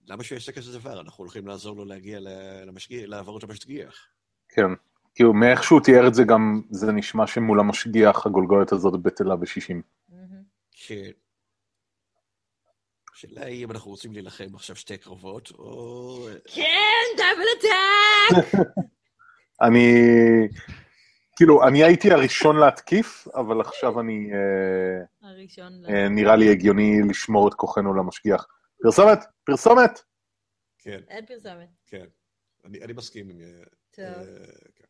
[0.07, 1.01] למה שהוא יעשה כזה דבר?
[1.01, 2.19] אנחנו הולכים לעזור לו להגיע
[2.67, 4.09] למשגיח, לעבור את המשגיח.
[4.49, 4.92] כן.
[5.15, 9.75] כאילו, מאיך שהוא תיאר את זה גם, זה נשמע שמול המשגיח הגולגולת הזאת בטלה ב-60.
[10.09, 10.43] מהמם.
[10.87, 11.11] כן.
[13.15, 16.27] השאלה היא אם אנחנו רוצים להילחם עכשיו שתי קרבות, או...
[16.55, 18.61] כן, דאבל אטאק!
[19.67, 19.95] אני...
[21.37, 24.31] כאילו, אני הייתי הראשון להתקיף, אבל עכשיו אני...
[24.33, 25.73] אה, הראשון.
[25.89, 28.47] אה, נראה לי הגיוני לשמור את כוחנו למשגיח.
[28.83, 29.19] פרסומת!
[29.45, 30.01] פרסומת!
[30.79, 31.69] כן, אין פרסומת.
[31.87, 32.07] כן.
[32.65, 33.41] אני, אני מסכים עם...
[33.41, 34.25] אה, טוב,
[34.75, 34.85] כן.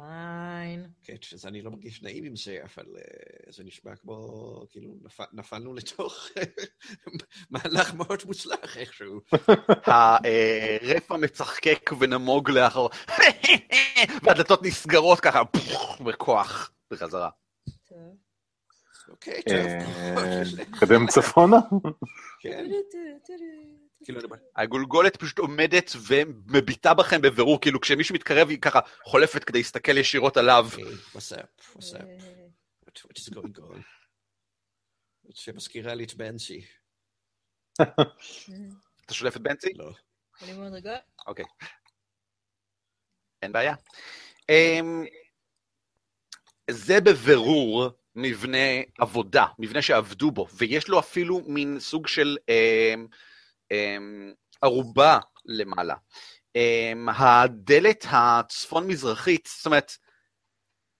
[0.00, 0.86] פיין.
[1.04, 4.16] כן, שזה אני לא מרגיש נעים עם זה, אבל אה, זה נשמע כמו,
[4.70, 6.28] כאילו, נפ, נפלנו לתוך
[7.50, 9.20] מהלך מאוד מוצלח איכשהו.
[9.92, 12.90] הרפע מצחקק ונמוג לאחור,
[14.22, 15.42] והדלתות נסגרות ככה,
[16.00, 17.30] בכוח, בחזרה.
[19.08, 20.78] אוקיי, אה, טוב.
[20.80, 21.58] קדם צפונה?
[24.04, 24.20] כאילו.
[24.56, 30.36] הגולגולת פשוט עומדת ומביטה בכם בבירור, כאילו כשמישהו מתקרב היא ככה חולפת כדי להסתכל ישירות
[30.36, 30.68] עליו.
[35.34, 36.64] שמזכירה לי את בנצי.
[39.06, 39.74] אתה שולף את בנצי?
[39.74, 39.90] לא.
[40.42, 40.96] אני מאוד רגוע.
[41.26, 41.44] אוקיי.
[43.42, 43.74] אין בעיה.
[44.48, 45.04] אמ,
[46.70, 48.58] זה בבירור מבנה
[48.98, 53.06] עבודה, מבנה שעבדו בו, ויש לו אפילו מין סוג של אמ,
[54.62, 55.94] ערובה למעלה.
[56.56, 59.92] אמ, הדלת הצפון-מזרחית, זאת אומרת,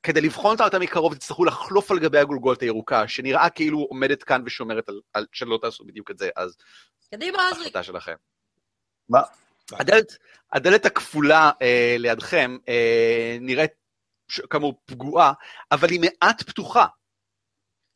[0.02, 4.42] כדי לבחון אותה יותר מקרוב, תצטרכו לחלוף על גבי הגולגולת הירוקה, שנראה כאילו עומדת כאן
[4.46, 6.56] ושומרת על, על שלא תעשו בדיוק את זה, אז
[7.14, 7.62] קדימה, עזרי.
[7.62, 8.14] החלטה שלכם.
[9.08, 9.20] מה?
[9.72, 10.16] הדלת,
[10.52, 13.70] הדלת הכפולה אה, לידכם אה, נראית
[14.50, 15.32] כאמור פגועה,
[15.72, 16.86] אבל היא מעט פתוחה.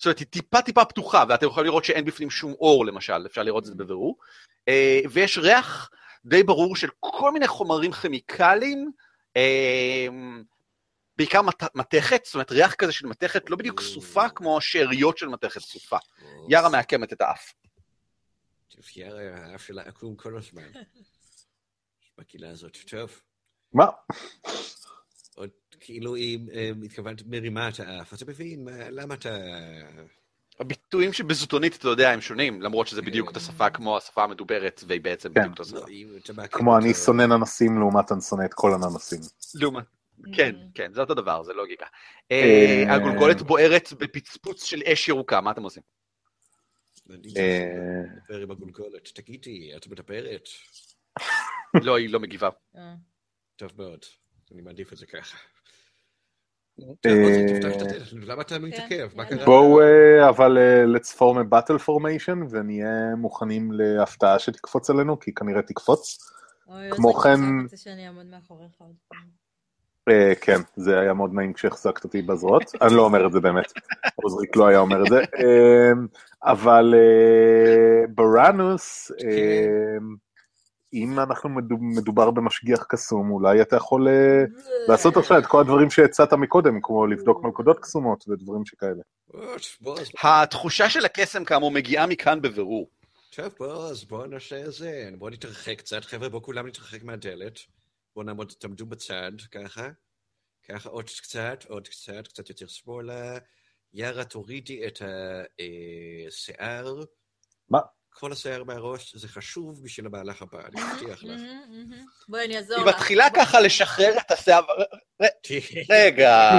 [0.04, 3.42] זאת אומרת, היא טיפה טיפה פתוחה, ואתם יכולים לראות שאין בפנים שום אור למשל, אפשר
[3.42, 4.18] לראות את זה בבירור.
[4.68, 5.90] אה, ויש ריח
[6.24, 8.90] די ברור של כל מיני חומרים כימיקליים,
[9.36, 10.06] אה,
[11.16, 15.28] בעיקר מת, מתכת, זאת אומרת ריח כזה של מתכת, לא בדיוק סופה כמו שאריות של
[15.28, 15.98] מתכת סופה.
[16.48, 17.54] יארה מעקמת את האף.
[18.96, 20.68] יארה, האף שלה עקום כל הזמן.
[22.18, 22.78] בקהילה הזאת.
[22.90, 23.20] טוב,
[23.72, 23.86] מה?
[25.34, 25.50] עוד
[25.84, 29.28] כאילו היא אה, מתכוונת מרימה את האף, אתה מבין מה- למה אתה...
[30.60, 35.00] הביטויים שבזוטונית, אתה יודע, הם שונים, למרות שזה בדיוק אותה שפה כמו השפה המדוברת, והיא
[35.00, 35.40] בעצם כן.
[35.40, 35.78] בדיוק אותה שפה.
[36.42, 39.20] לא, כמו אני אותו- שונא ננסים לעומת אני שונא את כל הננסים.
[39.54, 39.84] לעומת.
[40.36, 41.86] כן, כן, זה אותו דבר, זה לוגיקה.
[42.30, 45.82] אה, אה, הגולגולת בוערת בפצפוץ של אש ירוקה, מה אתם עושים?
[47.10, 47.64] אני אה,
[48.22, 50.48] מדבר עם הגולגולת, תגידי, את מדברת?
[51.82, 52.48] לא, היא לא מגיבה.
[52.76, 52.94] אה.
[53.56, 53.98] טוב מאוד,
[54.52, 55.36] אני מעדיף את זה ככה.
[55.36, 56.63] אה, טוב, אז תפתח את הדלת,
[58.12, 59.08] למה אתה מתעכב?
[59.16, 59.24] יאללה.
[59.24, 59.44] קרה?
[59.44, 65.34] בואו אה, אבל אה, let's form a battle formation ונהיה מוכנים להפתעה שתקפוץ עלינו, כי
[65.34, 66.18] כנראה תקפוץ.
[66.90, 67.40] כמו כן-.
[70.08, 72.62] אה, כן, זה היה מאוד נעים כשהחזקת אותי בזרועות.
[72.82, 73.72] אני לא אומר את זה באמת,
[74.14, 75.18] עוזריק לא היה אומר את זה.
[75.18, 75.92] אה,
[76.42, 79.96] אבל אה, בראנוס, אה,
[80.94, 84.44] אם אנחנו מדוב- מדובר במשגיח קסום, אולי אתה יכול אה,
[84.88, 89.02] לעשות עכשיו את כל הדברים שהצעת מקודם, כמו לבדוק מלכודות קסומות ודברים שכאלה.
[90.22, 92.90] התחושה של הקסם, כאמור, מגיעה מכאן בבירור.
[93.30, 95.10] טוב, בוס, בואו נעשה את זה.
[95.18, 97.58] בואו נתרחק קצת, חבר'ה, בואו כולם נתרחק מהדלת.
[98.14, 99.88] בואו נעמוד, תעמדו בצד, ככה.
[100.68, 103.38] ככה, עוד קצת, עוד קצת, קצת יותר שמאלה.
[103.92, 105.02] יארה, תורידי את
[106.28, 107.04] השיער.
[107.70, 107.78] מה?
[108.16, 111.40] כל השיער מהראש, זה חשוב בשביל המהלך הבא, אני מבטיח לך.
[111.40, 112.06] מהמם, מהמם.
[112.28, 112.94] בואי, אני אעזור היא לך.
[112.94, 114.62] מתחילה ככה לשחרר את השיער.
[115.90, 116.50] רגע,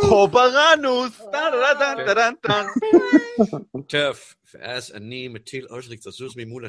[0.00, 1.18] חובראנוס!
[1.18, 2.62] טה-טה-טה-טה-טה.
[3.88, 4.18] טוב,
[4.54, 6.66] ואז אני מטיל אושריק, תזוז ממול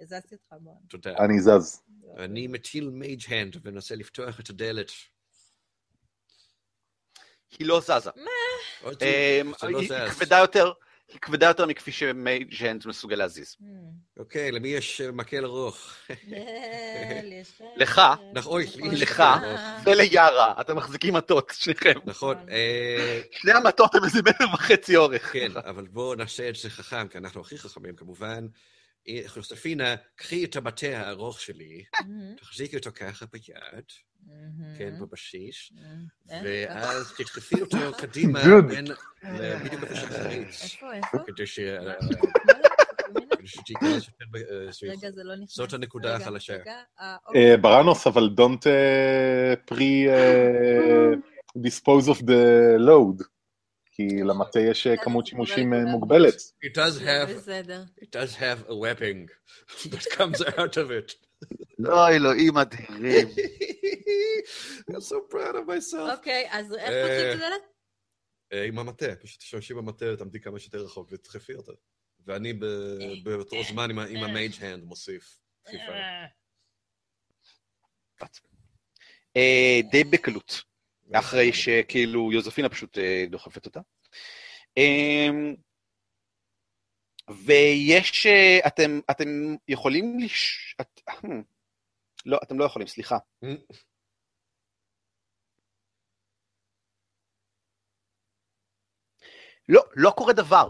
[0.00, 0.74] הזזתי אותך בוא.
[0.88, 1.16] תודה.
[1.18, 1.82] אני זז.
[2.16, 4.90] אני מטיל מייג' הנד ומנסה לפתוח את הדלת.
[7.58, 8.10] היא לא זזה.
[9.00, 10.72] זה לא היא כבדה יותר,
[11.08, 13.56] היא כבדה יותר מכפי שמייג'נד מסוגל להזיז.
[13.60, 13.90] מהמם.
[14.18, 15.94] אוקיי, למי יש אה, מקל ארוך?
[16.32, 17.20] אה,
[17.76, 18.00] לך?
[18.34, 19.22] נכון, אוי, לי יש לך?
[19.84, 21.92] וליארה, אתם מחזיקים מטות, שניכם.
[22.04, 25.32] נכון, אה, שני המטות הם איזה מטר וחצי אורך.
[25.32, 28.46] כן, אבל בואו נעשה את זה חכם, כי אנחנו הכי חכמים כמובן.
[29.08, 33.84] אה, חוסטפינה, קחי את המטה הארוך שלי, מהמם, תחזיקי אותו ככה ביד,
[34.78, 36.06] כן, בבסיס, מהמם.
[36.30, 38.40] אה, ואז תדחפי אותו קדימה.
[38.68, 38.84] בין,
[39.24, 41.18] בדיוק איפה שצריך, איפה, איפה?
[41.26, 41.94] כדי ש- אה,
[44.72, 44.90] סביב.
[44.90, 45.56] רגע, זה לא נכנס.
[45.56, 46.56] זאת הנקודה החלשה.
[47.00, 47.50] אה, אוקיי.
[47.50, 50.08] אה, בראנוס, אבל don't אה, pre...
[50.08, 51.12] אה,
[51.58, 53.24] dispose of the load,
[53.92, 56.34] כי למטה יש אה, כמות שימושים אה, מוגבלת.
[56.64, 57.82] It does have, בסדר.
[58.02, 59.28] it does have a webbing
[59.92, 61.29] that comes out of it.
[61.78, 63.28] לא, אלוהים אדירים.
[64.90, 66.16] I'm so proud of myself.
[66.16, 67.62] אוקיי, אז איך אה, פותחים את הדלת?
[68.52, 71.72] אה, עם המטה, פשוט תשתמשי במטה, תעמדי כמה שיותר רחוק ותדחפי אותה.
[72.26, 72.52] ואני
[73.24, 75.92] באותו זמן עם המייג' הנד מוסיף דחיפה.
[79.36, 80.62] אה, די בקלות,
[81.12, 83.80] אחרי שכאילו יוזפינה פשוט אה, דוחפת אותה.
[84.78, 85.28] אה,
[87.44, 90.74] ויש, אה, אתם, אתם יכולים לש...
[90.80, 90.99] את-.
[92.26, 93.18] לא, אתם לא יכולים, סליחה.
[99.68, 100.68] לא, לא קורה דבר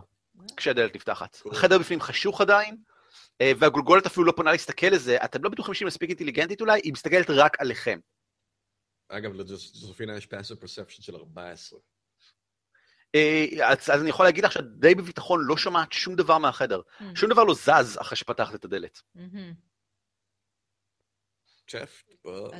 [0.56, 1.36] כשהדלת נפתחת.
[1.52, 2.76] החדר בפנים חשוך עדיין,
[3.40, 6.92] אה, והגולגולת אפילו לא פונה להסתכל לזה, אתם לא בטוחים שהיא מספיק אינטליגנטית אולי, היא
[6.92, 7.98] מסתכלת רק עליכם.
[9.08, 11.78] אגב, לזופינה יש פאסיב פרספשן של 14.
[13.14, 16.80] אה, אז, אז אני יכול להגיד לך שאת די בביטחון לא שומעת שום דבר מהחדר.
[17.14, 19.02] שום דבר לא זז אחרי שפתחת את הדלת.
[19.14, 19.69] מהמם.
[21.70, 22.50] צ'ף, בוא,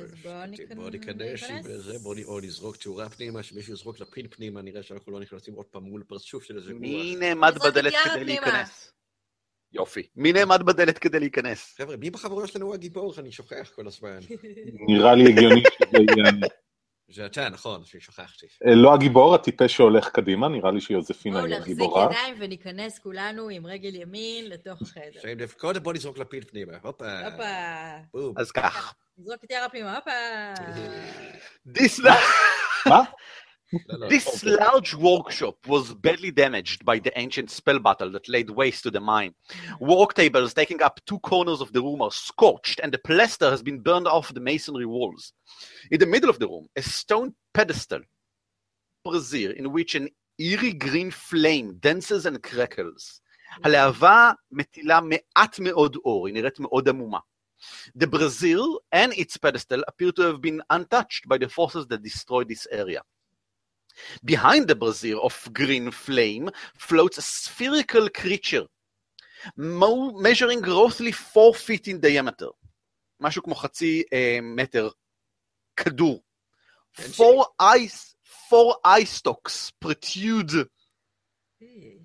[0.91, 5.83] ניכנס- בוא נזרוק תאורה פנימה, שמישהו יזרוק לפין פנימה, נראה שאנחנו לא נכנסים עוד פעם
[5.83, 7.19] מול פרצוף של איזה מי רוח.
[7.19, 8.23] נעמד נזרוק את בדלת כדי פנימה.
[8.25, 8.93] להיכנס?
[9.71, 10.07] יופי.
[10.15, 11.75] מי נעמד בדלת כדי להיכנס?
[11.77, 13.13] חבר'ה, מי בחבורה שלנו הוא הגיבור?
[13.17, 14.19] אני שוכח כל הזמן.
[14.87, 16.31] נראה לי הגיוני שזה יהיה...
[17.13, 18.45] זה אתה, נכון, ששכחתי.
[18.67, 22.05] אה, לא הגיבור, הטיפש שהולך קדימה, נראה לי שיוזפינה בואו היא נחזיק הגיבורה.
[22.05, 25.45] ידיים וניכנס כולנו עם רגל ימין לתוך החדר.
[25.57, 27.19] קודם בוא נזרוק לפין פנימה, הופה.
[27.25, 27.43] הופה.
[28.13, 28.33] בום.
[28.37, 28.93] אז כך.
[29.17, 30.11] נזרוק את יארה פנימה, הופה.
[31.67, 32.01] This,
[32.89, 33.03] מה?
[33.88, 34.56] לא, לא, this אוקיי.
[34.56, 39.00] large workshop was badly damaged by the ancient spell battle that laid waste to the
[39.00, 39.34] mine.
[39.80, 43.62] Work tables taking up two corners of the room are scorched, and the plaster has
[43.62, 45.32] been burned off the masonry walls.
[45.90, 48.02] In the middle of the room, a stone pedestal,
[49.04, 53.20] brazier, in which an eerie green flame dances and crackles.
[53.64, 57.18] הלהבה מטילה מעט מאוד אור, היא נראית מאוד עמומה.
[57.94, 62.48] The brazier and its pedestal appear to have been untouched by the forces that destroyed
[62.48, 63.00] this area.
[64.24, 68.66] Behind the brazier of green flame floats a spherical creature,
[69.56, 72.50] mo- measuring roughly four feet in diameter.
[73.20, 74.88] משהו כמו חצי אה, מטר
[75.76, 76.22] כדור.
[76.98, 78.14] Four eyes,
[78.50, 80.66] four eye stalks protrude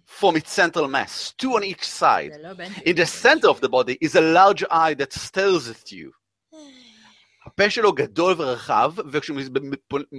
[0.05, 2.33] from its central mass, two on each side.
[2.33, 5.69] זה לא בן In the center of the body is a large eye that stares
[5.69, 6.11] at you.
[7.60, 9.40] הפה שלו גדול ורחב, וכשהוא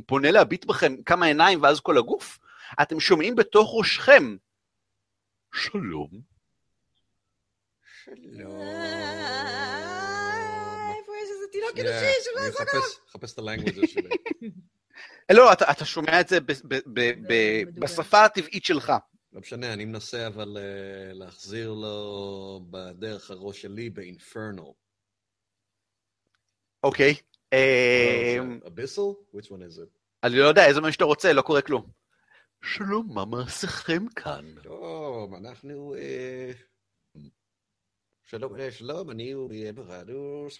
[0.06, 2.40] פונה להביט בכם כמה עיניים ואז כל הגוף,
[2.82, 4.36] אתם שומעים בתוך ראשכם,
[5.56, 6.10] שלום.
[8.06, 8.62] שלום.
[11.00, 14.10] איפה יש איזה תינוק שנייה, אנושי שלא אני יעזור אחפש- אחפש את הלנגוויג' שלי.
[15.38, 17.82] לא, אתה, שומע את זה ב, ב, ב, ב, מדובר.
[17.88, 18.94] בשפה הטבעית שלך.
[19.34, 24.62] לא משנה, אני מנסה אבל אה, להחזיר לו בדרך הראש שלי באינפרנל.
[26.88, 27.16] אוקיי.
[27.54, 29.02] אה, אמ, אביסל?
[29.34, 29.98] Which one is it?
[30.24, 31.92] אני לא יודע, איזה מה שאתה רוצה, לא קורה כלום.
[32.64, 34.56] שלום, מה מעשיכם כאן?
[34.64, 35.96] טוב, אנחנו...
[35.96, 36.52] אה,
[38.26, 40.60] שלום, אה, שלום, אני אוריאל ברדוס,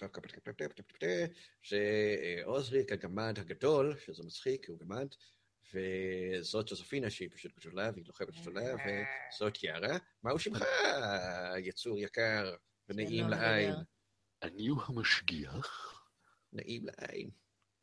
[1.62, 5.06] שעוזריק הגמד הגדול, שזה מצחיק, הוא גמד,
[5.74, 9.96] וזאת ג'וזפינה שהיא פשוט גדולה, והיא לוחמת גדולה, וזאת יארה.
[10.22, 10.64] מהו שמך,
[11.58, 12.54] יצור יקר
[12.88, 13.74] ונעים שלום, לעין?
[14.42, 15.97] אני הוא המשגיח?
[16.52, 17.30] נעים לעין.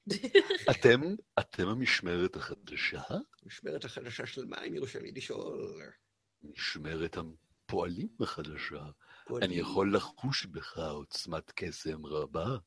[0.71, 1.01] אתם,
[1.39, 3.01] אתם המשמרת החדשה?
[3.43, 5.91] משמרת החדשה של מה, אם יורשה לי לשאול?
[6.43, 8.85] משמרת הפועלים החדשה.
[9.27, 9.49] פועלים.
[9.49, 12.57] אני יכול לחוש בך עוצמת קסם רבה.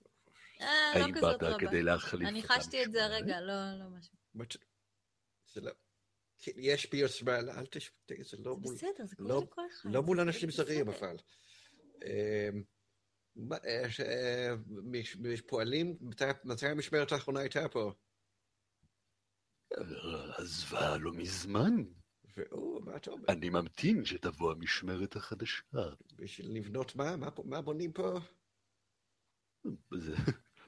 [0.61, 1.59] אה, לא האם כזאת באת רבה.
[1.59, 3.23] כדי להחליף אני את חשתי את זה המשמרת?
[3.23, 4.61] הרגע, לא, לא משהו.
[5.55, 5.71] זה לא...
[6.39, 7.91] כן, יש בי עוצמה, אל תש...
[8.09, 8.75] זה לא זה מול...
[8.75, 9.91] בסדר, זה לא- קורה לכל אחד.
[9.93, 10.51] לא מול אנשים.
[10.51, 11.17] זרים, אבל.
[15.47, 17.93] פועלים, מתי- המשמרת האחרונה הייתה פה?
[20.39, 21.75] עזבה לא מזמן.
[22.37, 23.25] ואו, מה אתה אומר?
[23.29, 25.63] אני ממתין שתבוא המשמרת החדשה.
[26.17, 27.17] בשביל לבנות מה?
[27.17, 28.19] מה מה בונים פה?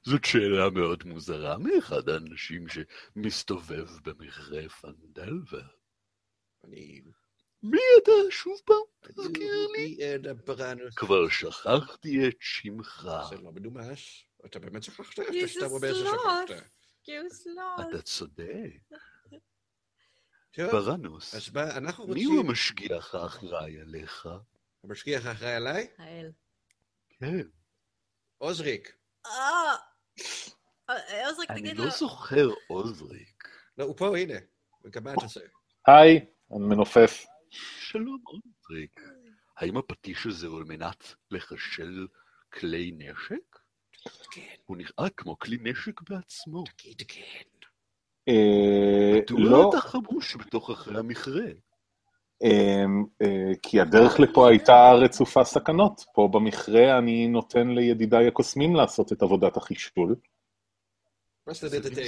[0.02, 5.68] זאת שאלה מאוד מוזרה מאחד האנשים שמסתובב במכרה פנדלווה.
[6.64, 7.02] אני...
[7.62, 8.76] מי אתה שוב פעם?
[9.00, 9.98] תזכיר לי.
[10.96, 13.08] כבר שכחתי את שמך.
[13.30, 14.26] זה לא מנומש.
[14.46, 15.12] אתה באמת שכחת?
[15.12, 16.48] שאתה זה אומר סלוט.
[16.48, 16.64] ששכחת?
[17.30, 17.90] סלוט.
[17.90, 18.70] אתה צודק.
[20.58, 21.50] ברנוס,
[22.08, 22.40] מי הוא.
[22.40, 24.28] המשגיח האחראי עליך?
[24.84, 25.86] המשגיח האחראי עליי?
[25.98, 26.30] האל.
[27.08, 27.40] כן.
[28.38, 28.96] עוזריק.
[29.26, 29.76] אה!
[30.90, 31.84] אה, עוזריק, אני תגיד לו.
[31.84, 33.48] לא זוכר עוזריק.
[33.78, 34.34] לא, הוא פה, הנה.
[34.90, 35.40] גם מה אתה עושה?
[35.86, 37.26] היי, אני מנופף.
[37.50, 39.00] שלום, אונדריק.
[39.56, 42.06] האם הפטיש הזה הוא על מנת לחשל
[42.52, 43.58] כלי נשק?
[44.30, 46.64] כן, הוא נראה כמו כלי נשק בעצמו.
[46.64, 47.68] תגיד כן.
[48.28, 51.46] אה, מדוע לא, אתה חמוש בתוך אחרי המכרה?
[52.42, 52.84] אה,
[53.22, 56.04] אה, כי הדרך לפה הייתה רצופה סכנות.
[56.14, 60.16] פה במכרה אני נותן לידידיי הקוסמים לעשות את עבודת החישול.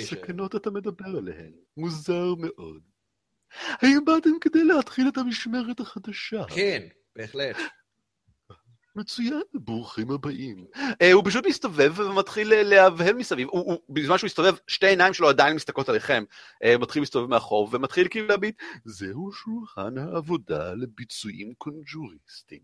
[0.04, 1.52] סכנות אתה מדבר עליהן?
[1.76, 2.91] מוזר מאוד.
[3.68, 6.44] האם באתם כדי להתחיל את המשמרת החדשה?
[6.54, 6.82] כן,
[7.16, 7.56] בהחלט.
[8.96, 10.66] מצוין, ברוכים הבאים.
[11.02, 13.48] אה, הוא פשוט מסתובב ומתחיל אה, להבהל מסביב.
[13.50, 16.24] הוא, הוא, בזמן שהוא מסתובב, שתי עיניים שלו עדיין מסתכלות עליכם.
[16.64, 22.62] אה, מתחיל להסתובב מאחור, ומתחיל כאילו להביט, זהו שולחן העבודה לביצועים קונג'וריסטיים.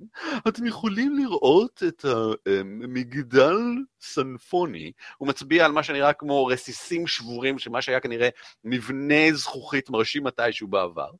[0.48, 3.56] אתם יכולים לראות את המגדל
[4.00, 4.92] סנפוני.
[5.18, 8.28] הוא מצביע על מה שנראה כמו רסיסים שבורים של מה שהיה כנראה
[8.64, 11.10] מבנה זכוכית מרשים מתישהו בעבר.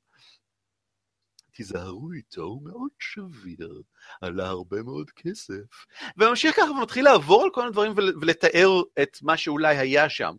[1.58, 3.82] תיזהרו איתו, הוא מאוד שביר,
[4.20, 5.86] עלה הרבה מאוד כסף.
[6.16, 8.68] וממשיך ככה ומתחיל לעבור על כל מיני דברים ול- ולתאר
[9.02, 10.36] את מה שאולי היה שם.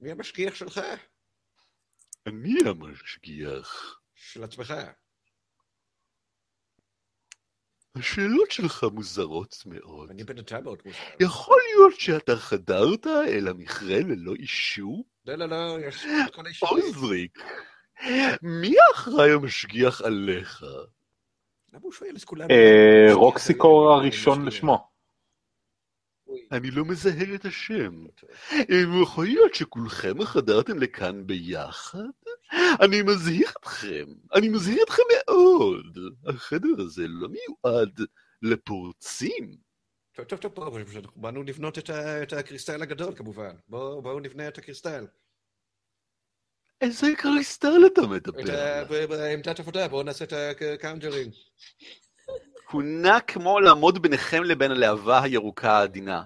[0.00, 0.80] מי המשגיח שלך?
[2.26, 4.00] אני המשגיח.
[4.14, 4.74] של עצמך.
[7.94, 10.10] השאלות שלך מוזרות מאוד.
[10.10, 10.98] אני בינתיים מאוד מוזר.
[11.20, 15.04] יכול להיות שאתה חדרת אל המכרה ללא אישור?
[15.24, 16.06] לא, לא, לא, יש
[16.60, 16.66] כל.
[16.66, 17.38] עוזריק,
[18.42, 20.64] מי האחראי המשגיח עליך?
[21.72, 22.50] למה הוא שואל את כולם?
[22.50, 24.88] אה, רוקסיקור הראשון לשמו.
[26.52, 28.06] אני לא מזהה את השם.
[29.02, 31.98] יכול להיות שכולכם חדרתם לכאן ביחד?
[32.80, 34.04] אני מזהיר אתכם,
[34.34, 35.98] אני מזהיר אתכם מאוד.
[36.26, 38.00] החדר הזה לא מיועד
[38.42, 39.56] לפורצים.
[40.14, 40.78] טוב, טוב, טוב,
[41.16, 43.56] באנו לבנות את הקריסטל הגדול כמובן.
[43.68, 45.06] בואו נבנה את הקריסטל.
[46.82, 48.84] איזה קריסטל אתה את מדבר?
[48.90, 50.32] ב- בעמדת עבודה, בואו נעשה את
[50.74, 51.32] ה conjuring.
[52.70, 56.22] הוא נע כמו לעמוד ביניכם לבין הלהבה הירוקה העדינה.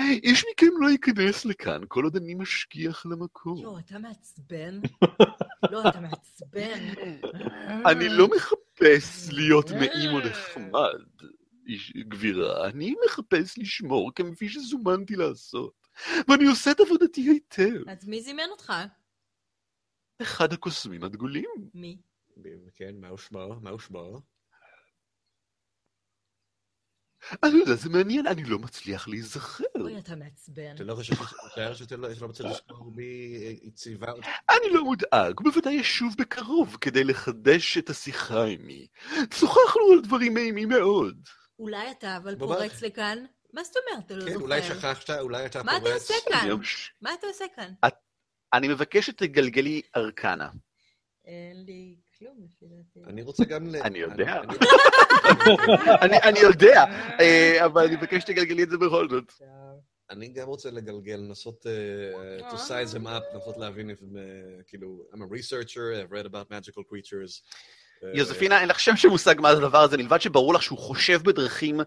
[0.00, 3.58] איש מכם לא ייכנס לכאן כל עוד אני משגיח למקום.
[3.58, 4.80] יואו, אתה מעצבן?
[5.72, 6.88] לא, אתה מעצבן.
[7.86, 11.28] אני לא מחפש להיות נעים או נחמד,
[12.08, 15.72] גבירה, אני מחפש לשמור כפי שזומנתי לעשות.
[16.28, 17.88] ואני עושה את עבודתי היטב.
[17.88, 18.72] אז מי זימן אותך?
[20.22, 21.50] אחד הקוסמים הדגולים.
[21.74, 21.98] מי?
[22.74, 23.60] כן, מהו שמו?
[23.60, 24.20] מהו שמו?
[27.42, 29.64] אני יודע, זה מעניין, אני לא מצליח להיזכר.
[29.80, 30.74] אוי, אתה מעצבן.
[30.74, 33.38] אתה לא חושב שאתה לא שאתה לא רוצה לזכור מי
[33.74, 34.26] ציווה אותך?
[34.50, 38.86] אני לא מודאג, הוא בוודאי ישוב בקרוב כדי לחדש את השיחה עימי.
[39.34, 41.28] שוחחנו על דברים נעימים מאוד.
[41.58, 43.24] אולי אתה אבל פורץ לכאן?
[43.52, 44.06] מה זאת אומרת?
[44.06, 44.44] אתה לא כן, זוכר.
[44.44, 46.10] אולי שכחת, אולי אתה מה אתה פורץ.
[46.10, 46.48] עושה כאן?
[47.02, 47.72] מה אתה עושה כאן?
[48.52, 50.48] אני מבקש שתגלגלי ארקנה.
[51.24, 53.10] אין לי כלום לפי דעתי.
[53.10, 53.76] אני רוצה גם ל...
[53.76, 54.40] אני יודע.
[56.02, 56.84] אני- יודע,
[57.20, 59.32] אה, אבל אני מבקש שתגלגלי את זה בכל זאת.
[60.10, 64.16] אני גם רוצה לגלגל, לנסות uh, to size them up, לנסות להבין if, uh,
[64.66, 65.76] כאילו, I'm a researcher,
[66.08, 67.42] I've read about magical creatures.
[68.04, 70.78] אה, יוזפינה, אין לך שם של מושג מה זה הדבר הזה, מלבד שברור לך שהוא
[70.78, 71.80] חושב בדרכים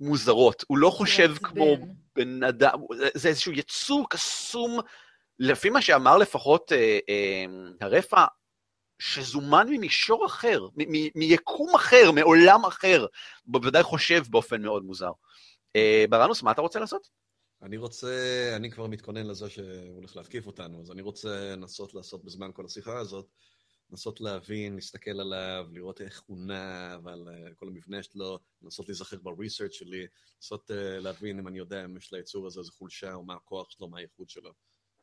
[0.00, 0.64] מוזרות.
[0.68, 1.34] הוא לא חושב.
[1.42, 1.76] כמו
[2.16, 4.80] בן אדם, זה- זה איזשהו יצור קסום,
[5.44, 7.44] לפי מה שאמר לפחות אה, אה,
[7.80, 8.24] הרפא,
[8.98, 13.06] שזומן ממישור אחר, מ- מ- מיקום אחר, מעולם אחר.
[13.46, 15.10] בוודאי חושב באופן מאוד מוזר.
[15.76, 17.08] אה, ברנוס, מה אתה רוצה לעשות?
[17.62, 22.24] אני רוצה, אני כבר מתכונן לזה שהוא הולך להתקיף אותנו, אז אני רוצה לנסות לעשות
[22.24, 23.26] בזמן כל השיחה הזאת,
[23.90, 29.16] לנסות להבין, להסתכל עליו, לראות איך הוא נע, ועל אה, כל המבנה שלו, לנסות להיזכר
[29.22, 30.06] בריסרצ' שלי,
[30.36, 33.70] לנסות אה, להבין אם אני יודע אם יש ליצור הזה איזה חולשה, או מה הכוח
[33.70, 34.52] שלו, מה הייחוד שלו.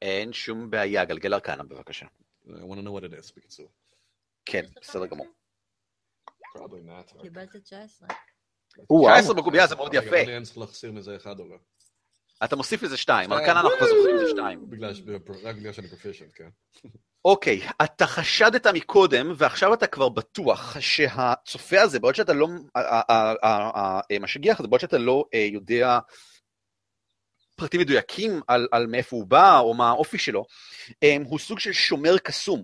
[0.01, 2.05] אין שום בעיה, גלגל ארקנה בבקשה.
[2.45, 3.69] I want to know what it is, בקיצור.
[4.45, 5.05] כן, בסדר?
[5.05, 5.27] גמור.
[6.57, 7.15] Probably not.
[7.15, 8.07] רק- קיבלת 19.
[8.89, 9.13] וואו.
[9.15, 10.21] 19 בקובייה זה מאוד יפה.
[10.21, 11.55] אני צריך להחסיר מזה אחד או לא?
[12.43, 13.39] אתה מוסיף לזה שתיים, שתיים.
[13.41, 14.69] ארקנה אנחנו כבר זוכרים זה שתיים.
[14.69, 15.01] בגלל ש-
[15.43, 16.49] רק בגלל שאני פרופישנט, כן.
[17.25, 22.47] אוקיי, אתה חשדת מקודם, ועכשיו אתה כבר בטוח שהצופה הזה, בעוד שאתה לא,
[24.09, 25.99] המשגיח הזה, בעוד שאתה לא אה, יודע
[27.59, 30.45] פרטים מדויקים על, על מאיפה הוא בא, או מה האופי שלו,
[31.03, 32.63] אה, הוא סוג של שומר קסום,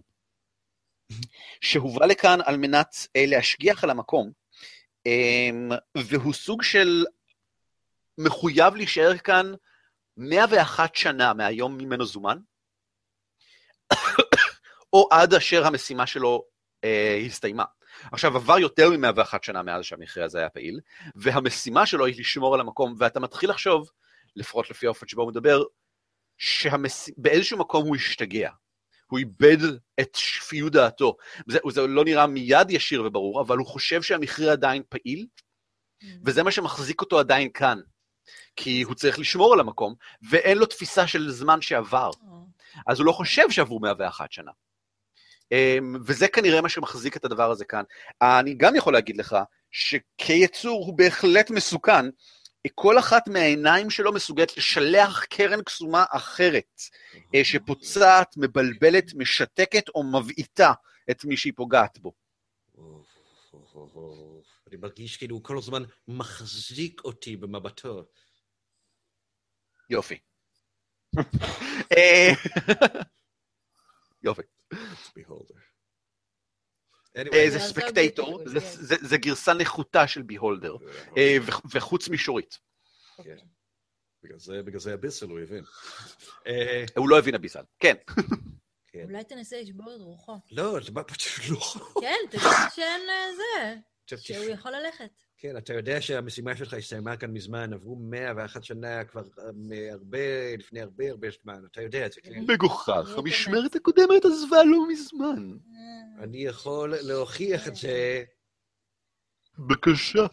[1.62, 4.32] שהובא לכאן על מנת אה, להשגיח על המקום,
[5.08, 5.50] אה,
[5.98, 7.06] והוא סוג של
[8.18, 9.54] מחויב להישאר כאן
[10.18, 12.38] 101 שנה מהיום ממנו זומן,
[14.94, 16.46] או עד אשר המשימה שלו
[16.84, 17.64] אה, הסתיימה.
[18.12, 20.80] עכשיו, עבר יותר מ-101 שנה מאז שהמכרה הזה היה פעיל,
[21.16, 23.90] והמשימה שלו היא לשמור על המקום, ואתה מתחיל לחשוב,
[24.36, 25.64] לפחות לפי האופן שבו הוא מדבר,
[26.38, 28.50] שבאיזשהו מקום הוא השתגע.
[29.08, 29.58] הוא איבד
[30.00, 31.16] את שפיות דעתו.
[31.48, 35.28] זה, זה לא נראה מיד ישיר וברור, אבל הוא חושב שהמכרה עדיין פעיל,
[36.26, 37.80] וזה מה שמחזיק אותו עדיין כאן.
[38.56, 39.96] כי הוא צריך לשמור על המקום,
[40.30, 42.10] ואין לו תפיסה של זמן שעבר.
[42.88, 44.52] אז הוא לא חושב שעברו 101 שנה.
[45.52, 47.84] אמ, וזה כנראה מה שמחזיק את הדבר הזה כאן.
[48.22, 49.36] אני גם יכול להגיד לך
[49.72, 52.06] שכיצור הוא בהחלט מסוכן,
[52.76, 56.82] כל אחת מהעיניים שלו מסוגלת לשלח קרן קסומה אחרת,
[57.36, 60.74] אה, שפוצעת, מבלבלת, משתקת או מבעיטה
[61.12, 62.14] את מי שהיא פוגעת בו.
[64.68, 68.06] אני מרגיש כאילו הוא כל הזמן מחזיק אותי במבטו.
[69.90, 70.20] יופי.
[74.24, 74.42] יופי.
[77.50, 78.42] זה ספקטייטור,
[78.82, 80.76] זה גרסה נחותה של ביהולדר,
[81.18, 81.38] אה,
[81.72, 82.58] וחוץ מישורית.
[83.24, 83.38] כן.
[84.24, 85.64] בגלל זה הביסל הוא הבין.
[86.98, 87.96] הוא לא הבין הביסל, כן.
[88.88, 89.04] כן.
[89.04, 90.38] אולי תנסה לשבור את רוחו.
[90.52, 91.60] לא, זה מה פשוט לא.
[92.02, 93.02] כן, תגיד שאין
[93.36, 95.24] זה, שהוא יכול ללכת.
[95.46, 100.56] כן, אתה יודע שהמשימה שלך הסתיימה כאן מזמן, עברו מאה ואחת שנה כבר אה, הרבה,
[100.58, 102.44] לפני הרבה הרבה זמן, אתה יודע את זה, כן?
[102.48, 105.58] מגוחך, המשמרת הקודמת עזבה לא מזמן.
[106.20, 108.24] אני יכול להוכיח את זה.
[109.60, 110.26] בבקשה.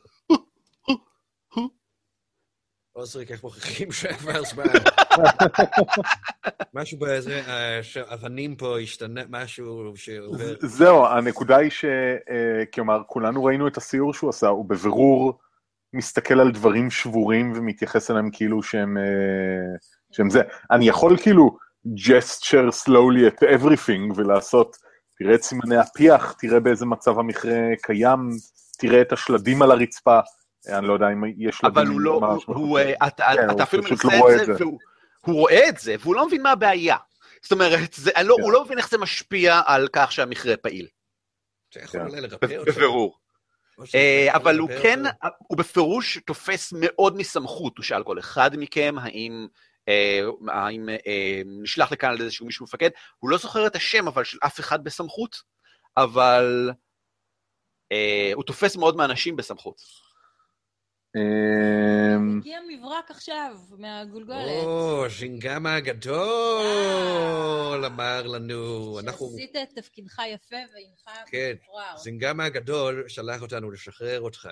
[2.96, 4.64] אוסריק, איך מוכיחים שעבר זמן?
[6.74, 7.42] משהו באיזה,
[8.14, 10.54] אבנים פה השתנה, משהו שעובר...
[10.60, 11.84] זהו, הנקודה היא ש...
[12.74, 15.38] כלומר, כולנו ראינו את הסיור שהוא עשה, הוא בבירור
[15.92, 18.96] מסתכל על דברים שבורים ומתייחס אליהם כאילו שהם,
[20.12, 20.42] שהם זה.
[20.70, 21.56] אני יכול כאילו
[21.86, 24.76] gesture slowly at everything ולעשות,
[25.18, 28.18] תראה את סימני הפיח, תראה באיזה מצב המכרה קיים,
[28.78, 30.20] תראה את השלדים על הרצפה.
[30.68, 34.08] אני לא יודע אם יש שלבים אבל הוא לא, הוא, אתה, כן, אתה אפילו מנסה
[34.18, 34.78] לא את זה, והוא
[35.26, 36.96] הוא רואה את זה, והוא לא מבין מה הבעיה.
[37.42, 40.86] זאת אומרת, זה, לא, הוא לא מבין איך זה משפיע על כך שהמכרה פעיל.
[42.66, 43.18] בבירור.
[44.28, 45.00] אבל הוא כן,
[45.38, 49.46] הוא בפירוש תופס מאוד מסמכות, הוא שאל כל אחד מכם האם
[50.48, 50.88] האם
[51.62, 54.84] נשלח לכאן על איזשהו מישהו מפקד, הוא לא זוכר את השם אבל של אף אחד
[54.84, 55.36] בסמכות,
[55.96, 56.70] אבל
[58.34, 60.01] הוא תופס מאוד מאנשים בסמכות.
[61.16, 64.64] אמ, הגיע מברק עכשיו, מהגולגולת.
[64.64, 66.16] או, שינגמה הגדול,
[67.86, 68.98] אמר לנו.
[69.02, 71.54] שעשית את תפקידך יפה והנך כן,
[71.96, 74.48] זינגמה הגדול שלח אותנו לשחרר אותך.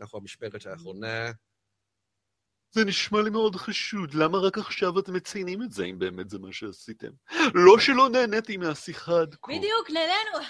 [0.00, 1.30] אנחנו המשמרת האחרונה.
[2.70, 6.38] זה נשמע לי מאוד חשוד, למה רק עכשיו אתם מציינים את זה, אם באמת זה
[6.38, 7.10] מה שעשיתם?
[7.54, 9.52] לא שלא נהניתי מהשיחה עד כה.
[9.52, 10.46] בדיוק, נהנינו.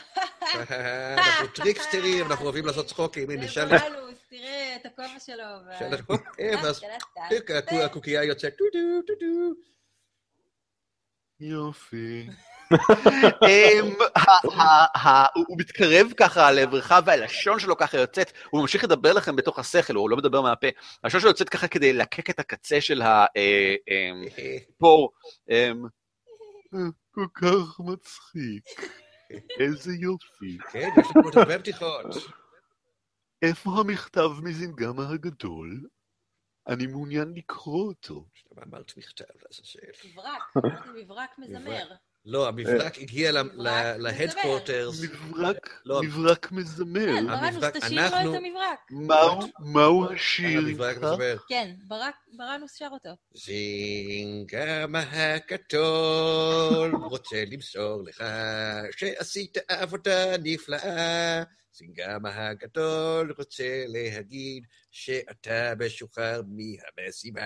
[1.19, 3.69] אנחנו טריקסטרים, אנחנו אוהבים לעשות צחוקים, הנה, נשאל...
[3.69, 5.45] תראה את הכובע שלו.
[6.63, 6.85] ואז
[7.85, 9.55] הקוקייה יוצאת טו דו טו דו.
[11.41, 12.29] יופי.
[13.49, 13.95] אמ,
[15.35, 20.11] הוא מתקרב ככה לעברך והלשון שלו ככה יוצאת, הוא ממשיך לדבר לכם בתוך השכל, הוא
[20.11, 20.67] לא מדבר מהפה.
[21.05, 25.13] הלשון שלו יוצאת ככה כדי לקק את הקצה של הפור.
[25.51, 25.85] אה, אמ,
[26.75, 28.91] אמ, כל כך מצחיק.
[29.61, 30.59] איזה יופי.
[30.73, 32.07] כן, יש לנו עוד הרבה בדיחות.
[33.49, 35.87] איפה המכתב מזינגמה הגדול?
[36.69, 38.27] אני מעוניין לקרוא אותו.
[38.67, 40.09] אמרת מכתב, לעזאזל.
[40.13, 40.43] מברק,
[40.97, 41.87] מברק מזמר.
[42.25, 43.33] לא, המברק הגיע
[43.97, 45.01] להדקוורטרס.
[45.03, 47.07] מברק, מברק מזמר.
[47.07, 48.91] כן, בראנוס, תשאיר לו את המברק.
[49.59, 50.59] מהו השיר?
[50.59, 51.37] המברק מזמר.
[51.49, 51.75] כן,
[52.33, 53.11] בראנוס שר אותו.
[53.35, 58.25] זינגמה הגדול רוצה למסור לך
[58.97, 61.43] שעשית עבודה נפלאה.
[61.77, 67.41] סינגמה הגדול רוצה להגיד שאתה משוחרר מהמשימה.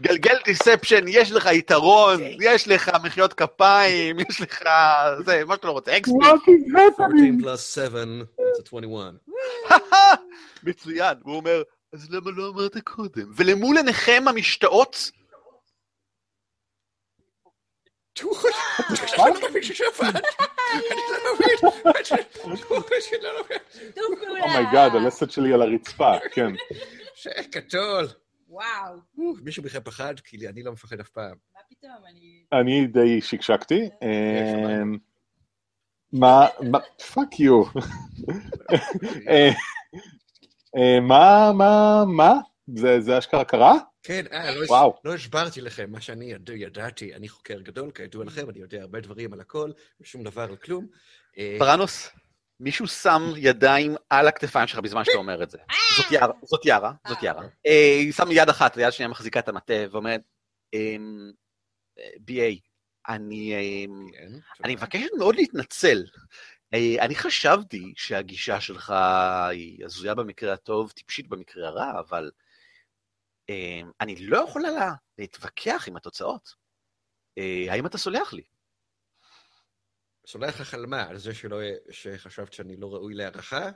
[0.00, 4.62] גלגל דיספשן, יש לך יתרון, יש לך מחיאות כפיים, יש לך...
[5.24, 6.14] זה, מה שאתה לא רוצה, אקספי.
[7.00, 7.06] 14
[7.40, 8.04] פלוס 7,
[8.36, 9.12] זה 21.
[10.62, 13.32] מצוין, הוא אומר, אז למה לא אמרת קודם?
[13.36, 15.10] ולמול עיניכם המשתאות
[24.40, 26.52] Oh my god, הלסת שלי על הרצפה, כן.
[27.54, 28.06] גדול.
[28.48, 28.96] וואו.
[29.42, 30.20] מישהו בכלל פחד?
[30.20, 31.34] כי אני לא מפחד אף פעם.
[31.54, 32.42] מה פתאום, אני...
[32.52, 33.88] אני די שקשקתי.
[36.12, 36.46] מה,
[37.14, 37.62] fuck you.
[41.02, 42.32] מה, מה, מה?
[42.74, 43.74] זה אשכרה קרה?
[44.02, 48.58] כן, אה, לא, לא הסברתי לכם מה שאני ידעתי, אני חוקר גדול, כידוע לכם, אני
[48.58, 49.70] יודע הרבה דברים על הכל,
[50.00, 50.86] ושום דבר על כלום.
[51.58, 52.10] פרנוס,
[52.60, 55.58] מישהו שם ידיים על הכתפיים שלך בזמן שאתה אומר את זה.
[55.96, 57.42] זאת יערה, זאת יערה, זאת יערה.
[57.64, 60.20] היא שמה יד אחת, היד שנייה מחזיקה את המטה, ואומרת,
[60.74, 61.32] אמ,
[61.98, 62.58] BA,
[63.08, 63.54] אני,
[64.12, 64.32] כן,
[64.64, 64.74] אני.
[64.74, 66.04] מבקשת מאוד להתנצל.
[66.74, 68.94] אה, אני חשבתי שהגישה שלך
[69.50, 72.30] היא הזויה במקרה הטוב, טיפשית במקרה הרע, אבל
[74.00, 76.48] אני לא יכולה לה- להתווכח עם התוצאות.
[77.38, 78.42] אה, האם אתה סולח לי?
[80.26, 81.02] סולח לך על מה?
[81.02, 81.58] על זה שלא,
[81.90, 83.70] שחשבת שאני לא ראוי להערכה?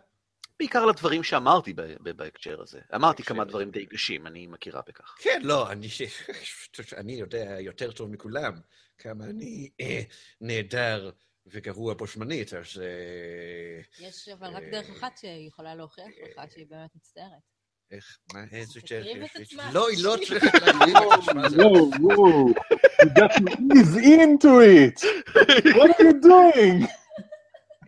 [0.59, 2.81] בעיקר לדברים שאמרתי ב- ב- בהקשר הזה.
[2.95, 3.45] אמרתי כמה.
[3.45, 5.17] דברים די קשים, אני מכירה בכך.
[5.21, 6.03] כן, לא, אני, ש...
[7.01, 8.53] אני יודע יותר טוב מכולם
[8.99, 10.01] כמה אני אה,
[10.41, 11.11] נהדר
[11.47, 12.81] וגרוע בו שמנית, אז...
[12.83, 17.60] אה, יש אבל רק אה, דרך אחת שיכולה להוכיח לך שהיא באמת מצטערת.
[17.93, 18.41] איך, מה,
[18.91, 19.31] דרך?
[19.35, 19.71] עצמה.
[19.73, 21.43] לא, היא לא צריכה להקריב את עצמה.
[21.57, 22.49] וואו, וואו,
[23.03, 23.43] you got to
[23.73, 25.05] ease into it.
[25.75, 26.87] What are you doing?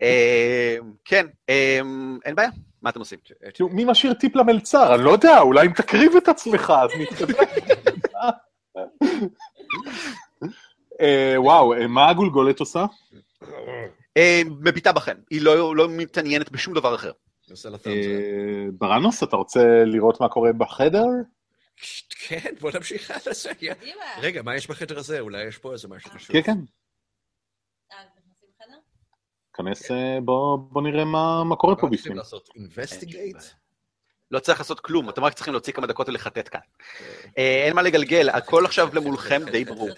[0.01, 2.49] אמ, כן, אמ, אין בעיה,
[2.81, 3.19] מה אתם עושים?
[3.53, 4.95] כאילו, מי משאיר טיפ למלצר?
[4.95, 7.43] אני לא יודע, אולי אם תקריב את עצמך, אז נתקדם.
[11.01, 12.85] אה, וואו, אה, מה הגולגולת עושה?
[14.17, 17.11] אמ, מביטה בכם, היא לא לא מתעניינת בשום דבר אחר.
[17.87, 21.05] אה, ברנוס, אתה רוצה לראות מה קורה בחדר?
[22.09, 23.33] כן, בוא נמשיך הלאה.
[23.33, 23.51] זה.
[24.21, 25.19] רגע, מה יש בחדר הזה?
[25.19, 26.35] אולי יש פה איזה משהו חשוב.
[26.35, 26.57] כן, כן.
[27.91, 27.97] אה?
[29.53, 32.17] כנס, אה, בוא בוא נראה מה מה קורה פה בפנים.
[34.31, 36.59] לא צריך לעשות כלום, אתם רק צריכים להוציא כמה דקות ולחטט כאן.
[37.37, 39.89] אה, אין מה לגלגל, הכל עכשיו למולכם די ברור.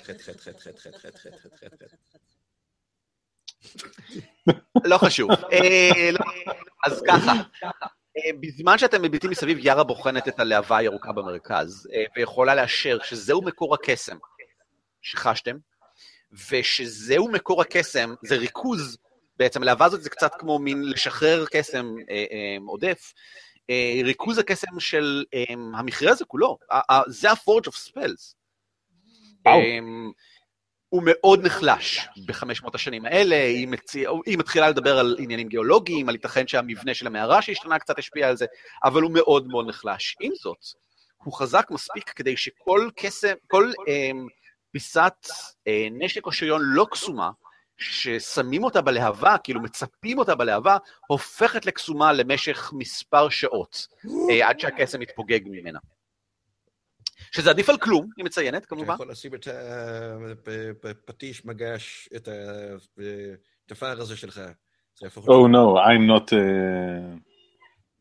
[4.83, 5.31] לא חשוב.
[5.31, 6.53] אה, לא-
[6.85, 7.31] אז ככה,
[8.17, 13.41] אה, בזמן שאתם מביטים מסביב, יארה בוחנת את הלהבה הירוקה במרכז, אה, ויכולה לאשר שזהו
[13.41, 14.17] מקור הקסם
[15.01, 15.55] שחשתם,
[16.51, 18.97] ושזהו מקור הקסם, זה ריכוז,
[19.37, 23.13] בעצם הלהבה הזאת זה קצת כמו מין לשחרר קסם אה, אה, עודף,
[23.69, 25.23] אה, ריכוז הקסם של
[25.73, 26.57] המכרה הזה כולו,
[27.07, 28.35] זה ה-Forge of Spells.
[30.89, 34.09] הוא מאוד נחלש בחמש מאות השנים האלה, היא, מציא...
[34.25, 38.37] היא מתחילה לדבר על עניינים גיאולוגיים, על ייתכן שהמבנה של המערה שהשתנה קצת השפיע על
[38.37, 38.45] זה,
[38.83, 40.15] אבל הוא מאוד מאוד נחלש.
[40.21, 40.57] עם זאת,
[41.23, 44.27] הוא חזק מספיק כדי שכל קסם, כל אמ,
[44.71, 45.27] פיסת
[45.67, 47.31] אה, נשק או שריון לא קסומה,
[47.77, 53.87] ששמים אותה בלהבה, כאילו מצפים אותה בלהבה, הופכת לקסומה למשך מספר שעות,
[54.29, 55.79] אה, עד שהקסם מתפוגג ממנה.
[57.31, 58.93] שזה עדיף על כלום, היא מציינת אתה כמובן.
[58.93, 59.47] יכול לשים את
[60.83, 62.29] הפטיש מגש, את
[63.65, 64.41] התפר הזה שלך.
[65.03, 66.31] Oh no, I'm not...
[66.31, 66.35] uh,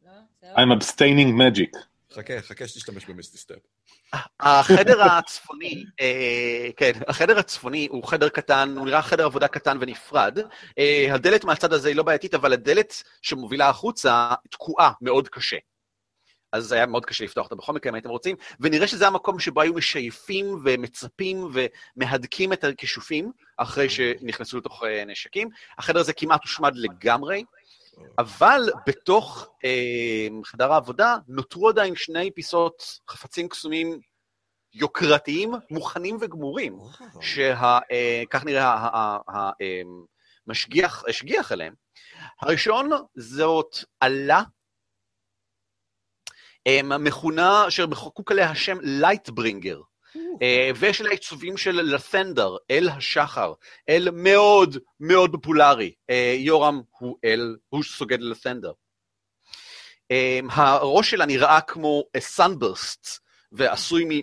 [0.05, 0.55] לא?
[0.57, 1.79] I'm abstaining magic.
[2.15, 3.59] חכה, חכה שתשתמש במיסטי סטפ.
[4.41, 10.39] החדר הצפוני, אה, כן, החדר הצפוני הוא חדר קטן, הוא נראה חדר עבודה קטן ונפרד.
[10.79, 15.57] אה, הדלת מהצד הזה היא לא בעייתית, אבל הדלת שמובילה החוצה תקועה מאוד קשה.
[16.55, 19.39] אז זה היה מאוד קשה לפתוח אותה בכל מקרה, אם הייתם רוצים, ונראה שזה המקום
[19.39, 21.51] שבו היו משייפים ומצפים
[21.97, 25.49] ומהדקים את הכישופים אחרי שנכנסו לתוך אה, נשקים.
[25.79, 27.45] החדר הזה כמעט הושמד לגמרי,
[28.19, 34.01] אבל בתוך אה, חדר העבודה נותרו עדיין שני פיסות חפצים קסומים
[34.75, 36.79] יוקרתיים, מוכנים וגמורים,
[37.21, 38.89] שכך נראה
[40.47, 41.75] המשגיח השגיח עליהם.
[42.41, 44.43] הראשון זאת אלה,
[46.67, 49.81] אה, מכונה, אשר חקוק עליה השם Lightbringer,
[50.43, 53.53] אה, ויש לה עיצובים של לת'נדר, אל השחר,
[53.89, 55.93] אל מאוד מאוד פופולרי.
[56.11, 58.73] אה, יורם הוא אל, הוא סוגד לת'נדר.
[60.11, 64.23] אה, הראש שלה נראה כמו sunburst, ועשוי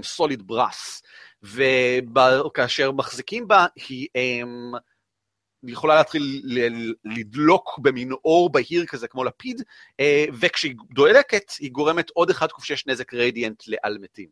[0.00, 1.02] מ solid brass,
[1.42, 4.78] וכאשר מחזיקים בה, היא אמ, היא
[5.66, 9.62] יכולה להתחיל ל- לדלוק במין אור בהיר כזה כמו לפיד,
[10.00, 14.28] אה, וכשהיא דולקת, היא גורמת עוד 1 ק"ש נזק רדיאנט לעל מתים.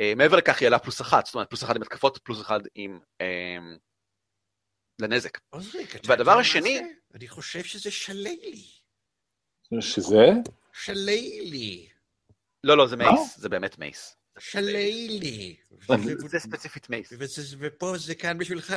[0.00, 2.60] אה, מעבר לכך היא עלה פלוס אחת, זאת אומרת פלוס אחד עם התקפות, פלוס אחד
[2.74, 3.00] עם...
[3.20, 3.76] אמ,
[5.02, 5.38] לנזק.
[6.06, 6.80] והדבר השני-?
[7.14, 8.64] אני חושב שזה שלילי.
[9.80, 10.16] שזה?
[10.72, 11.88] שלילי.
[12.64, 12.96] לא, לא, זה?
[12.96, 14.16] מייס, זה באמת מייס.
[14.38, 15.56] שלילי.
[15.90, 17.12] אני- זה ספציפית מייס.
[17.18, 18.74] וזה- ופה זה כאן בשבילך.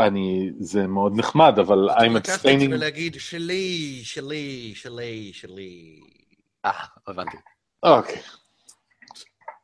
[0.00, 0.50] אני...
[0.60, 2.74] זה מאוד נחמד, אבל I'm צריך לקחת את זה abstaining...
[2.74, 6.00] ולהגיד שלי, שלי, שלי, שלי.
[6.64, 7.36] אה, הבנתי.
[7.82, 8.22] אוקיי.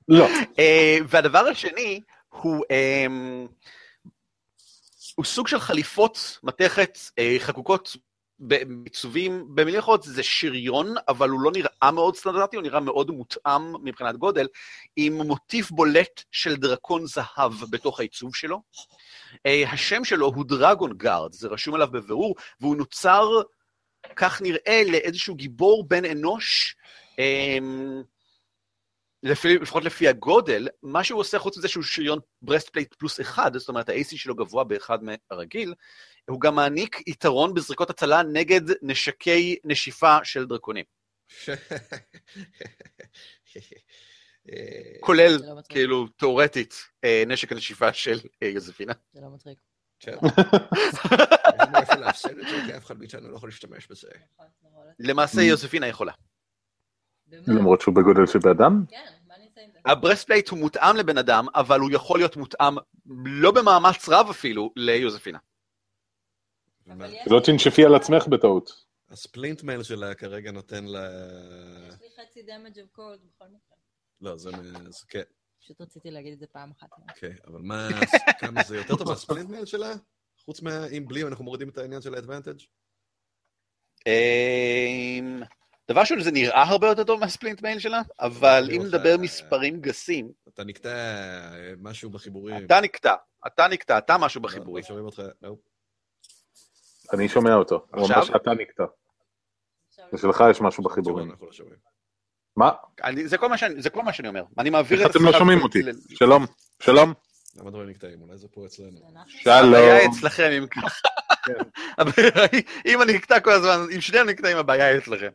[0.09, 0.27] לא.
[0.59, 3.07] אה, והדבר השני הוא, אה,
[5.17, 7.97] הוא סוג של חליפות מתכת אה, חקוקות
[8.39, 13.85] בעיצובים, במילים אחרות זה שריון, אבל הוא לא נראה מאוד סטנדרטי, הוא נראה מאוד מותאם
[13.85, 14.47] מבחינת גודל,
[14.97, 18.63] עם מוטיף בולט של דרקון זהב בתוך העיצוב שלו.
[19.47, 23.29] אה, השם שלו הוא Dragon Guard, זה רשום עליו בבירור, והוא נוצר,
[24.17, 26.77] כך נראה, לאיזשהו גיבור בן אנוש,
[27.19, 27.59] אה,
[29.23, 33.69] לפי, לפחות לפי הגודל, מה שהוא עושה חוץ מזה שהוא שריון breastplate פלוס אחד, זאת
[33.69, 35.75] אומרת ה-AC שלו גבוה באחד מהרגיל,
[36.29, 40.85] הוא גם מעניק יתרון בזריקות הצלה נגד נשקי נשיפה של דרקונים.
[45.01, 45.61] כולל, זה לא.
[45.69, 46.75] כאילו, תאורטית,
[47.05, 48.93] אה, נשק הנשיפה של אה, יוזפינה.
[49.13, 49.59] זה לא מצחיק.
[50.01, 50.13] כן.
[50.25, 54.09] אין לנו איפה להפסיד את זה, כי אף אחד מאיתנו לא יכול להשתמש בזה.
[54.99, 55.45] למעשה Mm.
[55.45, 56.13] יוזפינה יכולה.
[57.47, 58.85] למרות שהוא בגודל של בן אדם?
[58.89, 59.05] כן?
[59.85, 62.75] ה breastplate הוא מותאם לבן אדם, אבל הוא יכול להיות מותאם,
[63.25, 65.39] לא במאמץ רב אפילו, ליוזפינה.
[67.27, 68.85] לא תנשפי על עצמך בטעות.
[69.11, 71.09] ה splint mail שלה כרגע נותן לה...
[71.89, 73.77] יש לי חצי damage of cold בכל מקרה.
[74.23, 75.23] לא, זה מ- זה כן,
[75.61, 76.89] פשוט רציתי להגיד את זה פעם אחת.
[77.09, 77.89] אוקיי, אבל מה,
[78.39, 79.93] כמה זה יותר טוב מה splint mail שלה?
[80.45, 80.87] חוץ מה...
[80.87, 82.59] אם בלי, אנחנו מורידים את העניין של ה advantage?
[84.07, 85.43] אמ,
[85.91, 89.81] דבר ראשון, זה נראה הרבה יותר טוב מה splint mail שלה, אבל אם נדבר מספרים
[89.81, 92.65] גסים, אתה נקטע אה, משהו בחיבורים.
[92.67, 93.15] אתה נקטע,
[93.47, 94.83] אתה נקטע, אתה משהו לא, בחיבורים.
[94.83, 95.57] לא שומעים אותך, לא.
[97.13, 97.75] אני שומע אותו.
[97.75, 98.25] הוא אמר עכשיו?
[98.27, 98.85] שאתה נקטע.
[100.13, 101.33] ושלך יש משהו בחיבורים.
[102.57, 102.71] מה?
[103.05, 104.45] אני- זה כל מה שאני- זה כל מה שאני אומר.
[104.59, 105.83] אני מעביר איך את אתם לא שומעים אותי?
[105.83, 106.47] ל- שלום,
[106.83, 107.13] שלום.
[107.57, 108.23] למה דברים נקטעים?
[108.23, 109.09] אולי זה פה אצלנו.
[109.13, 109.51] אנחנו.
[109.53, 110.13] הבעיה שלום.
[110.13, 111.09] אצלכם אם ככה.
[111.47, 111.53] כן.
[112.87, 115.29] אם אני נקטע כל הזמן, אם שניהם נקטעים, הבעיה אצלכם.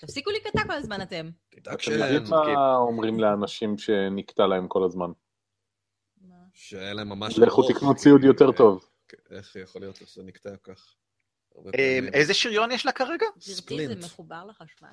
[0.00, 1.30] תפסיקו להיקטע כל הזמן אתם.
[1.50, 5.10] תדאג אתם ש- יודעים מה אומרים לאנשים שנקטע להם כל הזמן?
[6.54, 7.38] שהיה להם ממש...
[7.38, 7.72] לכו.
[7.72, 8.84] תקנו ציוד יותר טוב.
[9.30, 10.94] איך יכול להיות שזה נקטע כך?
[11.54, 12.08] פעמים.
[12.14, 13.26] איזה שריון יש לה כרגע?
[13.40, 14.00] splint.
[14.00, 14.88] זה מחובר לחשמל?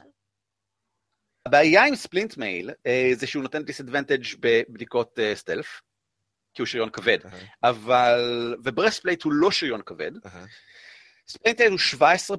[1.46, 5.82] הבעיה עם splint mail אה, זה שהוא נותן disadvantage בבדיקות אה, stealth,
[6.54, 8.56] כי הוא שריון כבד, אהה, אבל...
[8.64, 10.12] ו breastplate הוא לא שריון כבד.
[10.26, 10.46] אהה.
[11.28, 12.38] splint mail הוא 17,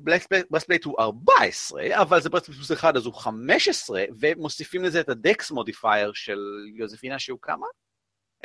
[0.50, 5.19] breastplate הוא 14, אבל זה breastplate פלוס 1 אז הוא 15, ומוסיפים לזה את ה
[5.19, 6.38] dex modifier של
[6.76, 7.66] יוזפינה שהוא כמה?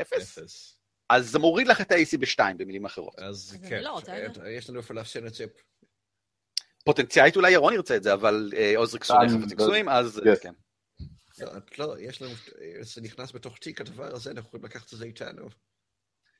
[0.01, 0.37] אפס.
[0.37, 0.77] אפס.
[1.09, 3.19] אז זה מוריד לך את ה-AC בשתיים, במילים אחרות.
[3.19, 4.01] אז כן, לא.
[4.49, 4.79] יש לנו
[5.27, 5.45] את זה.
[6.85, 10.35] פוטנציאלית אולי ירון ירצה את זה, אבל אה, עוזריק אה, חפצי קסומים, אז אה.
[10.35, 10.53] כן.
[11.39, 12.31] לא, לא, יש לנו,
[12.81, 15.47] זה נכנס בתוך תיק הדבר הזה, אנחנו יכולים לקחת את זה איתנו.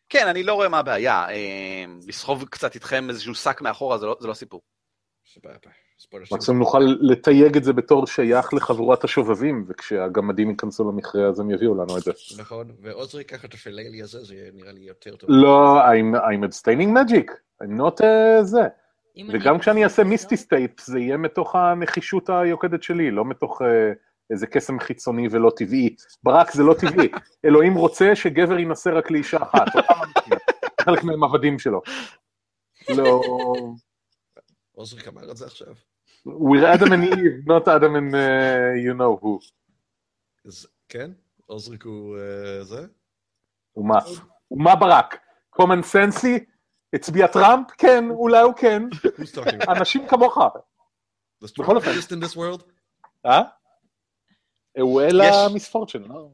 [0.09, 1.29] כן, אני לא רואה מה הבעיה.
[1.29, 4.61] אה, לסחוב קצת איתכם איזשהו שק מאחורה, זה לא- זה לא סיפור.
[5.33, 5.57] סבבה.
[6.31, 11.75] מקסימום נוכל לתייג את זה בתור שייך לחבורת השובבים, וכשהגמדים ייכנסו למכרה אז הם יביאו
[11.75, 12.11] לנו את זה.
[12.37, 15.29] נכון, ועוזרי ייקח את הפיללי הזה, זה נראה לי יותר טוב.
[15.33, 17.31] לא, I'm, I'm abstaining magic,
[17.63, 18.61] I'm not uh, זה.
[19.17, 23.61] אם אני- וגם כשאני אעשה misty step, זה יהיה מתוך הנחישות היוקדת שלי, לא מתוך
[23.61, 23.65] uh,
[24.29, 25.95] איזה קסם חיצוני ולא טבעי.
[26.23, 27.09] ברק, זה לא טבעי.
[27.45, 29.67] אלוהים רוצה שגבר יינשא רק לאישה אחת.
[30.85, 31.81] חלק מהם עבדים שלו.
[32.97, 33.21] לא...
[34.71, 35.73] עוזרי אמר את זה עכשיו.
[36.27, 39.45] We're Adam and Eve, not Adam and uh, you know who.
[40.45, 41.11] אז כן?
[41.45, 42.85] עוזריק הוא אה, זה?
[43.77, 43.99] ומה?
[44.51, 45.17] ומה ברק?
[45.55, 46.50] common sensey?
[46.93, 47.67] הצביע טראמפ?
[47.77, 48.83] כן, אולי הוא כן.
[49.77, 50.37] אנשים כמוך.
[51.59, 51.91] בכל אופן.
[53.25, 53.41] אה?
[54.79, 55.35] הוא אלה יש.
[55.53, 56.27] מיספורצ'ן, לא?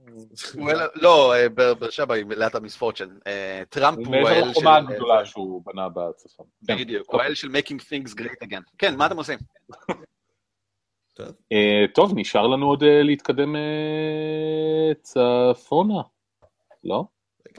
[0.53, 3.17] הוא אל- לא, אה, בר- ברשבה היא מלאת המיספורצ'ן.
[3.27, 4.49] אה, טראמפ הוא הוא מעבר האל של...
[4.49, 6.45] לחומה אה, הגדולה שהוא בנה בצפון.
[6.67, 6.75] כן.
[6.77, 8.61] בדיוק, הוא האל של making things great again.
[8.77, 9.39] כן, מה אתם עושים?
[11.13, 11.27] טוב.
[11.51, 11.85] אה,
[12.15, 13.55] נשאר לנו עוד להתקדם
[15.01, 16.01] צפונה.
[16.83, 17.03] לא?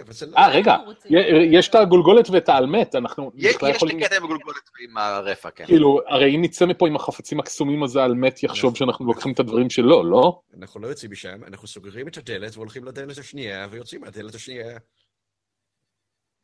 [0.00, 0.36] אבל זה לא...
[0.36, 0.76] אה, רגע.
[1.10, 1.16] י-
[1.58, 3.98] יש את הגולגולת ואת האלמט, אנחנו יש בכלל יש יכולים...
[3.98, 5.66] לי קטע עם הגולגולת ועם הרפא, כן.
[5.66, 9.70] כאילו, הרי אם נצא מפה עם החפצים הקסומים הזה, אלמט יחשוב שאנחנו לוקחים את הדברים
[9.70, 10.40] שלו, לא?
[10.58, 14.78] אנחנו לא יוצאים משם, אנחנו סוגרים את הדלת והולכים לדלת השנייה ויוצאים מהדלת השנייה.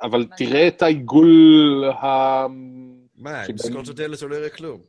[0.02, 2.06] אבל תראה את העיגול ה...
[3.16, 4.80] מה, אם תסגור את הדלת זה לא יראה כלום.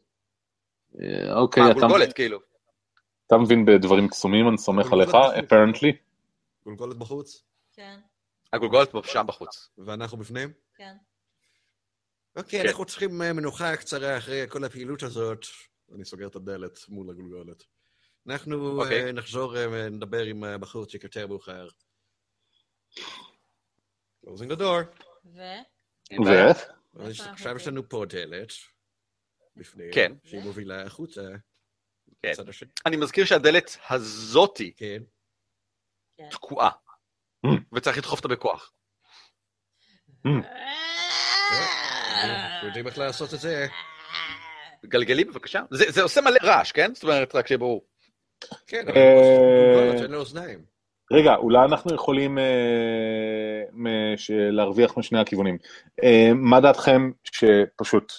[1.01, 2.39] אה, אוקיי, מה, אתה- גולגולת, כאילו.
[3.27, 5.91] אתה מבין בדברים קסומים, אני סומך עליך, apparently.
[6.65, 7.43] גולגולת בחוץ,
[7.75, 7.97] כן,
[8.56, 9.69] הגולגולת פה שם בחוץ.
[9.77, 10.53] ואנחנו בפנים?
[10.76, 10.95] כן.
[12.36, 12.68] אוקיי, כן.
[12.68, 15.45] אנחנו צריכים אה, מנוחה קצרה אחרי כל הפעילות הזאת.
[15.95, 17.64] אני סוגר את הדלת מול הגולגולת.
[18.27, 19.06] אנחנו אוקיי.
[19.06, 21.68] אה, נחזור אה, ונדבר עם הבחורצ'יק יותר מאוחר.
[24.26, 25.02] closing the door.
[25.26, 25.40] ו?
[26.26, 26.30] ו?
[27.32, 27.68] עכשיו יש?
[27.68, 28.49] לנו פה דלת.
[29.56, 29.90] בפנים.
[29.94, 30.11] כן.
[30.23, 31.22] שהיא מובילה החוצה.
[32.22, 32.34] כן.
[32.86, 35.03] אני מזכיר שהדלת הזאתי כן.
[36.32, 36.69] תקועה.
[37.73, 38.72] וצריך לדחוף אותה בכוח.
[42.23, 43.67] אנחנו יודעים איך לעשות את זה.
[44.85, 45.61] גלגלי בבקשה.
[45.72, 46.91] זה עושה מלא רעש, כן?
[46.93, 47.85] זאת אומרת, רק שיהיה ברור.
[48.67, 50.76] כן, אבל אה, גולגולת, אין לו אוזניים.
[51.11, 54.13] רגע, אולי אנחנו יכולים אה,
[54.51, 55.57] להרוויח משני הכיוונים.
[56.03, 58.13] אה, מה דעתכם שפשוט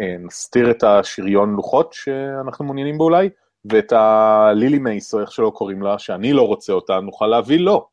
[0.00, 3.28] אה, נסתיר את השריון לוחות שאנחנו מעוניינים בו אולי,
[3.64, 7.91] ואת הלילי מייס, או איך שלא קוראים לה, שאני לא רוצה אותה, נוכל להביא לו.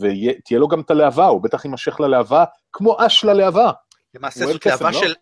[0.00, 3.70] ותהיה לו גם את הלהבה, הוא בטח יימשך ללהבה כמו אש ללהבה.
[4.14, 5.00] למעשה זאת להבה לא?
[5.00, 5.14] של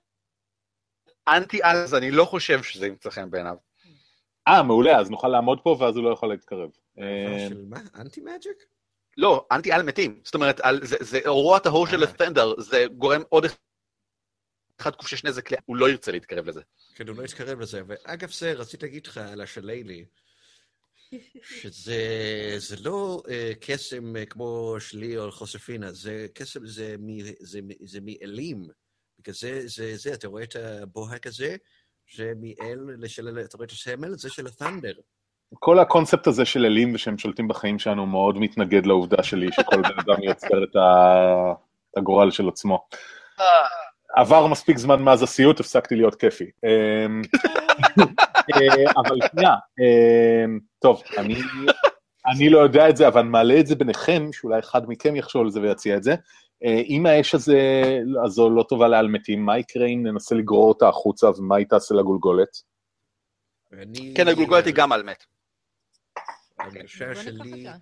[1.28, 3.56] אנטי אז אני לא חושב שזה ימצא חן בעיניו.
[4.48, 6.70] אה, מעולה, אז נוכל לעמוד פה ואז הוא לא יכול להתקרב.
[6.96, 7.78] דבר אה, של מה?
[7.94, 8.56] אנטי מג'יק?
[9.16, 10.20] לא, אנטי על מתים.
[10.24, 12.08] זאת אומרת, על- זה- זה אורו הטהור של אה.
[12.08, 13.46] הסטנדר, זה גורם עוד
[14.80, 16.60] אחד קושש נזק, ל- הוא לא ירצה להתקרב לזה.
[16.94, 17.82] כן, הוא לא יתקרב לזה.
[17.86, 20.04] ואגב זה, רציתי להגיד לך על השליילי,
[21.42, 21.98] שזה
[22.56, 27.98] זה לא אה, קסם אה, כמו שלי או חוספינה, זה קסם, זה, מ, זה, זה
[28.02, 28.68] מאלים.
[29.18, 31.56] בגלל זה, זה, זה, אתה רואה את הבוהק הזה?
[32.16, 34.14] זה מאל, של, אתה רואה את הסמל?
[34.16, 34.92] זה של הת'נדר.
[35.54, 39.98] כל הקונספט הזה של אלים ושהם שולטים בחיים שלנו מאוד מתנגד לעובדה שלי שכל בן
[39.98, 41.52] אדם יוצר את ה-
[41.90, 42.86] את הגורל של עצמו.
[44.14, 46.44] עבר מספיק זמן מאז הסיוט, הפסקתי להיות כיפי.
[48.54, 51.34] אה, אבל שנייה, אמ, טוב, אני,
[52.26, 55.50] אני לא יודע את זה, אבל מעלה את זה ביניכם, שאולי אחד מכם יחשוב על
[55.50, 56.14] זה ויציע את זה.
[56.64, 57.58] אה, אם האש הזה,
[58.24, 61.94] הזו לא טובה לעל מתים, מה יקרה אם ננסה לגרור אותה החוצה, ומה היא תעשה
[61.94, 62.48] לגולגולת?
[63.72, 64.14] ואני...
[64.16, 65.24] כן, הגולגולת היא גם על מת.
[66.58, 67.52] ההרגשה שלי...
[67.52, 67.78] ניקח אותה.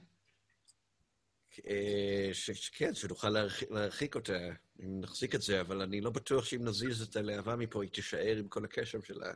[1.66, 3.28] אה, ש- ש- כן, שנוכל
[3.70, 4.32] להרחיק, אותה,
[4.80, 8.36] אם נחזיק את זה, אבל אני לא בטוח שאם נזיז את הלהבה מפה, היא תישאר
[8.39, 9.32] עם כל הקסם שלה.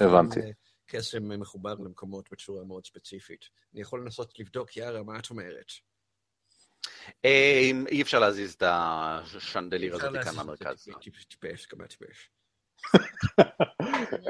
[0.00, 0.40] הבנתי.
[0.40, 0.50] אה,
[0.86, 3.40] קסם מחובר למקומות בצורה מאוד ספציפית.
[3.72, 5.72] אני יכול לנסות לבדוק, יארה, מה את אומרת?
[7.24, 10.88] אה, אי אפשר להזיז את השנדליר הזה כאן מהמרכז.
[11.28, 12.30] טיפש, כמה טיפש.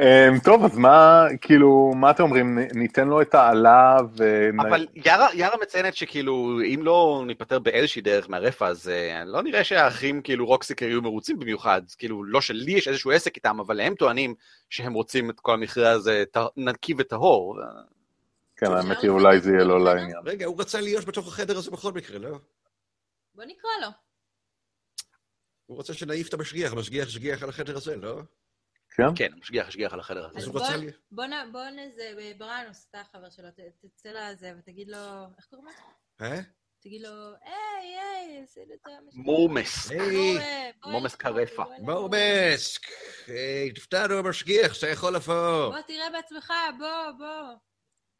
[0.00, 2.58] אמ, טוב, אז מה, כאילו, מה אתם אומרים?
[2.74, 4.48] ניתן לו את העלה ו...
[4.60, 9.64] אבל יארה, יארה מציינת שכאילו, אם לא ניפטר באיזושהי דרך מהרפא, אז אה, לא נראה
[9.64, 11.82] שהאחים, כאילו, רוקסיקר יהיו מרוצים במיוחד.
[11.98, 14.34] כאילו, לא שלי יש איזשהו עסק איתם, אבל הם טוענים
[14.70, 16.24] שהם רוצים את כל המכרה הזה
[16.56, 17.58] נקי וטהור.
[18.56, 20.18] כן, האמת היא, אולי זה יהיה לא לעניין.
[20.24, 22.38] רגע, הוא רצה להיות בתוך החדר הזה בכל מקרה, לא?
[23.34, 24.07] בוא נקרא לו.
[25.68, 28.20] הוא רוצה שנעיף את המשגיח, המשגיח שגיח על החדר הזה, לא?
[28.96, 29.02] כן?
[29.16, 30.38] כן, משגיח, משגיח על החדר הזה.
[30.38, 30.86] אז הוא בוא- לי...
[31.10, 31.52] בוא נ...
[31.52, 33.48] בוא נזה, בראנוס, אתה החבר שלו,
[33.80, 34.98] תצא לזה ותגיד לו,
[35.38, 36.26] איך קוראים לו?
[36.26, 36.40] אה?
[36.80, 37.10] תגיד לו,
[37.42, 39.14] היי, היי, עשית את המשפט.
[39.14, 39.90] מורמס.
[39.90, 40.38] היי,
[40.86, 41.64] מומס קרפה.
[41.80, 42.82] מורמסק!
[43.26, 45.68] היי, תפתענו המשגיח, שאתה יכול לבוא.
[45.68, 47.54] בוא תראה בעצמך, בוא, בוא.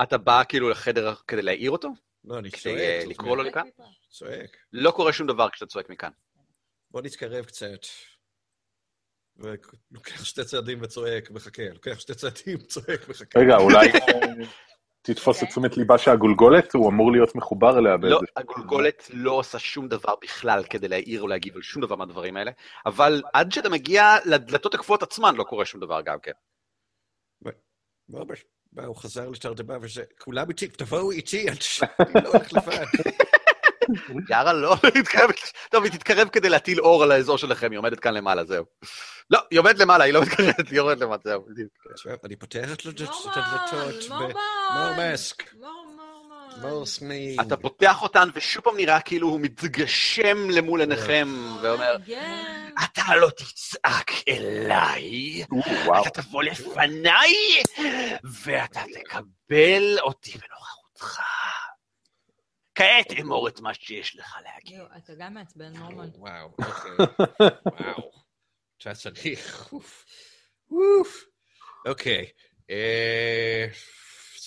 [0.02, 1.88] אתה בא כאילו לחדר כדי להעיר אותו?
[2.24, 2.78] לא, אני כדי, צועק.
[2.78, 3.68] אה, זאת לקרוא לו לכאן?
[4.10, 4.56] צועק.
[4.72, 6.10] לא קורה שום דבר כשאתה צועק מכאן.
[6.90, 7.80] בוא נתקרב קצת.
[9.36, 11.62] ולוקח שתי צעדים וצועק, מחכה.
[11.72, 13.38] לוקח שתי צעדים, צועק, מחכה.
[13.38, 13.88] רגע, אולי
[15.02, 18.16] תתפוס את תשומת ליבה שהגולגולת, הוא אמור להיות מחובר אליה לא, באיזה...
[18.36, 22.50] הגולגולת לא עושה שום דבר בכלל כדי להעיר או להגיב על שום דבר מהדברים האלה,
[22.86, 26.32] אבל עד שאתה מגיע לדלתות הקפואות עצמן לא קורה שום דבר גם כן.
[28.86, 31.46] הוא חזר לתרדמה וזה, כולם איתי, תבואו איתי.
[31.48, 32.84] אני לא הולך לבד.
[34.30, 35.34] יארה לא מתקרבת,
[35.70, 38.64] טוב, היא תתקרב כדי להטיל אור על האזור שלכם, היא עומדת כאן למעלה, זהו.
[39.30, 41.44] לא, היא עומדת למעלה, היא לא מתקרבת, היא יורדת למטה, זהו.
[42.24, 44.34] אני פותח את הדלתות מורמון, ב-
[44.74, 44.96] מורמון.
[44.96, 45.54] מורמסק.
[45.54, 45.88] מור.
[46.62, 47.36] מורסמי.
[47.40, 51.28] אתה פותח אותן, ושוב פעם נראה כאילו הוא מתגשם למול עיניכם,
[51.62, 52.68] ואומר, כן.
[52.84, 55.44] אתה לא תצעק אליי.
[56.00, 57.34] אתה תבוא לפניי,
[58.44, 61.20] ואתה תקבל אותי בנוכחותך.
[62.78, 64.78] כעת אמור את מה שיש לך להגיד.
[64.78, 66.10] יואו, אתה גם מעצבן, מורמון.
[66.14, 67.06] וואו, אוקיי.
[67.66, 68.10] וואו.
[68.78, 70.04] אתה צריך, אוף.
[70.70, 71.24] אוף.
[71.86, 72.30] אוקיי.
[72.70, 73.66] אה,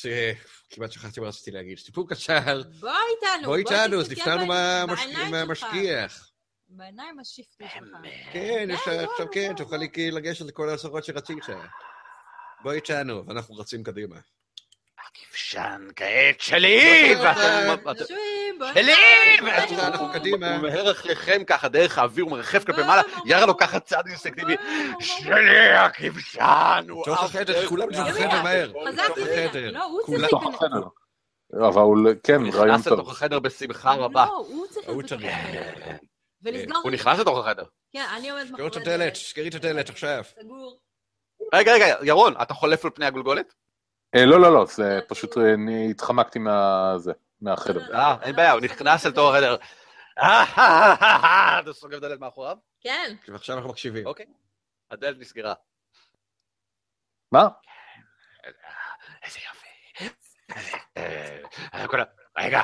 [0.01, 0.33] זה...
[0.69, 1.77] כמעט שכחתי מה רציתי להגיד.
[1.77, 2.61] סיפור קצר.
[2.79, 3.47] בוא איתנו.
[3.47, 4.45] בוא איתנו, אז נפטרנו.
[5.31, 6.31] מהמשגיח.
[6.69, 7.97] בעיניים השיפטי שלך.
[8.33, 10.11] כן, יש כן, עכשיו כן, תוכל בוא.
[10.11, 11.45] לגשת לכל העשרות שרצית.
[12.63, 14.19] בוא איתנו, ואנחנו רצים קדימה.
[15.15, 17.15] הכבשן כעת שלי!
[18.75, 18.93] שלי!
[19.51, 20.55] ואנחנו בוא, אנחנו קדימה.
[20.55, 23.45] הוא מהר אחריכם ככה דרך האוויר, הוא מרחף כלפי מעלה, יארה.
[23.45, 24.55] לוקחת צעד בוא.
[24.99, 26.85] שלי הכבשן!
[26.89, 28.09] הוא תוך החדר, כולם יאללה.
[28.09, 28.71] החדר מהר.
[28.87, 29.03] חזק.
[29.09, 29.71] החדר.
[29.71, 30.55] לא, הוא צריך להיכנס.
[30.55, 30.81] החדר.
[31.69, 32.99] אבל הוא- כן, רעיון נכנס טוב.
[32.99, 34.25] לתוך החדר בשמחה רבה.
[34.25, 34.99] לא, הוא צריך החדר.
[36.43, 36.77] ולסגור...
[36.83, 37.63] הוא נכנס לתוך החדר.
[37.93, 40.23] כן, אני עומד סגרו את מאחורי הדלת, סגרי את הדלת עכשיו.
[40.41, 40.79] סגור.
[41.53, 43.53] רגע, רגע, ירון, אתה חולף על פני הגולגולת?
[44.15, 47.11] אה, לא, לא, לא, זה פשוט, אה, אני התחמקתי מהזה,
[47.41, 47.95] מהחדר.
[47.95, 49.55] אה, אין בעיה, הוא נכנס לתוך החדר.
[50.19, 52.57] אה, אה, אה, אה, אתה סוגר את הדלת מאחוריו?
[52.81, 53.15] כן.
[53.27, 54.05] ועכשיו אנחנו מקשיבים.
[54.05, 54.25] אוקיי.
[54.91, 55.53] הדלת נסגרה.
[57.31, 57.47] מה?
[59.23, 59.67] איזה יופי.
[62.37, 62.61] רגע.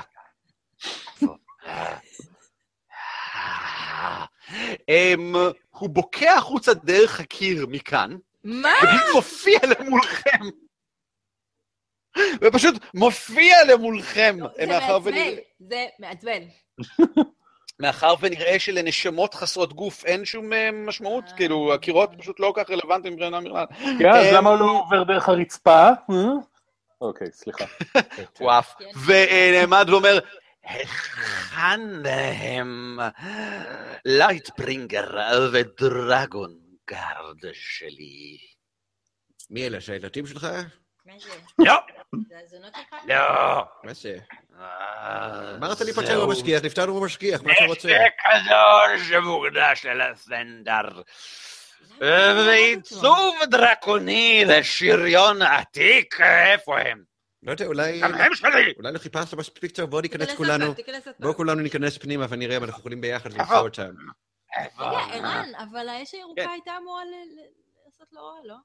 [4.90, 5.36] אמ,
[5.70, 8.70] הוא בוקע החוצה דרך הקיר מכאן, מה?
[8.84, 10.40] ובדיוק מופיע למולכם.
[12.42, 14.38] ופשוט מופיע למולכם.
[14.40, 16.42] לא, זה מעצבן, ונראה- זה מעצבן.
[17.80, 21.38] מאחר ונראה שלנשמות חסרות גוף אין שום אה, משמעות, אה.
[21.38, 23.66] כאילו, הקירות פשוט לא כל כך רלוונטיים מבחינה בכלל.
[24.00, 25.88] כן, אז אמ, למה הוא לא עובר דרך הרצפה?
[25.90, 26.16] אה?
[27.02, 27.66] אוקיי, סליחה.
[28.42, 28.74] וואף.
[28.80, 28.86] כן.
[29.06, 30.20] ונעמד ואומר,
[30.64, 31.80] היכן
[32.42, 33.00] הם
[34.06, 35.08] Lightbringer
[35.54, 36.56] ו
[36.90, 38.38] Dragonguard שלי?
[39.50, 40.48] מי אלה, שהילדים שלך?
[41.08, 41.30] מה זה?
[41.60, 41.74] לא,
[42.30, 43.00] זה הזונות שלך?
[43.08, 43.64] לא.
[43.84, 44.18] מה זה?
[44.60, 46.28] אה, אמרת לי זהו.
[46.28, 47.88] במשגיח, נפטרנו במשגיח, מה אתה רוצה?
[47.88, 51.02] נשק קדוש שמוקדש ללסנדר.
[52.00, 57.04] ועיצוב דרקוני לשריון עתיק, איפה הם?
[57.44, 58.00] לא יודע, אולי...
[58.02, 58.74] גם הם שלי!
[58.78, 60.74] אולי לא חיפשת מספיק טוב, בואו ניכנס כולנו.
[61.20, 63.34] בואו כולנו ניכנס פנימה ונראה אם אנחנו יכולים ביחד?
[63.34, 63.94] למצוא אותם.
[64.80, 66.50] רגע, ערן, אבל האש הירוקה כן.
[66.50, 67.04] הייתה אמורה
[67.86, 68.56] לעשות לו רע, לא?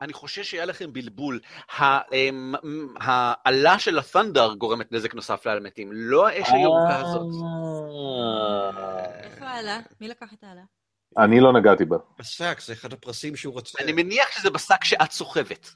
[0.00, 1.40] אני חושש שהיה לכם בלבול.
[1.78, 2.54] ה- אמ,
[3.00, 7.26] העלה של הת'נדר גורמת נזק נוסף לאלמתים, לא האש הירוקה הזאת.
[9.22, 9.80] איפה העלה?
[10.00, 10.62] מי לקח את העלה?
[11.18, 11.96] אני לא נגעתי בה.
[12.18, 13.78] בשק, זה אחד הפרסים שהוא רוצה.
[13.82, 15.68] אני מניח שזה בשק שאת סוחבת,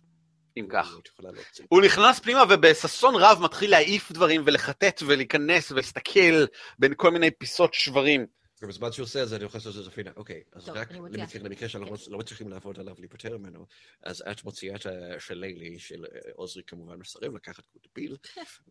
[0.57, 0.97] אם כך.
[1.69, 6.45] הוא נכנס פנימה ובששון רב מתחיל להעיף דברים ולחטט ולהיכנס ולהסתכל
[6.79, 8.27] בין כל מיני פיסות שברים.
[8.63, 10.11] ובזמן שהוא עושה את זה, אני אוכל לעשות את זה פינה.
[10.17, 10.93] אוקיי, אז טוב, רק.
[10.93, 13.67] למקרה- למקרה שאנחנו לא מצליחים לעבוד עליו, להיפטר ממנו,
[14.03, 15.45] אז את מוציאה את ה- של
[16.15, 18.17] אה, עוזרי כמובן מסרב לקחת קוטביל,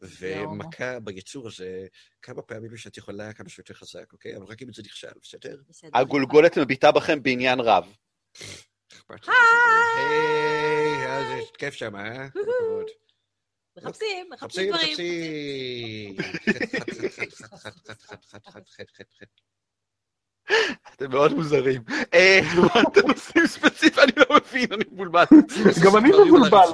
[0.02, 1.88] ומכה ביצור הזה
[2.22, 4.38] כמה פעמים שאת יכולה, כמה שיותר חזק, אוקיי?
[4.38, 5.58] אבל רק אם זה נכשל, בסדר?
[5.70, 5.90] בסדר.
[5.94, 7.94] הגולגולת מביטה בכם בעניין רב.
[9.10, 12.28] היי, אז יש כיף שם, אה?
[13.78, 16.18] מחפשים, מחפשים חפשי, דברים.
[16.18, 16.18] חפשי.
[18.46, 18.70] חת,
[20.96, 21.82] אתם מאוד מוזרים.
[22.14, 24.00] אה, מה אתם עושים ספציפית?
[24.00, 25.26] אני לא מבין, אני מבולבל.
[25.84, 26.68] גם אני על מבולבל.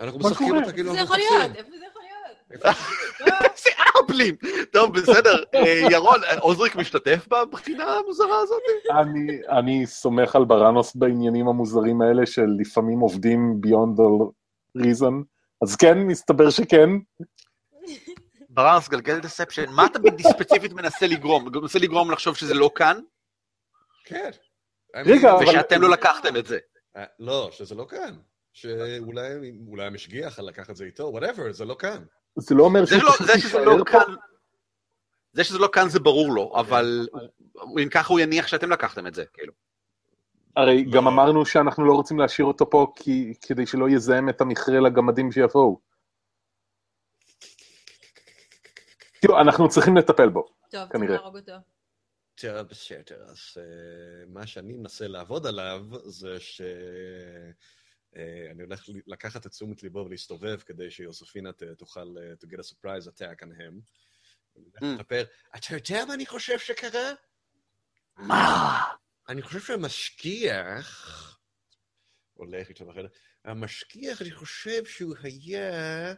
[0.00, 0.56] אנחנו משחקים?
[0.56, 1.16] אותה כאילו זה יכול.
[1.16, 2.12] להיות, איפה זה יכול להיות?
[3.20, 4.34] איזה ארבלים!
[4.72, 5.42] טוב, בסדר.
[5.54, 8.62] אה, ירון, עוזריק משתתף בבחינה המוזרה הזאת?
[8.90, 14.24] אני, אני סומך על בראנוס בעניינים המוזרים האלה של לפעמים עובדים beyond the
[14.82, 15.12] reason.
[15.62, 16.90] אז כן, מסתבר שכן.
[18.50, 21.48] ברנס, גלגל דספשן, מה אתה ספציפית מנסה לגרום?
[21.54, 22.98] מנסה לגרום לחשוב שזה לא כאן?
[24.04, 24.30] כן.
[24.96, 26.58] רגע, אבל- ושאתם לא לקחתם את זה.
[26.96, 28.16] אה, לא, שזה לא כאן.
[28.52, 32.04] שאולי אולי המשגיח לקח את זה איתו, whatever, זה לא כאן.
[32.36, 32.96] זה לא אומר שזה
[33.64, 33.84] לא.
[33.84, 34.14] כאן...
[35.32, 37.08] זה שזה לא כאן זה ברור לו, אבל
[37.82, 39.52] אם ככה הוא יניח שאתם לקחתם את זה, כאילו.
[40.56, 41.10] הרי גם לא.
[41.10, 45.80] אמרנו שאנחנו לא רוצים להשאיר אותו פה כי, כדי שלא יזהם את המכרה לגמדים שיבואו.
[49.20, 50.42] תראו, אנחנו צריכים לטפל בו.
[50.42, 51.14] טוב, צריך כנראה.
[51.14, 51.52] להרוג אותו.
[52.42, 56.60] טוב, בסדר, אז uh, מה שאני מנסה לעבוד עליו זה ש...
[58.14, 58.16] uh,
[58.50, 63.06] אני הולך לקחת את תשומת ליבו ולהסתובב כדי שיוספינה תוכל uh, to get a surprise
[63.06, 63.80] attack on him.
[64.56, 64.84] Mm.
[64.84, 65.24] לספר,
[65.56, 67.12] אתה יודע מה אני חושב שקרה?
[68.16, 68.80] מה?
[69.28, 71.28] אני חושב שהמשגיח...
[72.34, 73.08] הולך איתו בחדר.
[73.44, 76.14] המשגיח, אני חושב שהוא היה...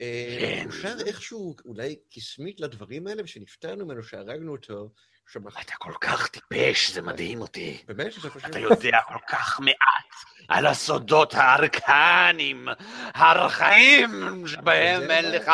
[0.00, 0.64] אה, כן.
[0.64, 4.92] הוא שר איכשהו, אולי קסמית לדברים האלה, ושנפטרנו ממנו, שהרגנו אותו,
[5.32, 5.60] שמח...
[5.60, 7.82] אתה כל כך טיפש, זה מדהים אותי.
[7.86, 8.12] באמת,
[8.46, 12.68] אתה יודע כל כך מעט על הסודות הארכניים,
[13.14, 15.36] הארכאיים, שבהם אין מה?
[15.36, 15.52] לך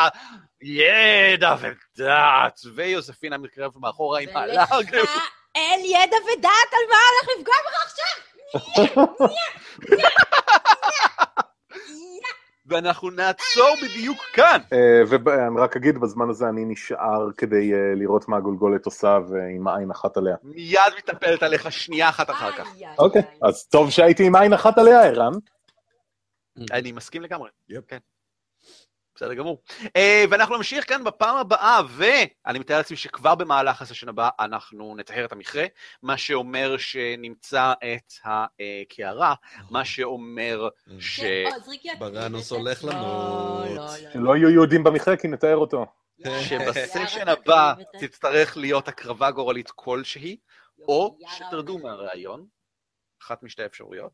[0.62, 2.60] ידע ודעת.
[2.74, 4.64] ויוספינה מתקרבת מאחורה עם העלה.
[4.78, 4.98] ולך
[5.54, 8.14] אין ידע ודעת על מה הולך לפגוע בך עכשיו!
[12.68, 14.60] ואנחנו נעצור בדיוק כאן.
[14.72, 19.68] אה, ואני רק אגיד, בזמן הזה אני נשאר כדי אה, לראות מה הגולגולת עושה ועם
[19.68, 20.36] עין אחת עליה.
[20.42, 22.68] מיד מתנפלת עליך שנייה אחת אחר כך.
[22.98, 23.22] אוקיי.
[23.42, 25.32] אז טוב שהייתי עם עין אחת עליה, ערן.
[26.72, 27.50] אני מסכים לגמרי.
[27.88, 27.98] כן.
[29.18, 29.62] בסדר גמור.
[29.96, 35.24] אה, ואנחנו נמשיך כאן בפעם הבאה, ואני מתאר לעצמי שכבר במהלך הסשן הבא אנחנו נטהר
[35.24, 35.64] את המכרה,
[36.02, 39.34] מה שאומר שנמצא את הקערה,
[39.70, 40.68] מה שאומר
[40.98, 41.20] ש...
[41.20, 41.48] כן,
[41.92, 43.68] את- ברנוס לא, הולך לא, למות.
[43.70, 43.88] לא, לא.
[44.12, 45.86] שלא יהיו יהודים במכרה כי נתאר אותו.
[46.40, 50.36] שבסשן הבא תצטרך להיות הקרבה גורלית כלשהי,
[50.88, 52.46] או שתרדו מהרעיון,
[53.22, 54.12] אחת משתי האפשרויות.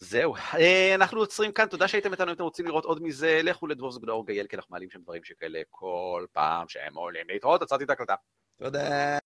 [0.00, 3.66] זהו, אה, אנחנו עוצרים כאן, תודה שהייתם איתנו, אם אתם רוצים לראות עוד מזה, לכו
[3.66, 8.14] לדבורס.org.il, כי אנחנו מעלים שם דברים שכאלה כל פעם שהם עולים להתראות, עצרתי את ההקלטה.
[8.58, 9.18] תודה.